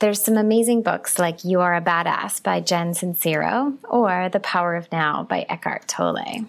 There's 0.00 0.22
some 0.22 0.36
amazing 0.36 0.82
books 0.82 1.18
like 1.18 1.44
You 1.44 1.60
Are 1.60 1.74
a 1.74 1.80
Badass 1.80 2.42
by 2.42 2.60
Jen 2.60 2.92
Sincero 2.92 3.76
or 3.84 4.28
The 4.28 4.40
Power 4.40 4.74
of 4.74 4.90
Now 4.90 5.22
by 5.22 5.46
Eckhart 5.48 5.86
Tolle. 5.86 6.46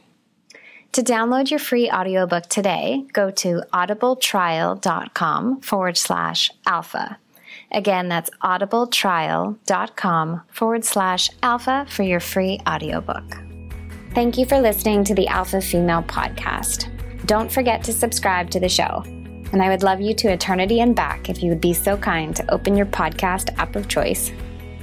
To 0.93 1.03
download 1.03 1.51
your 1.51 1.59
free 1.59 1.89
audiobook 1.89 2.47
today, 2.47 3.05
go 3.13 3.29
to 3.31 3.61
audibletrial.com 3.73 5.61
forward 5.61 5.97
slash 5.97 6.49
alpha. 6.65 7.19
Again, 7.71 8.07
that's 8.07 8.29
audibletrial.com 8.41 10.41
forward 10.51 10.85
slash 10.85 11.29
alpha 11.43 11.85
for 11.89 12.03
your 12.03 12.19
free 12.19 12.59
audiobook. 12.67 13.37
Thank 14.13 14.37
you 14.37 14.45
for 14.45 14.61
listening 14.61 15.03
to 15.03 15.13
the 15.13 15.27
Alpha 15.27 15.59
Female 15.59 16.03
Podcast. 16.03 16.89
Don't 17.25 17.51
forget 17.51 17.83
to 17.83 17.93
subscribe 17.93 18.49
to 18.51 18.59
the 18.59 18.69
show 18.69 19.03
and 19.55 19.63
I 19.63 19.69
would 19.69 19.83
love 19.83 20.01
you 20.01 20.13
to 20.15 20.33
eternity 20.33 20.81
and 20.81 20.93
back 20.93 21.29
if 21.29 21.41
you 21.41 21.49
would 21.49 21.61
be 21.61 21.73
so 21.73 21.95
kind 21.95 22.35
to 22.35 22.53
open 22.53 22.75
your 22.75 22.87
podcast 22.87 23.57
app 23.57 23.77
of 23.77 23.87
choice. 23.87 24.29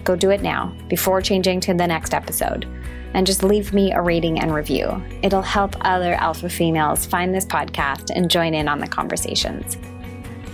Go 0.03 0.16
do 0.16 0.31
it 0.31 0.41
now 0.41 0.75
before 0.89 1.20
changing 1.20 1.61
to 1.61 1.75
the 1.75 1.87
next 1.87 2.14
episode. 2.14 2.66
And 3.12 3.27
just 3.27 3.43
leave 3.43 3.75
me 3.75 3.93
a 3.93 4.01
rating 4.01 4.41
and 4.41 4.55
review. 4.55 5.05
It'll 5.23 5.43
help 5.43 5.77
other 5.83 6.14
alpha 6.14 6.49
females 6.49 7.05
find 7.05 7.35
this 7.35 7.45
podcast 7.45 8.16
and 8.16 8.31
join 8.31 8.55
in 8.55 8.66
on 8.66 8.79
the 8.79 8.89
conversations. 8.89 9.77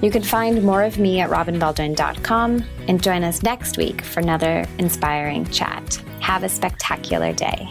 You 0.03 0.11
can 0.11 0.25
find 0.25 0.64
more 0.64 0.83
of 0.83 0.99
me 0.99 1.21
at 1.21 1.31
robinbaldwin.com 1.31 2.64
and 2.89 3.01
join 3.01 3.23
us 3.23 3.45
next 3.45 3.77
week 3.77 4.01
for 4.01 4.19
another 4.19 4.64
inspiring 4.79 5.49
chat. 5.53 5.95
Have 6.19 6.43
a 6.43 6.49
spectacular 6.49 7.33
day. 7.33 7.69